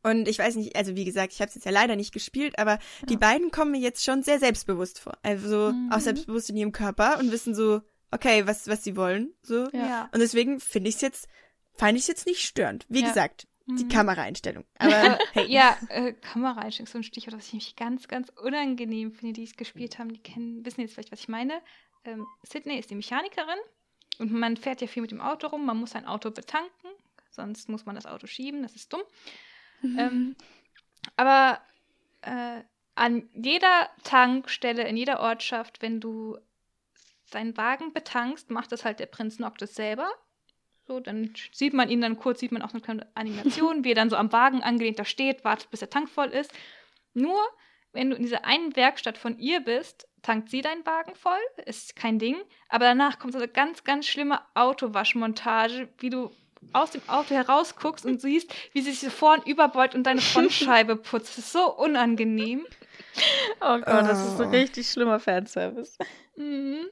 [0.04, 2.58] Und ich weiß nicht, also wie gesagt, ich habe es jetzt ja leider nicht gespielt,
[2.58, 2.80] aber
[3.10, 5.18] die beiden kommen mir jetzt schon sehr selbstbewusst vor.
[5.24, 5.92] Also Mhm.
[5.92, 7.82] auch selbstbewusst in ihrem Körper und wissen so,
[8.12, 9.34] okay, was, was sie wollen.
[9.44, 9.70] So.
[9.72, 9.88] Ja.
[9.88, 10.10] Ja.
[10.14, 11.28] Und deswegen finde ich es jetzt,
[11.76, 12.86] fand ich es jetzt nicht störend.
[12.90, 13.08] Wie Ja.
[13.08, 13.90] gesagt, die Mhm.
[13.90, 14.66] Kameraeinstellung.
[14.80, 19.12] Aber hey, Ja, äh, Kameraeinstellung ist so ein Stichwort, das ich nämlich ganz, ganz unangenehm
[19.14, 20.12] finde, die es gespielt haben.
[20.12, 21.62] Die kennen, wissen jetzt vielleicht, was ich meine.
[22.04, 23.60] Ähm, Sydney ist die Mechanikerin
[24.18, 25.64] und man fährt ja viel mit dem Auto rum.
[25.66, 26.90] Man muss sein Auto betanken,
[27.30, 28.64] sonst muss man das Auto schieben.
[28.64, 29.04] Das ist dumm.
[29.84, 30.36] Ähm,
[31.16, 31.60] aber
[32.22, 32.62] äh,
[32.96, 36.38] an jeder Tankstelle, in jeder Ortschaft, wenn du
[37.32, 40.10] deinen Wagen betankst, macht das halt der Prinz Noctis selber.
[40.88, 43.96] So, dann sieht man ihn dann kurz, sieht man auch eine kleine Animation, wie er
[43.96, 46.52] dann so am Wagen angelehnt da steht, wartet, bis der Tank voll ist.
[47.14, 47.40] Nur,
[47.94, 51.96] wenn du in dieser einen Werkstatt von ihr bist, tankt sie deinen Wagen voll, ist
[51.96, 52.38] kein Ding.
[52.70, 56.32] Aber danach kommt so eine ganz, ganz schlimme Autowaschmontage, wie du
[56.74, 60.96] aus dem Auto herausguckst und siehst, wie sie sich so vorn überbeugt und deine Frontscheibe
[60.98, 61.38] putzt.
[61.38, 62.66] Das ist so unangenehm.
[63.62, 64.50] Oh Gott, das ist so Oh.
[64.50, 65.98] richtig schlimmer Fanservice.
[66.38, 66.86] Mhm.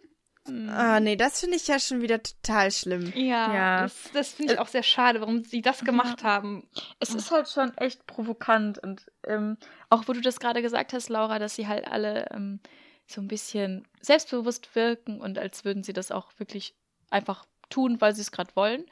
[0.70, 3.12] ah, nee, das finde ich ja schon wieder total schlimm.
[3.16, 3.82] Ja, Ja.
[3.84, 6.68] das, das finde ich auch sehr schade, warum sie das gemacht haben.
[7.00, 9.58] Es ist halt schon echt provokant und ähm,
[9.90, 12.60] auch wo du das gerade gesagt hast, Laura, dass sie halt alle ähm,
[13.06, 16.74] so ein bisschen selbstbewusst wirken und als würden sie das auch wirklich
[17.12, 18.86] einfach tun, weil sie es gerade wollen.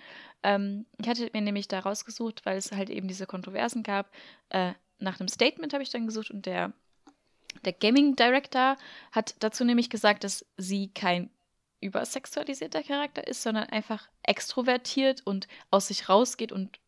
[0.43, 4.11] Ähm, ich hatte mir nämlich da rausgesucht, weil es halt eben diese Kontroversen gab.
[4.49, 6.73] Äh, nach einem Statement habe ich dann gesucht und der,
[7.65, 8.77] der Gaming Director
[9.11, 11.29] hat dazu nämlich gesagt, dass sie kein
[11.81, 16.79] übersexualisierter Charakter ist, sondern einfach extrovertiert und aus sich rausgeht und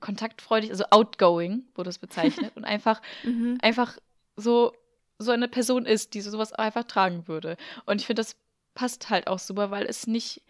[0.00, 3.58] kontaktfreudig, also outgoing wurde es bezeichnet und einfach Mhm.
[3.62, 3.98] einfach
[4.36, 4.72] so
[5.18, 7.56] so eine Person ist, die sowas auch einfach tragen würde.
[7.86, 8.36] Und ich finde, das
[8.74, 10.42] passt halt auch super, weil es nicht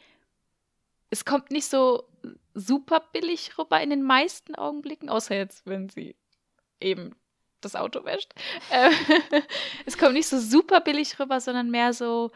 [1.10, 2.08] es kommt nicht so
[2.54, 6.16] super billig rüber in den meisten Augenblicken, außer jetzt, wenn sie
[6.80, 7.14] eben
[7.60, 8.34] das Auto wäscht.
[8.70, 8.90] Äh,
[9.86, 12.32] es kommt nicht so super billig rüber, sondern mehr so,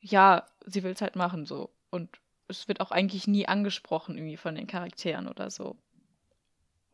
[0.00, 1.70] ja, sie will es halt machen so.
[1.90, 5.76] Und es wird auch eigentlich nie angesprochen irgendwie von den Charakteren oder so.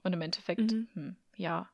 [0.02, 0.88] Und im Endeffekt, Mhm.
[0.94, 1.68] hm, ja.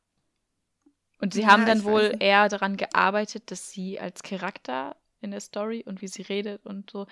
[1.20, 5.40] Und sie Ja, haben dann wohl eher daran gearbeitet, dass sie als Charakter in der
[5.40, 7.06] Story und wie sie redet und so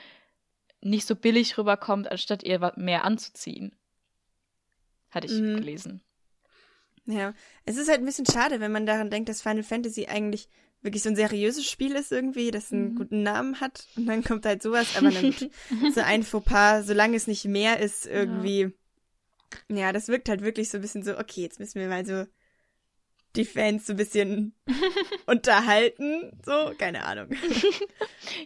[0.82, 3.74] nicht so billig rüberkommt, anstatt ihr mehr anzuziehen.
[5.11, 5.57] Hatte ich Mhm.
[5.57, 6.02] gelesen.
[7.07, 7.35] Ja,
[7.65, 10.48] es ist halt ein bisschen schade, wenn man daran denkt, dass Final Fantasy eigentlich
[10.82, 12.94] wirklich so ein seriöses Spiel ist irgendwie, das einen Mhm.
[12.94, 15.51] guten Namen hat und dann kommt halt sowas, aber gut,
[15.94, 18.73] so ein Fauxpas, solange es nicht mehr ist irgendwie.
[19.69, 19.93] Ja.
[19.93, 22.24] das wirkt halt wirklich so ein bisschen so, okay, jetzt müssen wir mal so
[23.36, 24.55] die Fans so ein bisschen
[25.27, 27.28] unterhalten, so, keine Ahnung.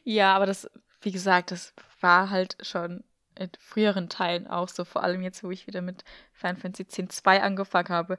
[0.05, 0.70] Ja, aber das,
[1.05, 3.05] wie gesagt, das war halt schon
[3.36, 7.40] in früheren Teilen auch so, vor allem jetzt, wo ich wieder mit Final Fantasy X-2
[7.40, 8.18] angefangen habe.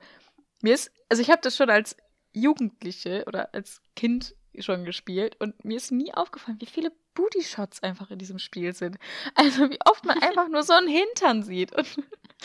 [0.62, 1.96] Mir ist, also ich habe das schon als
[2.34, 8.12] Jugendliche oder als Kind schon gespielt und mir ist nie aufgefallen, wie viele Booty-Shots einfach
[8.12, 8.98] in diesem Spiel sind.
[9.36, 11.74] Also wie oft man einfach nur so einen Hintern sieht.
[11.76, 11.88] Und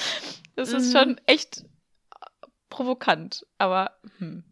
[0.56, 0.96] das ist Mhm.
[0.98, 1.64] schon echt
[2.68, 4.44] provokant, aber hm.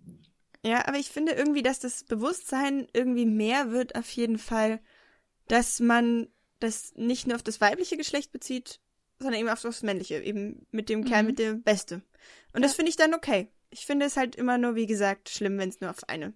[0.65, 4.81] Ja, aber ich finde irgendwie, dass das Bewusstsein irgendwie mehr wird auf jeden Fall,
[5.49, 6.29] dass man
[6.61, 8.81] das nicht nur auf das weibliche Geschlecht bezieht,
[9.19, 11.27] sondern eben auf das männliche, eben mit dem Kerl Mhm.
[11.29, 12.03] mit der Beste.
[12.53, 13.49] Und das finde ich dann okay.
[13.71, 16.33] Ich finde es halt immer nur, wie gesagt, schlimm, wenn es nur auf eine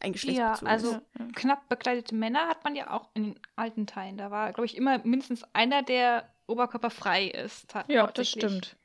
[0.00, 1.36] ein Geschlecht Ja, bezogen also ist.
[1.36, 4.16] knapp bekleidete Männer hat man ja auch in den alten Teilen.
[4.18, 7.66] Da war, glaube ich, immer mindestens einer, der oberkörperfrei ist.
[7.88, 8.76] Ja, das stimmt.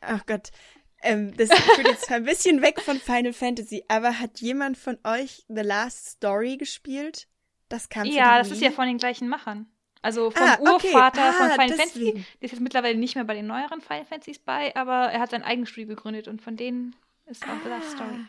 [0.00, 0.50] Ach Gott.
[1.02, 4.96] Ähm, das führt jetzt zwar ein bisschen weg von Final Fantasy, aber hat jemand von
[5.04, 7.26] euch The Last Story gespielt?
[7.68, 8.66] Das für Ja, die das ist Wii?
[8.66, 9.66] ja von den gleichen Machern.
[10.02, 10.88] Also vom Ah, okay.
[10.88, 11.92] Urvater von Ah, Final Fantasy.
[11.94, 12.26] deswegen.
[12.40, 15.30] Der ist jetzt mittlerweile nicht mehr bei den neueren Final Fantasies bei, aber er hat
[15.30, 16.94] sein eigenes Studio gegründet und von denen
[17.26, 18.20] ist auch The Last Story.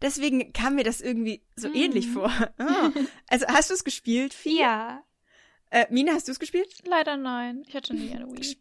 [0.00, 1.74] Deswegen kam mir das irgendwie so Mhm.
[1.74, 2.30] ähnlich vor.
[2.58, 2.90] Ah.
[3.28, 4.58] Also hast du es gespielt, Fie?
[4.60, 5.02] Ja,
[5.70, 6.70] Äh, Mina, hast du es gespielt?
[6.86, 7.64] Leider nein.
[7.66, 8.58] Ich hatte nie eine Wii.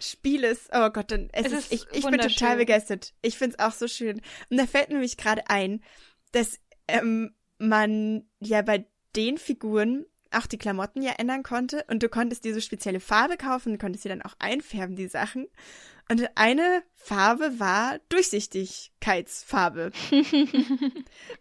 [0.00, 0.68] Spiel es.
[0.72, 3.12] Oh Gott, dann es, Es ist, ist ich, ich bin total begeistert.
[3.22, 4.20] Ich find's auch so schön.
[4.50, 5.82] Und da fällt mir nämlich gerade ein,
[6.32, 6.58] dass
[6.88, 8.86] ähm, man ja bei
[9.16, 13.36] den Figuren auch die Klamotten ja ändern konnte und du konntest dir so spezielle Farbe
[13.36, 15.46] kaufen, du konntest sie dann auch einfärben, die Sachen.
[16.08, 19.90] Und eine Farbe war Durchsichtigkeitsfarbe.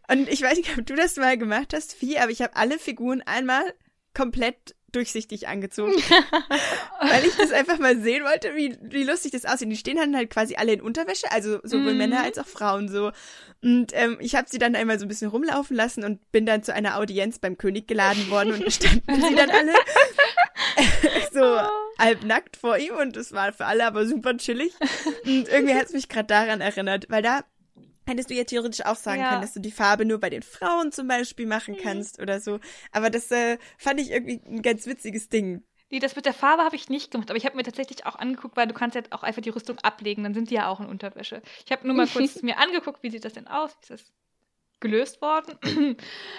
[0.09, 2.79] und ich weiß nicht, ob du das mal gemacht hast, Vieh, aber ich habe alle
[2.79, 3.73] Figuren einmal
[4.13, 5.93] komplett durchsichtig angezogen.
[7.01, 9.71] weil ich das einfach mal sehen wollte, wie, wie lustig das aussieht.
[9.71, 11.97] Die stehen dann halt quasi alle in Unterwäsche, also sowohl Mhm.
[11.97, 13.11] Männer als auch Frauen so.
[13.61, 16.63] Und ähm, ich habe sie dann einmal so ein bisschen rumlaufen lassen und bin dann
[16.63, 19.73] zu einer Audienz beim König geladen worden und standen sie dann alle
[21.33, 21.59] so
[21.99, 24.73] halbnackt vor ihm und es war für alle aber super chillig.
[25.25, 27.43] Und irgendwie hat es mich gerade daran erinnert, weil da
[28.05, 29.29] hättest du ja theoretisch auch sagen Ja.
[29.29, 32.59] können, dass du die Farbe nur bei den Frauen zum Beispiel machen kannst oder so.
[32.91, 35.63] Aber das äh, fand ich irgendwie ein ganz witziges Ding.
[35.91, 38.15] Nee, das mit der Farbe habe ich nicht gemacht, aber ich habe mir tatsächlich auch
[38.15, 40.79] angeguckt, weil du kannst ja auch einfach die Rüstung ablegen, dann sind die ja auch
[40.79, 41.41] in Unterwäsche.
[41.65, 43.71] Ich habe nur mal kurz mir angeguckt, wie sieht das denn aus?
[43.75, 44.13] Wie ist das
[44.79, 45.57] gelöst worden?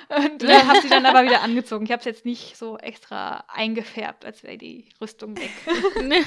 [0.08, 1.84] Und äh, habe sie dann aber wieder angezogen.
[1.84, 5.50] Ich habe es jetzt nicht so extra eingefärbt, als wäre die Rüstung weg.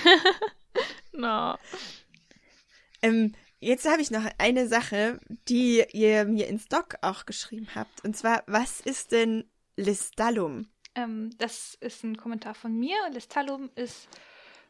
[1.11, 1.55] no.
[3.01, 8.03] Ähm, jetzt habe ich noch eine Sache, die ihr mir in Stock auch geschrieben habt.
[8.03, 9.45] Und zwar, was ist denn
[9.76, 10.68] Listallum?
[10.99, 12.95] ähm, das ist ein Kommentar von mir.
[13.11, 14.07] Lestalum ist,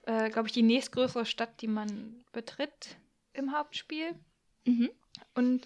[0.05, 2.97] äh, glaube ich, die nächstgrößere Stadt, die man betritt
[3.33, 4.15] im Hauptspiel.
[4.65, 4.89] Mhm.
[5.33, 5.65] Und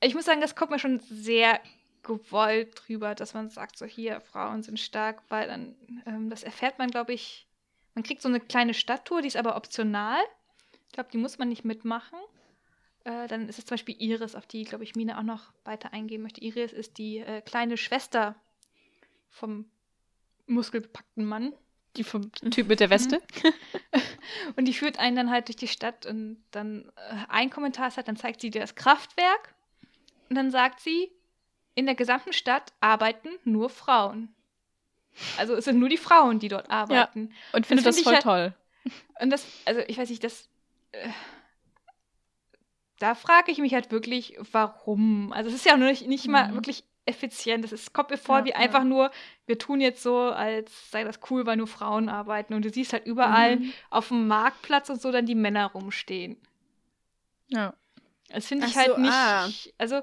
[0.00, 1.60] ich muss sagen, das kommt mir schon sehr
[2.02, 5.76] gewollt drüber, dass man sagt, so hier, Frauen sind stark, weil dann,
[6.06, 7.46] ähm, das erfährt man, glaube ich,
[7.94, 10.20] man kriegt so eine kleine Stadttour, die ist aber optional.
[10.86, 12.18] Ich glaube, die muss man nicht mitmachen.
[13.04, 15.92] Äh, dann ist es zum Beispiel Iris, auf die, glaube ich, Mina auch noch weiter
[15.92, 16.40] eingehen möchte.
[16.40, 18.34] Iris ist die äh, kleine Schwester
[19.28, 19.66] vom
[20.46, 21.52] muskelbepackten Mann.
[21.96, 23.20] Die vom Typ mit der Weste.
[24.56, 27.96] Und die führt einen dann halt durch die Stadt und dann äh, ein Kommentar ist
[27.98, 29.54] halt, dann zeigt sie dir das Kraftwerk
[30.30, 31.10] und dann sagt sie,
[31.74, 34.34] in der gesamten Stadt arbeiten nur Frauen.
[35.36, 37.32] Also es sind nur die Frauen, die dort arbeiten.
[37.52, 38.54] Und finde Das das, find voll halt-
[38.84, 38.92] toll.
[39.20, 40.48] Und das, also ich weiß nicht, das.
[40.92, 41.08] Äh,
[43.02, 45.32] da frage ich mich halt wirklich, warum.
[45.32, 46.54] Also es ist ja nur nicht, nicht mal Mhm.
[46.54, 47.64] wirklich effizient.
[47.64, 48.56] Es ist- kommt mir vor Ja, wie ja.
[48.56, 49.10] einfach nur,
[49.46, 52.54] wir tun jetzt so, als sei das cool, weil nur Frauen arbeiten.
[52.54, 53.72] Und du siehst halt überall Mhm.
[53.90, 56.36] auf dem Marktplatz und so dann die Männer rumstehen.
[57.48, 57.74] Ja.
[58.28, 59.12] Das finde ich so, halt nicht.
[59.12, 59.48] ah.
[59.78, 59.96] Also,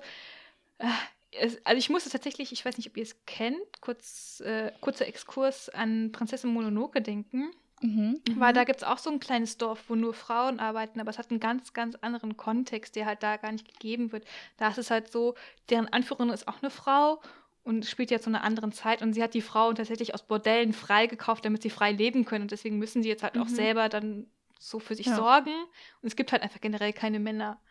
[0.80, 0.88] äh,
[1.32, 5.08] es, also ich musste tatsächlich, ich weiß nicht, ob ihr es kennt, kurz, äh, kurzer
[5.08, 7.52] Exkurs an Prinzessin Mononoke denken.
[7.82, 8.22] Mhm.
[8.36, 11.18] Weil da gibt es auch so ein kleines Dorf, wo nur Frauen arbeiten, aber es
[11.18, 14.26] hat einen ganz, ganz anderen Kontext, der halt da gar nicht gegeben wird.
[14.58, 15.36] Da ist es halt so,
[15.70, 17.22] deren Anführerin ist auch eine Frau
[17.64, 20.74] und spielt ja zu einer anderen Zeit und sie hat die Frauen tatsächlich aus Bordellen
[20.74, 23.56] freigekauft, damit sie frei leben können und deswegen müssen sie jetzt halt auch Mhm.
[23.56, 24.28] selber dann
[24.60, 25.16] so für sich Ja.
[25.16, 25.54] sorgen
[26.02, 27.62] und es gibt halt einfach generell keine Männer.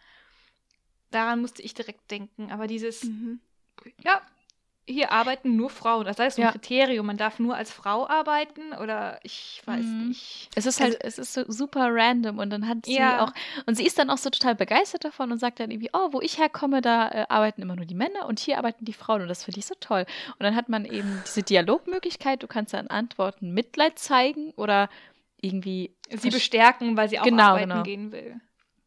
[1.10, 3.40] Daran musste ich direkt denken, aber dieses, Mhm.
[4.04, 4.20] ja,
[4.88, 6.04] hier arbeiten nur Frauen.
[6.06, 6.52] Das heißt so ein Ja.
[6.52, 10.08] Kriterium, man darf nur als Frau arbeiten oder ich weiß Mhm.
[10.08, 10.48] nicht.
[10.54, 13.24] Es ist halt, es ist so super random und dann hat sie Ja.
[13.24, 13.32] auch,
[13.66, 16.20] und sie ist dann auch so total begeistert davon und sagt dann irgendwie, oh, wo
[16.20, 19.28] ich herkomme, da äh, arbeiten immer nur die Männer und hier arbeiten die Frauen und
[19.28, 20.06] das finde ich so toll.
[20.38, 24.88] Und dann hat man eben diese Dialogmöglichkeit, du kannst dann Antworten Mitleid zeigen oder
[25.40, 27.82] irgendwie sie bestärken, weil sie auch Genau, arbeiten genau.
[27.82, 28.40] gehen will.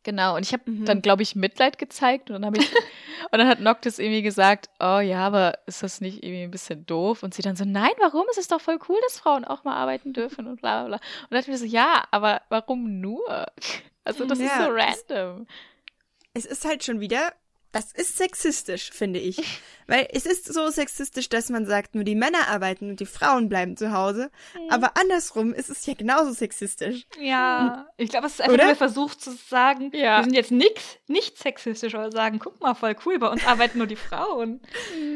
[0.03, 0.85] Genau, und ich habe Mhm.
[0.85, 2.71] dann, glaube ich, Mitleid gezeigt und dann ich
[3.31, 6.85] und dann hat Noctis irgendwie gesagt, oh ja, aber ist das nicht irgendwie ein bisschen
[6.87, 7.21] doof?
[7.21, 8.25] Und sie dann so, nein, warum?
[8.31, 10.95] Es ist doch voll cool, dass Frauen auch mal arbeiten dürfen und bla bla bla.
[10.97, 13.21] Und dann dachte ich mir so, ja, aber warum nur?
[14.03, 15.47] Also das ist Ja, so das- random.
[16.33, 17.33] Es ist halt schon wieder,
[17.71, 19.37] das ist sexistisch, finde ich.
[19.87, 23.49] Weil es ist so sexistisch, dass man sagt, nur die Männer arbeiten und die Frauen
[23.49, 24.31] bleiben zu Hause.
[24.69, 27.05] Aber andersrum ist es ja genauso sexistisch.
[27.19, 28.63] Ja, ich glaube, es ist einfach Oder?
[28.63, 30.19] nur der Versuch zu sagen, Ja.
[30.19, 33.79] wir sind jetzt nix, nicht sexistisch, aber sagen, guck mal, voll cool, bei uns arbeiten
[33.79, 34.61] nur die Frauen.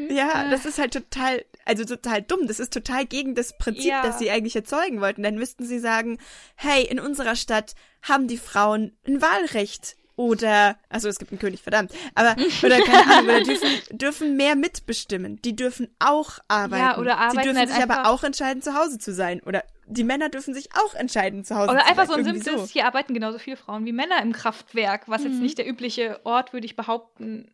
[0.08, 2.46] Ja, das ist halt total, also total dumm.
[2.46, 4.02] Das ist total gegen das Prinzip, Ja.
[4.02, 5.22] das sie eigentlich erzeugen wollten.
[5.22, 6.18] Dann müssten sie sagen,
[6.54, 9.96] hey, in unserer Stadt haben die Frauen ein Wahlrecht.
[10.16, 11.92] Oder, also es gibt einen König, verdammt.
[12.14, 13.68] Aber, oder keine Ahnung, oder dürfen,
[13.98, 15.40] dürfen mehr mitbestimmen.
[15.42, 16.82] Die dürfen auch arbeiten.
[16.82, 19.40] Ja, oder arbeiten Sie dürfen halt sich aber einfach- auch entscheiden, zu Hause zu sein.
[19.44, 22.06] Oder die Männer dürfen sich auch entscheiden, zu Hause Oder zu einfach sein.
[22.06, 25.38] so ein Irgendwie simples, hier arbeiten genauso viele Frauen wie Männer im Kraftwerk, was jetzt
[25.38, 27.50] nicht der übliche Ort, würde ich behaupten,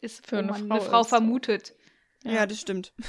[0.00, 1.08] ist, Für wo eine man Frau eine Frau ist.
[1.08, 1.72] vermutet.
[2.24, 2.92] Ja, das stimmt.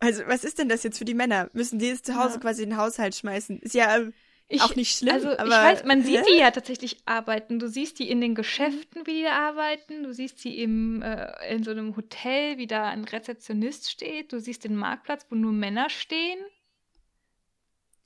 [0.00, 1.48] Also, was ist denn das jetzt für die Männer?
[1.54, 2.40] Müssen die jetzt zu Hause Ja.
[2.40, 3.60] quasi in den Haushalt schmeißen?
[3.60, 4.12] Ist ja ähm,
[4.48, 6.24] Ich, auch nicht schlimm, Also aber ich weiß, man sieht Hä?
[6.32, 7.58] die ja tatsächlich arbeiten.
[7.58, 10.02] Du siehst die in den Geschäften, wie die da arbeiten.
[10.02, 14.32] Du siehst sie im, äh, in so einem Hotel, wie da ein Rezeptionist steht.
[14.32, 16.38] Du siehst den Marktplatz, wo nur Männer stehen.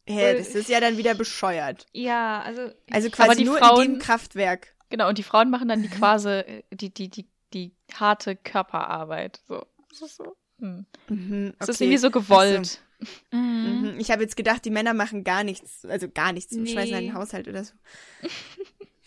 [0.07, 1.87] Hä, das ist ja dann wieder bescheuert.
[1.93, 4.75] Ja, also Also quasi nur Frauen- in dem Kraftwerk.
[4.91, 9.41] Genau, und die Frauen machen dann die quasi, äh, die, die, die, die harte Körperarbeit.
[9.47, 9.67] So.
[9.91, 10.35] Das ist so.
[10.61, 10.87] Hm.
[11.09, 11.85] Mhm, Das ist okay.
[11.85, 12.81] irgendwie so gewollt.
[12.81, 12.88] mhm.
[13.31, 13.97] Mhm.
[13.99, 16.71] Ich habe jetzt gedacht, die Männer machen gar nichts, also gar nichts, Nee.
[16.73, 17.75] schmeißen halt den Haushalt oder so.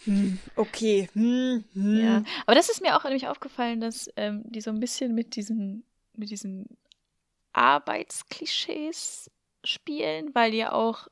[0.05, 1.07] Hm, okay.
[1.13, 1.95] Hm, hm.
[1.95, 2.23] Ja.
[2.47, 5.83] Aber das ist mir auch nämlich aufgefallen, dass ähm, die so ein bisschen mit diesen,
[6.17, 6.65] mit diesen
[7.53, 9.29] Arbeitsklischees
[9.63, 11.07] spielen, weil ja auch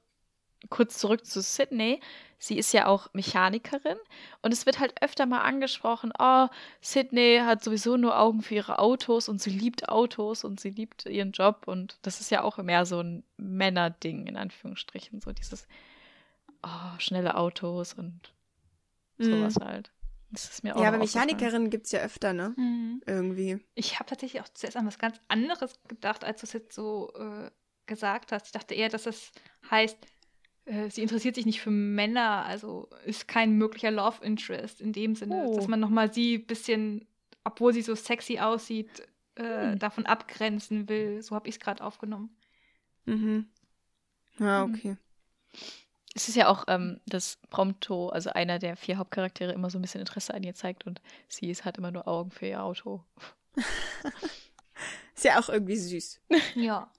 [0.69, 1.99] kurz zurück zu Sydney,
[2.39, 3.97] sie ist ja auch Mechanikerin
[4.41, 6.47] und es wird halt öfter mal angesprochen, oh,
[6.81, 11.05] Sydney hat sowieso nur Augen für ihre Autos und sie liebt Autos und sie liebt
[11.05, 15.67] ihren Job und das ist ja auch mehr so ein Männerding in Anführungsstrichen, so dieses
[16.63, 18.33] oh, schnelle Autos und
[19.17, 19.91] sowas halt.
[20.31, 20.83] Das ist mir auch Mhm.
[20.83, 21.25] Ja, aber aufgefallen.
[21.25, 22.53] Mechanikerin gibt's ja öfter, ne?
[22.55, 23.01] Mhm.
[23.05, 23.59] Irgendwie.
[23.75, 27.11] Ich habe tatsächlich auch zuerst an was ganz anderes gedacht, als du es jetzt so
[27.15, 27.49] äh,
[27.85, 28.47] gesagt hast.
[28.47, 29.31] Ich dachte eher, dass es
[29.69, 29.97] heißt,
[30.69, 35.15] äh, sie interessiert sich nicht für Männer, also ist kein möglicher Love Interest in dem
[35.15, 35.55] Sinne, Oh.
[35.55, 37.07] dass man nochmal sie ein bisschen,
[37.43, 39.79] obwohl sie so sexy aussieht, äh, Hm.
[39.79, 41.21] davon abgrenzen will.
[41.21, 42.29] So habe ich es gerade aufgenommen.
[43.05, 43.49] Mhm.
[44.37, 44.73] Ja, Mhm.
[44.75, 44.97] okay.
[46.15, 49.81] Es ist ja auch, ähm, dass Prompto, also einer der vier Hauptcharaktere, immer so ein
[49.81, 53.03] bisschen Interesse an ihr zeigt und sie ist, hat immer nur Augen für ihr Auto.
[55.15, 56.21] Ist ja auch irgendwie süß.
[56.55, 56.91] Ja.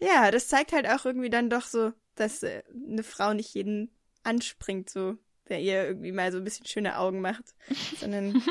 [0.00, 3.90] Ja, das zeigt halt auch irgendwie dann doch so, dass äh, eine Frau nicht jeden
[4.22, 5.16] anspringt, so,
[5.48, 7.44] der ihr irgendwie mal so ein bisschen schöne Augen macht.
[7.98, 8.42] Sondern.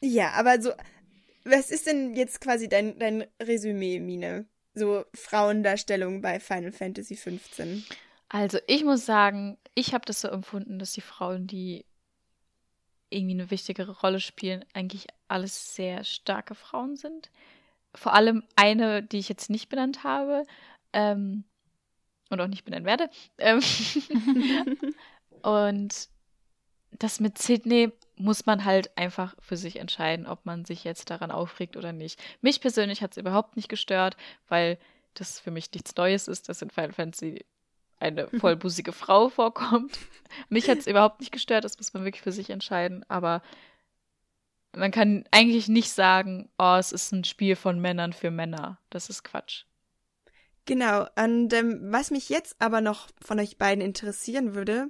[0.00, 0.72] ja, aber so.
[1.44, 4.46] Was ist denn jetzt quasi dein, dein Resümee, Mine?
[4.74, 7.84] So Frauendarstellung bei Final Fantasy 15.
[8.28, 11.86] Also ich muss sagen, ich habe das so empfunden, dass die Frauen, die
[13.08, 17.30] irgendwie eine wichtigere Rolle spielen, eigentlich alles sehr starke Frauen sind.
[17.94, 20.44] Vor allem eine, die ich jetzt nicht benannt habe
[20.92, 21.44] ähm,
[22.30, 23.10] und auch nicht benennen werde.
[23.38, 23.60] Ähm,
[25.42, 26.08] und
[26.92, 31.30] das mit Sydney muss man halt einfach für sich entscheiden, ob man sich jetzt daran
[31.30, 32.20] aufregt oder nicht.
[32.40, 34.16] Mich persönlich hat es überhaupt nicht gestört,
[34.48, 34.78] weil
[35.14, 37.44] das für mich nichts Neues ist, dass in Final Fantasy
[37.98, 39.98] eine vollbusige Frau vorkommt.
[40.48, 43.04] Mich hat es überhaupt nicht gestört, das muss man wirklich für sich entscheiden.
[43.08, 43.42] Aber
[44.74, 48.78] man kann eigentlich nicht sagen, oh, es ist ein Spiel von Männern für Männer.
[48.88, 49.64] Das ist Quatsch.
[50.70, 54.88] Genau, und ähm, was mich jetzt aber noch von euch beiden interessieren würde,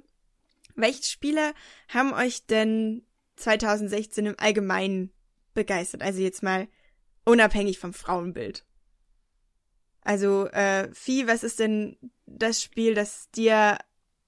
[0.75, 1.55] welche Spiele
[1.87, 3.03] haben euch denn
[3.37, 5.11] 2016 im Allgemeinen
[5.55, 6.03] begeistert?
[6.03, 6.67] Also jetzt mal
[7.25, 8.63] unabhängig vom Frauenbild.
[10.01, 11.97] Also, äh, Vieh, was ist denn
[12.27, 13.79] das Spiel, das dir,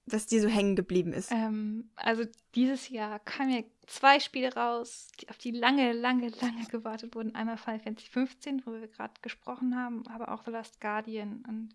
[0.06, 1.30] das dir so hängen geblieben ist?
[1.30, 2.24] Ähm, also
[2.56, 7.34] dieses Jahr kamen ja zwei Spiele raus, die, auf die lange, lange, lange gewartet wurden.
[7.34, 11.44] Einmal Final Fantasy 15, worüber wir gerade gesprochen haben, aber auch The Last Guardian.
[11.48, 11.74] Und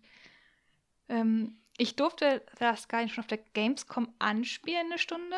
[1.08, 5.36] ähm, ich durfte The Last Guardian schon auf der Gamescom anspielen, eine Stunde.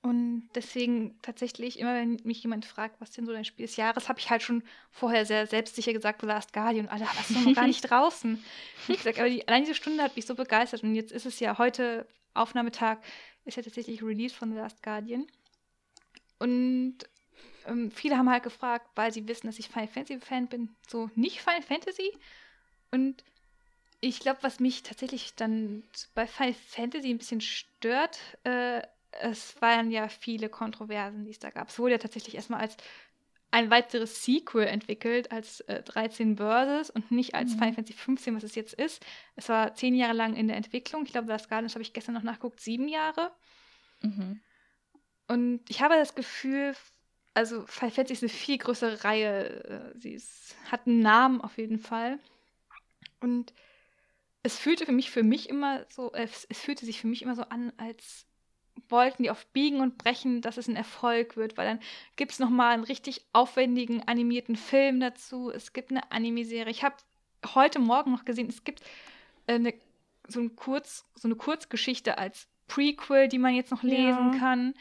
[0.00, 4.08] Und deswegen tatsächlich, immer wenn mich jemand fragt, was denn so dein Spiel des Jahres,
[4.08, 6.88] habe ich halt schon vorher sehr selbstsicher gesagt, The Last Guardian.
[6.88, 8.42] Aber es ist noch gar nicht draußen.
[8.88, 10.82] Ich gesagt, aber die, allein diese Stunde hat mich so begeistert.
[10.82, 12.98] Und jetzt ist es ja heute, Aufnahmetag,
[13.44, 15.26] ist ja tatsächlich Release von The Last Guardian.
[16.38, 16.98] Und
[17.66, 21.10] ähm, viele haben halt gefragt, weil sie wissen, dass ich Final Fantasy Fan bin, so
[21.14, 22.12] nicht Final Fantasy.
[22.90, 23.24] Und
[24.00, 28.82] ich glaube, was mich tatsächlich dann bei Final Fantasy ein bisschen stört, äh,
[29.20, 31.68] es waren ja viele Kontroversen, die es da gab.
[31.68, 32.76] Es wurde ja tatsächlich erstmal als
[33.52, 37.58] ein weiteres Sequel entwickelt, als äh, 13 Versus und nicht als Mhm.
[37.58, 39.04] Final Fantasy 15, was es jetzt ist.
[39.36, 41.04] Es war zehn Jahre lang in der Entwicklung.
[41.04, 43.30] Ich glaube, das Guardian habe ich gestern noch nachgeguckt, sieben Jahre.
[44.02, 44.40] Mhm.
[45.28, 46.74] Und ich habe das Gefühl,
[47.34, 49.92] also Final Fantasy ist eine viel größere Reihe.
[49.94, 52.18] äh, Sie ist, hat einen Namen auf jeden Fall.
[53.20, 53.52] Und
[54.42, 57.22] es fühlte für mich, für mich immer so, äh, es, es fühlte sich für mich
[57.22, 58.26] immer so an, als
[58.88, 61.80] wollten die auf Biegen und Brechen, dass es ein Erfolg wird, weil dann
[62.16, 65.50] gibt es nochmal einen richtig aufwendigen animierten Film dazu.
[65.50, 66.70] Es gibt eine Anime-Serie.
[66.70, 66.96] Ich habe
[67.54, 68.82] heute Morgen noch gesehen, es gibt
[69.46, 69.74] äh, eine,
[70.28, 74.38] so, ein Kurz, so eine Kurzgeschichte als Prequel, die man jetzt noch lesen Ja.
[74.38, 74.74] kann.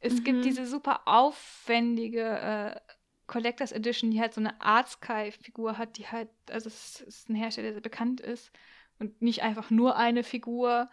[0.00, 0.24] Es Mhm.
[0.24, 2.80] gibt diese super aufwendige äh,
[3.26, 7.34] Collectors Edition, die halt so eine Art Sky-Figur hat, die halt, also es ist ein
[7.34, 8.50] Hersteller, der sehr bekannt ist
[8.98, 10.88] und nicht einfach nur eine Figur.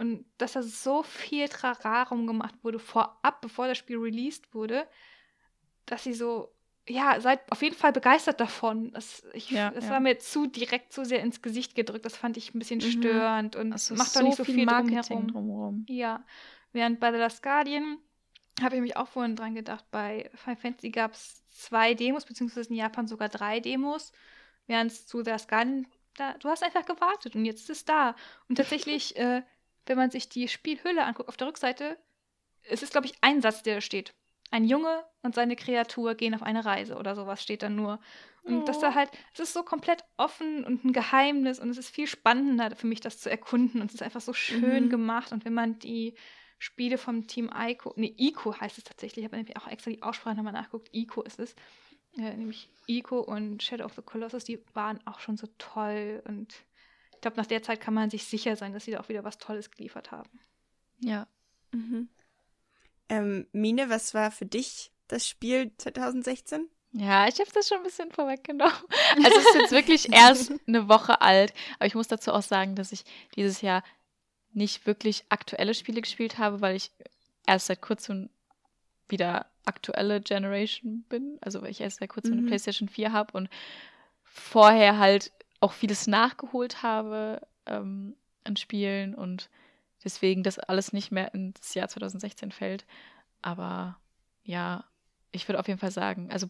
[0.00, 4.86] Und dass da so viel Trararum gemacht wurde vorab, bevor das Spiel released wurde,
[5.84, 6.50] dass sie so,
[6.88, 8.92] ja, seid auf jeden Fall begeistert davon.
[8.92, 9.90] Das, ich, Ja, das ja.
[9.90, 12.06] war mir zu direkt zu sehr ins Gesicht gedrückt.
[12.06, 12.90] Das fand ich ein bisschen Mhm.
[12.92, 15.84] störend und Also macht doch nicht so viel Marketing drumherum.
[15.86, 16.24] Ja,
[16.72, 17.98] während bei The Last Guardian
[18.62, 22.70] habe ich mich auch vorhin dran gedacht, bei Final Fantasy gab es zwei Demos, beziehungsweise
[22.70, 24.12] in Japan sogar drei Demos,
[24.66, 25.86] während es zu The Last Guardian,
[26.16, 28.16] da, du hast einfach gewartet und jetzt ist es da.
[28.48, 29.42] Und tatsächlich, äh,
[29.86, 31.98] wenn man sich die Spielhülle anguckt, auf der Rückseite,
[32.62, 34.14] es ist, glaube ich, ein Satz, der da steht.
[34.50, 38.00] Ein Junge und seine Kreatur gehen auf eine Reise oder sowas steht dann nur.
[38.44, 38.94] Und das da Oh.
[38.94, 42.86] halt, es ist so komplett offen und ein Geheimnis und es ist viel spannender für
[42.86, 43.80] mich, das zu erkunden.
[43.80, 44.90] Und es ist einfach so schön Mhm.
[44.90, 45.32] gemacht.
[45.32, 46.14] Und wenn man die
[46.58, 50.02] Spiele vom Team Ico, nee, Ico heißt es tatsächlich, ich habe nämlich auch extra die
[50.02, 51.54] Aussprache nochmal nachgeguckt, Ico ist es.
[52.16, 56.22] Äh, nämlich Ico und Shadow of the Colossus, die waren auch schon so toll.
[56.26, 56.54] Und
[57.20, 59.24] ich glaube, nach der Zeit kann man sich sicher sein, dass sie da auch wieder
[59.24, 60.40] was Tolles geliefert haben.
[61.00, 61.26] Ja.
[61.70, 62.08] Mhm.
[63.10, 66.66] Ähm, Mine, was war für dich das Spiel 2016?
[66.92, 68.72] Ja, ich habe das schon ein bisschen vorweggenommen.
[69.22, 72.74] Also es ist jetzt wirklich erst eine Woche alt, aber ich muss dazu auch sagen,
[72.74, 73.04] dass ich
[73.36, 73.84] dieses Jahr
[74.54, 76.90] nicht wirklich aktuelle Spiele gespielt habe, weil ich
[77.46, 78.30] erst seit kurzem
[79.08, 82.46] wieder aktuelle Generation bin, also weil ich erst seit kurzem eine Mhm.
[82.46, 83.50] PlayStation 4 habe und
[84.24, 89.50] vorher halt auch vieles nachgeholt habe ähm, an Spielen und
[90.02, 92.86] deswegen das alles nicht mehr ins Jahr 2016 fällt.
[93.42, 93.98] Aber
[94.42, 94.84] ja,
[95.32, 96.48] ich würde auf jeden Fall sagen, also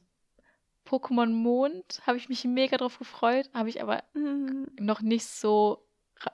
[0.86, 4.68] Pokémon Mond habe ich mich mega drauf gefreut, habe ich aber Mhm.
[4.78, 5.84] noch nicht so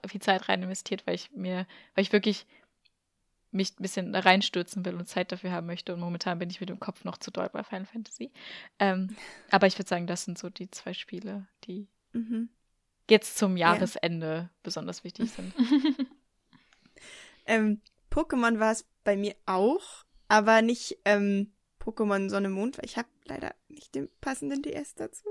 [0.07, 2.47] viel Zeit rein investiert, weil ich mir, weil ich wirklich
[3.53, 5.95] mich ein bisschen da reinstürzen will und Zeit dafür haben möchte.
[5.95, 8.33] Und momentan bin ich mit dem Kopf noch zu doll bei Final Fantasy.
[8.79, 9.17] Ähm,
[9.51, 12.49] aber ich würde sagen, das sind so die zwei Spiele, die Mhm.
[13.11, 15.53] Jetzt zum Jahresende besonders wichtig sind.
[17.47, 17.81] Ähm,
[18.11, 23.09] Pokémon war es bei mir auch, aber nicht ähm, Pokémon Sonne Mond, weil ich habe
[23.25, 25.29] leider nicht den passenden DS dazu.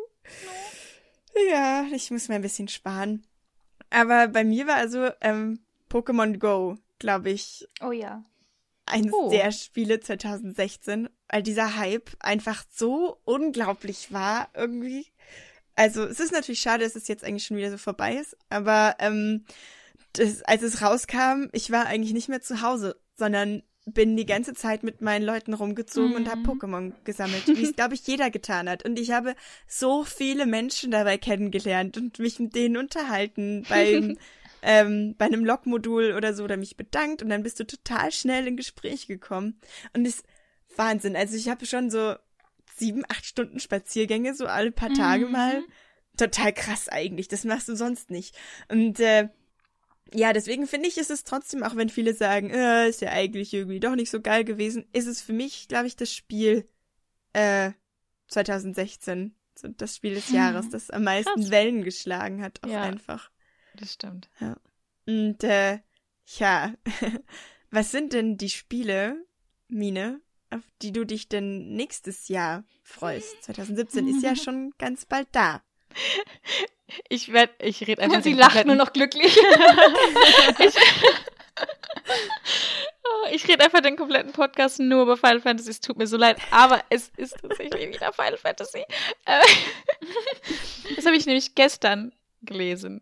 [1.52, 3.26] Ja, ich muss mir ein bisschen sparen.
[3.90, 8.24] Aber bei mir war also ähm, Pokémon Go, glaube ich, Oh ja.
[8.86, 9.30] eines Oh.
[9.30, 15.06] der Spiele 2016, weil dieser Hype einfach so unglaublich war irgendwie.
[15.76, 18.96] Also es ist natürlich schade, dass es jetzt eigentlich schon wieder so vorbei ist, aber
[19.00, 19.46] ähm,
[20.14, 24.54] das, als es rauskam, ich war eigentlich nicht mehr zu Hause, sondern bin die ganze
[24.56, 26.46] Zeit mit meinen Leuten rumgezogen und habe Mhm.
[26.46, 28.84] Pokémon gesammelt, wie es, glaube ich, jeder getan hat.
[28.84, 29.36] Und ich habe
[29.68, 34.18] so viele Menschen dabei kennengelernt und mich mit denen unterhalten beim
[34.64, 38.48] ähm, bei einem Logmodul oder so oder mich bedankt und dann bist du total schnell
[38.48, 39.60] in Gespräch gekommen.
[39.94, 40.26] Und das ist
[40.76, 41.16] Wahnsinn.
[41.16, 42.16] Also ich habe schon so
[42.78, 45.32] sieben, acht Stunden Spaziergänge, so alle paar Tage Mhm.
[45.32, 45.64] mal.
[46.18, 47.28] Total krass eigentlich.
[47.28, 48.38] Das machst du sonst nicht.
[48.70, 49.30] Und äh,
[50.14, 53.54] ja, deswegen finde ich, ist es trotzdem, auch wenn viele sagen, äh, ist ja eigentlich
[53.54, 56.70] irgendwie doch nicht so geil gewesen, ist es für mich, glaube ich, das Spiel
[57.34, 57.72] äh,
[58.28, 59.36] 2016.
[59.58, 60.36] So das Spiel des Hm.
[60.36, 61.50] Jahres, das am meisten Krass.
[61.52, 62.82] Wellen geschlagen hat, auch Ja.
[62.82, 63.32] einfach.
[63.74, 64.30] Das stimmt.
[65.06, 65.80] Und äh,
[66.38, 66.74] ja,
[67.72, 69.26] was sind denn die Spiele,
[69.68, 73.36] Mine, auf die du dich denn nächstes Jahr freust?
[73.44, 75.62] 2017 ist ja schon ganz bald da.
[77.10, 79.36] Ich werde, ich rede einfach Und sie den lacht nur kompletten- noch glücklich.
[80.60, 80.76] ich,
[83.08, 85.70] Oh, ich rede einfach den kompletten Podcast nur über Final Fantasy.
[85.70, 88.84] Es tut mir so leid, aber es ist tatsächlich wieder Final Fantasy.
[89.26, 89.42] Äh,
[90.96, 93.02] Das habe ich nämlich gestern gelesen,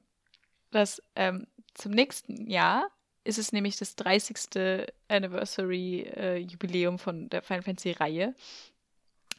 [0.71, 2.89] dass ähm, zum nächsten Jahr
[3.23, 4.87] ist es nämlich das 30.
[5.07, 8.35] Anniversary äh, von der Final Fantasy Reihe.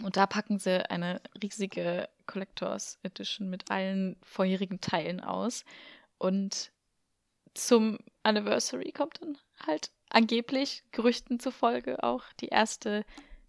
[0.02, 5.64] Und da packen sie eine riesige Collectors Edition mit allen vorherigen Teilen aus.
[6.18, 6.72] Und
[7.54, 13.04] zum Anniversary kommt dann halt angeblich Gerüchten zufolge auch die erste,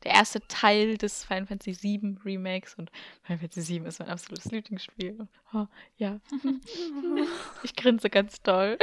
[0.06, 2.92] der erste Teil des Final Fantasy VII Remakes und
[3.24, 5.28] Final Fantasy VII ist mein absolutes Lieblingsspiel.
[5.54, 5.66] Oh,
[5.98, 6.20] ja,
[7.64, 8.78] ich grinse ganz toll.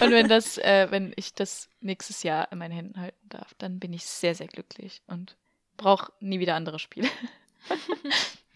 [0.00, 3.78] und wenn das, äh, wenn ich das nächstes Jahr in meinen Händen halten darf, dann
[3.78, 5.36] bin ich sehr, sehr glücklich und
[5.76, 7.08] brauche nie wieder andere Spiele.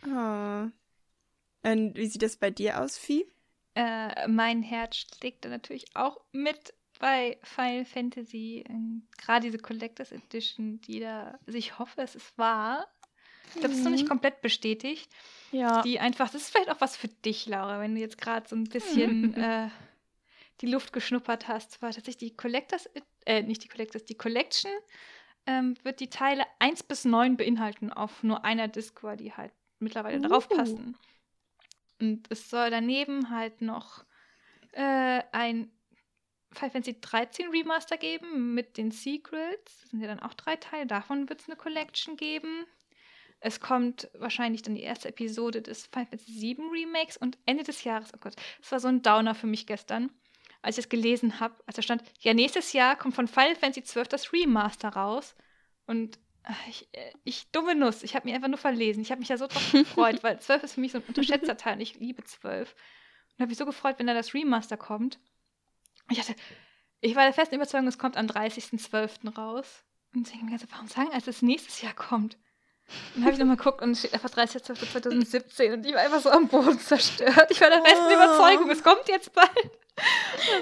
[0.03, 0.66] Oh.
[1.62, 3.27] Und wie sieht das bei dir aus, Vieh?
[3.74, 8.65] äh, mein Herz schlägt da natürlich auch mit bei Final Fantasy.
[8.69, 12.87] ähm, Gerade diese Collectors Edition, die da, also ich hoffe, es ist wahr.
[13.49, 15.11] Ich glaube, es ist noch nicht komplett bestätigt.
[15.51, 15.83] Ja.
[15.83, 18.55] Die einfach, das ist vielleicht auch was für dich, Laura, wenn du jetzt gerade so
[18.55, 19.69] ein bisschen äh,
[20.61, 22.89] die Luft geschnuppert hast, war tatsächlich die Collectors,
[23.25, 24.71] äh, nicht die Collectors, die Collection
[25.47, 29.53] ähm, wird die Teile 1 bis 9 beinhalten auf nur einer Disc, weil die halt
[29.81, 30.29] mittlerweile Uh.
[30.29, 30.97] drauf passen.
[32.01, 34.05] Und es soll daneben halt noch
[34.73, 35.71] äh, ein
[36.53, 39.81] Final Fantasy 13 Remaster geben mit den Secrets.
[39.81, 40.87] Das sind ja dann auch drei Teile.
[40.87, 42.67] Davon wird es eine Collection geben.
[43.41, 47.85] Es kommt wahrscheinlich dann die erste Episode des Final Fantasy 7 Remakes und Ende des
[47.85, 50.11] Jahres, oh Gott, das war so ein Downer für mich gestern,
[50.61, 53.83] als ich es gelesen habe, als da stand, ja, nächstes Jahr kommt von Final Fantasy
[53.83, 55.35] 12 das Remaster raus.
[55.87, 56.19] Und
[56.69, 59.01] ich, äh, ich dumme Nuss, ich habe mich einfach nur verlesen.
[59.03, 61.57] Ich habe mich ja so drauf gefreut, weil 12 ist für mich so ein unterschätzter
[61.57, 62.75] Teil und ich liebe 12.
[62.75, 65.19] Und habe mich so gefreut, wenn da das Remaster kommt.
[66.11, 66.35] Ich dachte,
[67.01, 69.35] ich war der festen Überzeugung, es kommt am 30.12.
[69.37, 69.85] raus.
[70.15, 72.37] Und ich denke mir, warum sagen, als es nächstes Jahr kommt?
[73.15, 76.31] Dann habe ich nochmal geguckt und es steht einfach 30.12.2017 und ich war einfach so
[76.31, 77.49] am Boden zerstört.
[77.51, 78.15] Ich war der festen Oh.
[78.15, 79.49] Überzeugung, es kommt jetzt bald.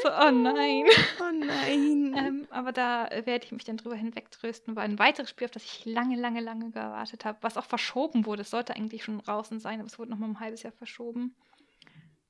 [0.05, 0.85] Also, oh nein.
[1.21, 2.15] Oh nein.
[2.17, 5.65] Ähm, aber da werde ich mich dann drüber hinwegtrösten, weil ein weiteres Spiel, auf das
[5.65, 8.43] ich lange, lange, lange gewartet habe, was auch verschoben wurde.
[8.43, 11.35] Es sollte eigentlich schon draußen sein, aber es wurde nochmal ein halbes Jahr verschoben.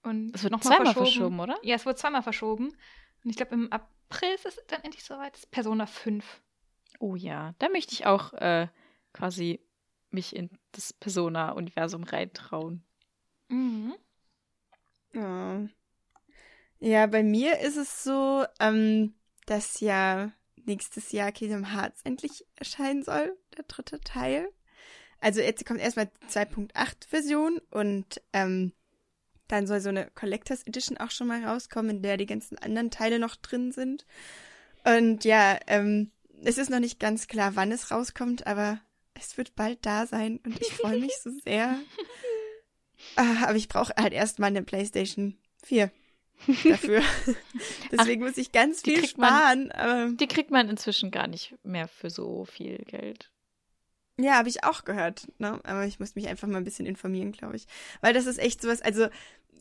[0.04, 1.56] Und Es wird noch mal zweimal verschoben, oder?
[1.62, 2.76] Ja, es wurde zweimal verschoben.
[3.24, 5.34] Und ich glaube, im April ist es dann endlich soweit.
[5.34, 6.42] Das ist Persona 5.
[7.00, 8.68] Oh ja, da möchte ich auch äh,
[9.12, 9.60] quasi
[10.10, 12.82] mich in das Persona-Universum reintrauen.
[13.48, 13.94] Mhm.
[15.14, 15.68] Oh.
[16.80, 19.14] Ja, bei mir ist es so, ähm,
[19.46, 20.32] dass ja
[20.64, 24.48] nächstes Jahr Kingdom Hearts endlich erscheinen soll, der dritte Teil.
[25.20, 28.72] Also jetzt kommt erstmal die 2.8 Version und ähm,
[29.48, 32.90] dann soll so eine Collectors Edition auch schon mal rauskommen, in der die ganzen anderen
[32.90, 34.06] Teile noch drin sind.
[34.84, 36.10] Und ja, ähm,
[36.44, 38.80] es ist noch nicht ganz klar, wann es rauskommt, aber
[39.14, 41.78] es wird bald da sein und ich freue mich so sehr.
[43.16, 45.90] Ah, aber ich brauche halt erstmal eine PlayStation 4
[46.64, 47.02] dafür.
[47.92, 49.72] Deswegen muss ich ganz viel man- sparen.
[49.72, 53.30] Aber Die kriegt man inzwischen gar nicht mehr für so viel Geld.
[54.18, 55.28] ja, habe ich auch gehört.
[55.38, 55.60] Ne?
[55.64, 57.66] Aber ich muss mich einfach mal ein bisschen informieren, glaube ich.
[58.00, 59.08] Weil das ist echt sowas, also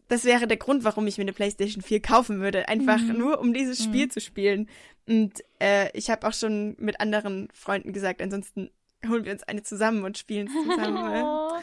[0.10, 2.68] das wäre der Grund, warum ich mir eine PlayStation 4 kaufen würde.
[2.70, 3.18] Einfach Mhm.
[3.18, 4.12] nur, um dieses Spiel Mhm.
[4.12, 4.70] zu spielen.
[5.08, 8.70] Und äh, ich habe auch schon mit anderen Freunden gesagt, ansonsten
[9.08, 11.24] holen wir uns eine zusammen und spielen es zusammen.
[11.24, 11.52] Oh.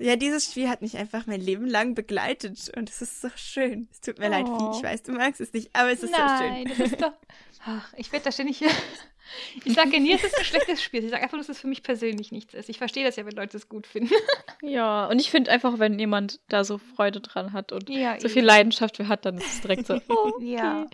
[0.00, 3.86] Ja, dieses Spiel hat mich einfach mein Leben lang begleitet und es ist so schön.
[3.92, 4.72] Es tut mir leid, Oh.
[4.72, 6.76] Vieh, ich weiß, du magst es nicht, aber es ist so Nein, schön.
[6.76, 7.12] das ist doch.
[7.64, 8.62] Ach, ich werde da ständig.
[9.64, 11.04] Ich sage ja nie, es ist ein schlechtes Spiel.
[11.04, 12.68] Ich sage einfach, dass es für mich persönlich nichts ist.
[12.68, 14.14] Ich verstehe das ja, wenn Leute es gut finden.
[14.62, 18.28] Ja, und ich finde einfach, wenn jemand da so Freude dran hat und Ja, so
[18.28, 20.54] viel Leidenschaft für hat, dann ist es direkt so, oh, okay.
[20.54, 20.86] Ja.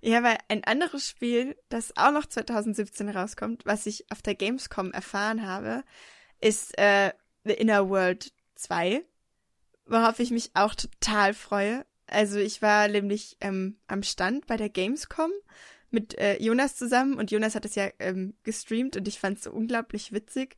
[0.00, 4.92] Ja, weil ein anderes Spiel, das auch noch 2017 rauskommt, was ich auf der Gamescom
[4.92, 5.84] erfahren habe,
[6.40, 7.12] ist äh,
[7.44, 9.04] The Inner World 2,
[9.86, 11.84] worauf ich mich auch total freue.
[12.06, 15.30] Also ich war nämlich ähm, am Stand bei der Gamescom
[15.90, 19.44] mit äh, Jonas zusammen und Jonas hat es ja ähm, gestreamt und ich fand es
[19.44, 20.56] so unglaublich witzig.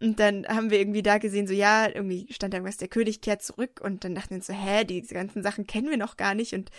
[0.00, 3.20] Und dann haben wir irgendwie da gesehen, so ja, irgendwie stand da irgendwas, der König
[3.20, 6.34] kehrt zurück und dann dachten wir so, hä, diese ganzen Sachen kennen wir noch gar
[6.34, 6.70] nicht und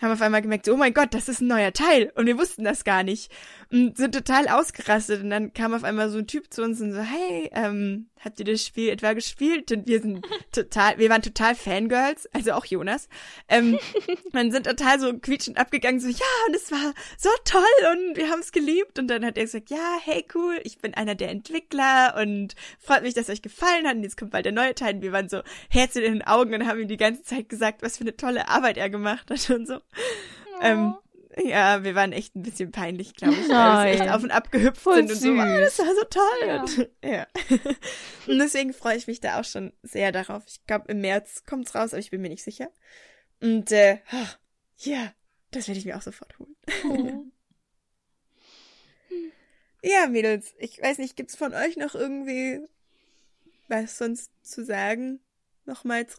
[0.00, 2.12] haben auf einmal gemerkt, so, oh mein Gott, das ist ein neuer Teil.
[2.14, 3.32] Und wir wussten das gar nicht.
[3.70, 5.22] Und sind total ausgerastet.
[5.22, 8.38] Und dann kam auf einmal so ein Typ zu uns und so, hey, ähm, habt
[8.38, 9.72] ihr das Spiel etwa gespielt?
[9.72, 13.08] Und wir sind total, wir waren total Fangirls, also auch Jonas.
[13.48, 13.78] Ähm,
[14.32, 17.62] und sind total so quietschend abgegangen, so, ja, und es war so toll
[17.92, 18.98] und wir haben es geliebt.
[18.98, 23.02] Und dann hat er gesagt, ja, hey, cool, ich bin einer der Entwickler und freut
[23.02, 23.96] mich, dass es euch gefallen hat.
[23.96, 24.94] Und jetzt kommt bald der neue Teil.
[24.94, 27.82] Und wir waren so Herzen in den Augen und haben ihm die ganze Zeit gesagt,
[27.82, 29.80] was für eine tolle Arbeit er gemacht hat und so.
[30.60, 30.96] Ähm,
[31.36, 34.00] ja, wir waren echt ein bisschen peinlich, glaube ich, weil wir Nein.
[34.00, 36.48] echt auf und ab gehüpft Voll sind und so, ah, das war so toll.
[36.48, 36.60] Ja.
[36.60, 37.26] Und, ja.
[38.26, 40.42] und deswegen freue ich mich da auch schon sehr darauf.
[40.48, 42.70] Ich glaube, im März kommt's raus, aber ich bin mir nicht sicher.
[43.40, 44.26] Und äh, ah,
[44.78, 45.12] ja,
[45.52, 46.56] das werde ich mir auch sofort holen.
[46.84, 47.24] Oh.
[49.80, 52.60] Ja, Mädels, ich weiß nicht, gibt's von euch noch irgendwie
[53.68, 55.20] was sonst zu sagen?
[55.66, 56.18] Nochmal als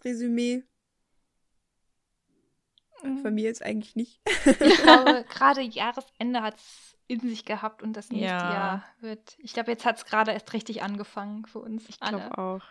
[3.04, 3.22] Resümee?
[3.22, 4.22] Von mir jetzt eigentlich nicht.
[4.46, 8.54] Ich glaube, gerade Jahresende hat es in sich gehabt und das nächste Ja.
[8.54, 9.36] Jahr wird.
[9.40, 11.84] Ich glaube, jetzt hat es gerade erst richtig angefangen für uns.
[11.90, 12.62] Ich glaube auch.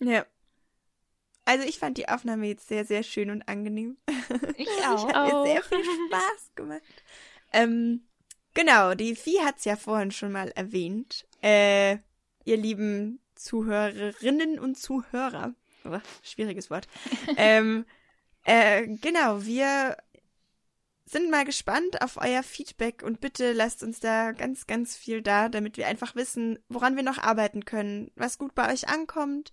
[0.00, 0.26] Ja.
[1.44, 3.96] Also ich fand die Aufnahme jetzt sehr, sehr schön und angenehm.
[4.56, 5.06] Ich Es auch.
[5.12, 5.46] hat mir auch.
[5.46, 6.82] sehr viel Spaß gemacht.
[7.52, 8.06] Ähm,
[8.54, 11.26] genau, die Vieh hat's ja vorhin schon mal erwähnt.
[11.42, 11.98] Äh,
[12.44, 15.54] ihr lieben Zuhörerinnen und Zuhörer.
[15.84, 16.88] Oh, schwieriges Wort.
[17.36, 17.84] ähm,
[18.44, 19.96] äh, genau, wir
[21.06, 25.48] sind mal gespannt auf euer Feedback und bitte lasst uns da ganz, ganz viel da,
[25.48, 29.52] damit wir einfach wissen, woran wir noch arbeiten können, was gut bei euch ankommt.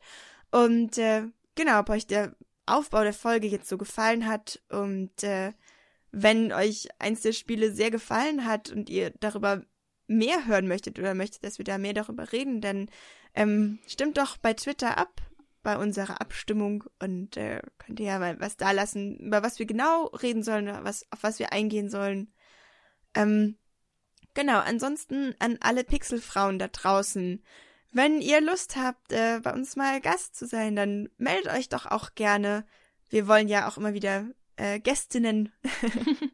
[0.52, 1.24] Und äh,
[1.56, 2.36] genau, ob euch der
[2.66, 4.62] Aufbau der Folge jetzt so gefallen hat.
[4.70, 5.52] Und äh,
[6.12, 9.64] wenn euch eins der Spiele sehr gefallen hat und ihr darüber
[10.08, 12.90] mehr hören möchtet oder möchtet, dass wir da mehr darüber reden, dann
[13.34, 15.22] ähm, stimmt doch bei Twitter ab
[15.64, 19.66] bei unserer Abstimmung und äh, könnt ihr ja mal was da lassen, über was wir
[19.66, 22.34] genau reden sollen, was, auf was wir eingehen sollen.
[23.14, 23.58] Ähm,
[24.34, 27.44] genau, ansonsten an alle Pixelfrauen da draußen.
[27.92, 31.86] Wenn ihr Lust habt, äh, bei uns mal Gast zu sein, dann meldet euch doch
[31.86, 32.66] auch gerne.
[33.10, 35.52] Wir wollen ja auch immer wieder äh, Gästinnen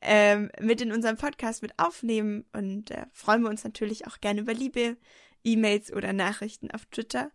[0.00, 4.40] ähm, mit in unserem Podcast mit aufnehmen und äh, freuen wir uns natürlich auch gerne
[4.40, 4.96] über Liebe,
[5.44, 7.30] E-Mails oder Nachrichten auf Twitter.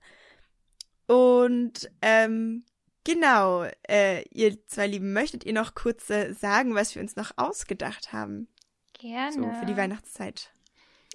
[1.12, 2.64] Und ähm,
[3.04, 7.32] genau, äh, ihr zwei Lieben, möchtet ihr noch kurz äh, sagen, was wir uns noch
[7.36, 8.48] ausgedacht haben?
[8.94, 9.34] Gerne.
[9.34, 10.54] So für die Weihnachtszeit.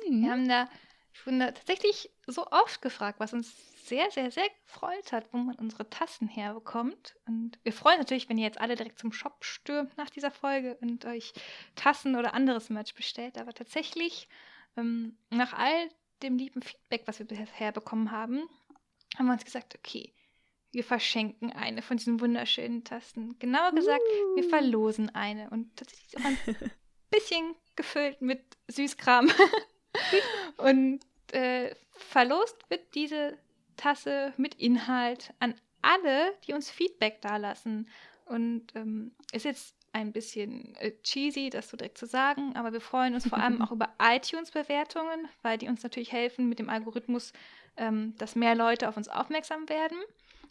[0.06, 0.68] Wir haben da,
[1.14, 3.54] ich wurde tatsächlich so oft gefragt, was uns
[3.86, 7.16] sehr, sehr, sehr gefreut hat, wo man unsere Tassen herbekommt.
[7.26, 10.30] Und wir freuen uns natürlich, wenn ihr jetzt alle direkt zum Shop stürmt nach dieser
[10.30, 11.32] Folge und euch
[11.74, 13.38] Tassen oder anderes Merch bestellt.
[13.38, 14.28] Aber tatsächlich,
[14.76, 15.88] ähm, nach all
[16.22, 18.46] dem lieben Feedback, was wir bisher bekommen haben,
[19.16, 20.12] haben wir uns gesagt, okay,
[20.72, 23.38] wir verschenken eine von diesen wunderschönen Tasten.
[23.38, 24.02] Genauer gesagt,
[24.34, 25.48] wir verlosen eine.
[25.50, 26.38] Und tatsächlich ist auch ein
[27.10, 29.30] bisschen gefüllt mit Süßkram.
[30.58, 31.00] und
[31.32, 33.38] äh, verlost wird diese
[33.76, 37.88] Tasse mit Inhalt an alle, die uns Feedback dalassen.
[38.26, 42.82] Und ähm, ist jetzt ein bisschen äh, cheesy, das so direkt zu sagen, aber wir
[42.82, 47.32] freuen uns vor allem auch über iTunes-Bewertungen, weil die uns natürlich helfen mit dem Algorithmus,
[47.76, 49.98] ähm, dass mehr Leute auf uns aufmerksam werden.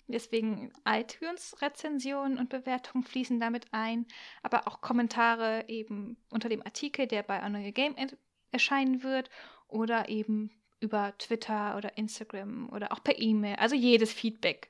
[0.07, 4.05] Deswegen iTunes-Rezensionen und Bewertungen fließen damit ein,
[4.43, 7.95] aber auch Kommentare eben unter dem Artikel, der bei A Neue Game
[8.51, 9.29] erscheinen wird,
[9.67, 13.55] oder eben über Twitter oder Instagram oder auch per E-Mail.
[13.55, 14.69] Also jedes Feedback.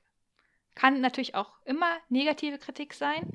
[0.73, 3.32] Kann natürlich auch immer negative Kritik sein.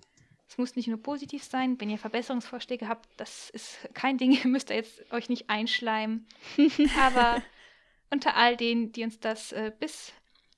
[0.49, 1.81] Es muss nicht nur positiv sein.
[1.81, 6.27] Wenn ihr Verbesserungsvorschläge habt, das ist kein Ding, ihr müsst da jetzt euch nicht einschleimen.
[7.01, 7.43] Aber
[8.11, 10.13] unter all denen, die uns das äh, bis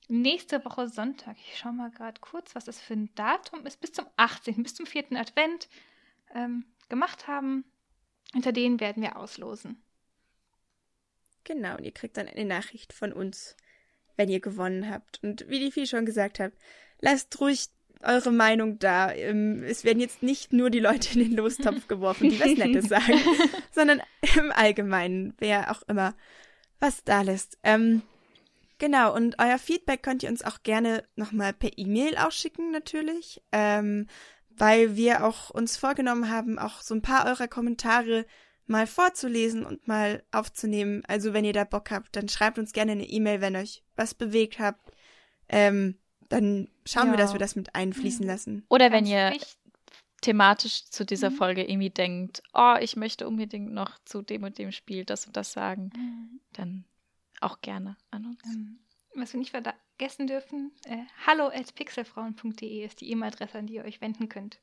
[0.08, 3.92] nächste Woche Sonntag, ich schaue mal gerade kurz, was das für ein Datum ist, bis
[3.92, 5.12] zum 18., bis zum 4.
[5.12, 5.68] Advent
[6.34, 7.64] ähm, gemacht haben,
[8.34, 9.82] unter denen werden wir auslosen.
[11.44, 13.56] Genau, und ihr kriegt dann eine Nachricht von uns,
[14.16, 15.22] wenn ihr gewonnen habt.
[15.22, 16.52] Und wie die viel schon gesagt hat,
[17.00, 17.68] lasst ruhig
[18.02, 19.12] eure Meinung da.
[19.12, 22.88] Ähm, Es werden jetzt nicht nur die Leute in den Lostopf geworfen, die was Nettes
[22.88, 23.20] sagen,
[23.72, 24.02] sondern
[24.36, 26.14] im Allgemeinen, wer auch immer
[26.82, 27.56] was da lässt.
[27.62, 28.02] Ähm,
[28.78, 34.08] genau, und euer Feedback könnt ihr uns auch gerne nochmal per E-Mail ausschicken, natürlich, ähm,
[34.50, 38.26] weil wir auch uns vorgenommen haben, auch so ein paar eurer Kommentare
[38.66, 41.02] mal vorzulesen und mal aufzunehmen.
[41.06, 44.14] Also wenn ihr da Bock habt, dann schreibt uns gerne eine E-Mail, wenn euch was
[44.14, 44.92] bewegt habt.
[45.48, 45.98] Ähm,
[46.28, 47.16] dann schauen wir, Ja.
[47.18, 48.64] dass wir das mit einfließen lassen.
[48.68, 49.56] Oder wenn Ganz ihr wichtig.
[50.22, 51.34] Thematisch zu dieser Mhm.
[51.36, 55.36] Folge irgendwie denkt, oh, ich möchte unbedingt noch zu dem und dem Spiel das und
[55.36, 56.40] das sagen, Mhm.
[56.54, 56.84] dann
[57.40, 58.42] auch gerne an uns.
[58.46, 58.78] Ähm,
[59.14, 63.84] was wir nicht vergessen dürfen, äh, hallo at pixelfrauen.de ist die E-Mail-Adresse, an die ihr
[63.84, 64.60] euch wenden könnt.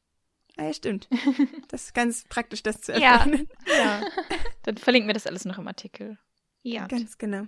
[0.57, 1.07] Ah ja, stimmt.
[1.69, 2.97] Das ist ganz praktisch, das zu Ja.
[3.17, 3.47] erfahren.
[3.67, 4.01] Ja.
[4.63, 6.17] Dann verlinken wir das alles noch im Artikel.
[6.63, 6.87] ja.
[6.87, 7.45] Ganz genau.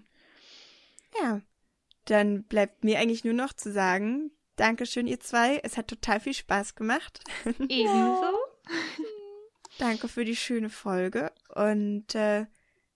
[1.21, 1.41] Ja,
[2.05, 5.59] dann bleibt mir eigentlich nur noch zu sagen, Dankeschön, ihr zwei.
[5.63, 7.21] Es hat total viel Spaß gemacht.
[7.69, 8.33] Ebenso.
[9.79, 11.31] Danke für die schöne Folge.
[11.55, 12.45] Und äh,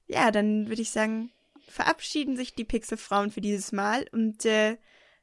[0.08, 1.32] ja, dann würde ich sagen,
[1.68, 4.06] verabschieden sich die Pixelfrauen für dieses Mal.
[4.12, 4.78] Und äh,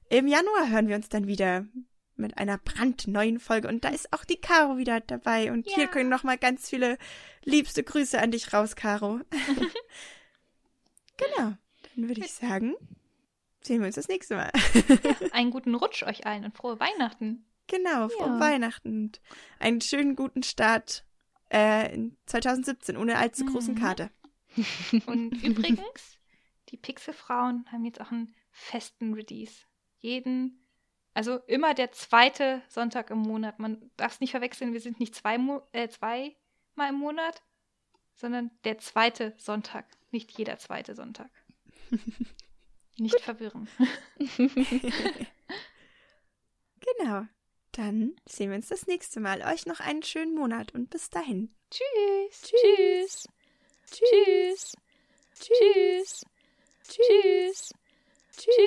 [0.08, 1.66] im Januar hören wir uns dann wieder
[2.16, 3.68] mit einer brandneuen Folge.
[3.68, 5.52] Und da ist auch die Caro wieder dabei.
[5.52, 5.90] Und hier Ja.
[5.90, 6.98] können noch mal ganz viele
[7.44, 9.20] liebste Grüße an dich raus, Caro.
[11.16, 11.54] genau.
[11.94, 12.74] Dann würde ich sagen,
[13.66, 14.50] sehen wir uns das nächste Mal.
[15.32, 17.46] Einen guten Rutsch euch allen und frohe Weihnachten.
[17.68, 18.40] Genau, frohe Ja.
[18.40, 19.20] Weihnachten und
[19.58, 21.04] einen schönen guten Start
[21.50, 23.78] äh, in 2017 ohne allzu großen Mhm.
[23.78, 24.10] Kater.
[25.06, 26.18] Und übrigens,
[26.68, 29.62] die Pixelfrauen haben jetzt auch einen festen Release.
[30.00, 30.66] Jeden,
[31.14, 33.58] also immer der zweite Sonntag im Monat.
[33.58, 36.34] Man darf es nicht verwechseln, wir sind nicht zwei, Mo äh, zweimal
[36.90, 37.42] im Monat,
[38.14, 41.30] sondern der zweite Sonntag, nicht jeder zweite Sonntag.
[42.98, 43.68] Nicht verwirren.
[46.98, 47.26] Genau.
[47.72, 49.42] Dann sehen wir uns das nächste Mal.
[49.42, 51.54] Euch noch einen schönen Monat und bis dahin.
[51.70, 52.42] Tschüss.
[52.42, 53.28] Tschüss.
[53.90, 54.76] Tschüss.
[55.40, 56.26] Tschüss.
[56.88, 57.74] Tschüss.
[58.36, 58.58] Tschüss.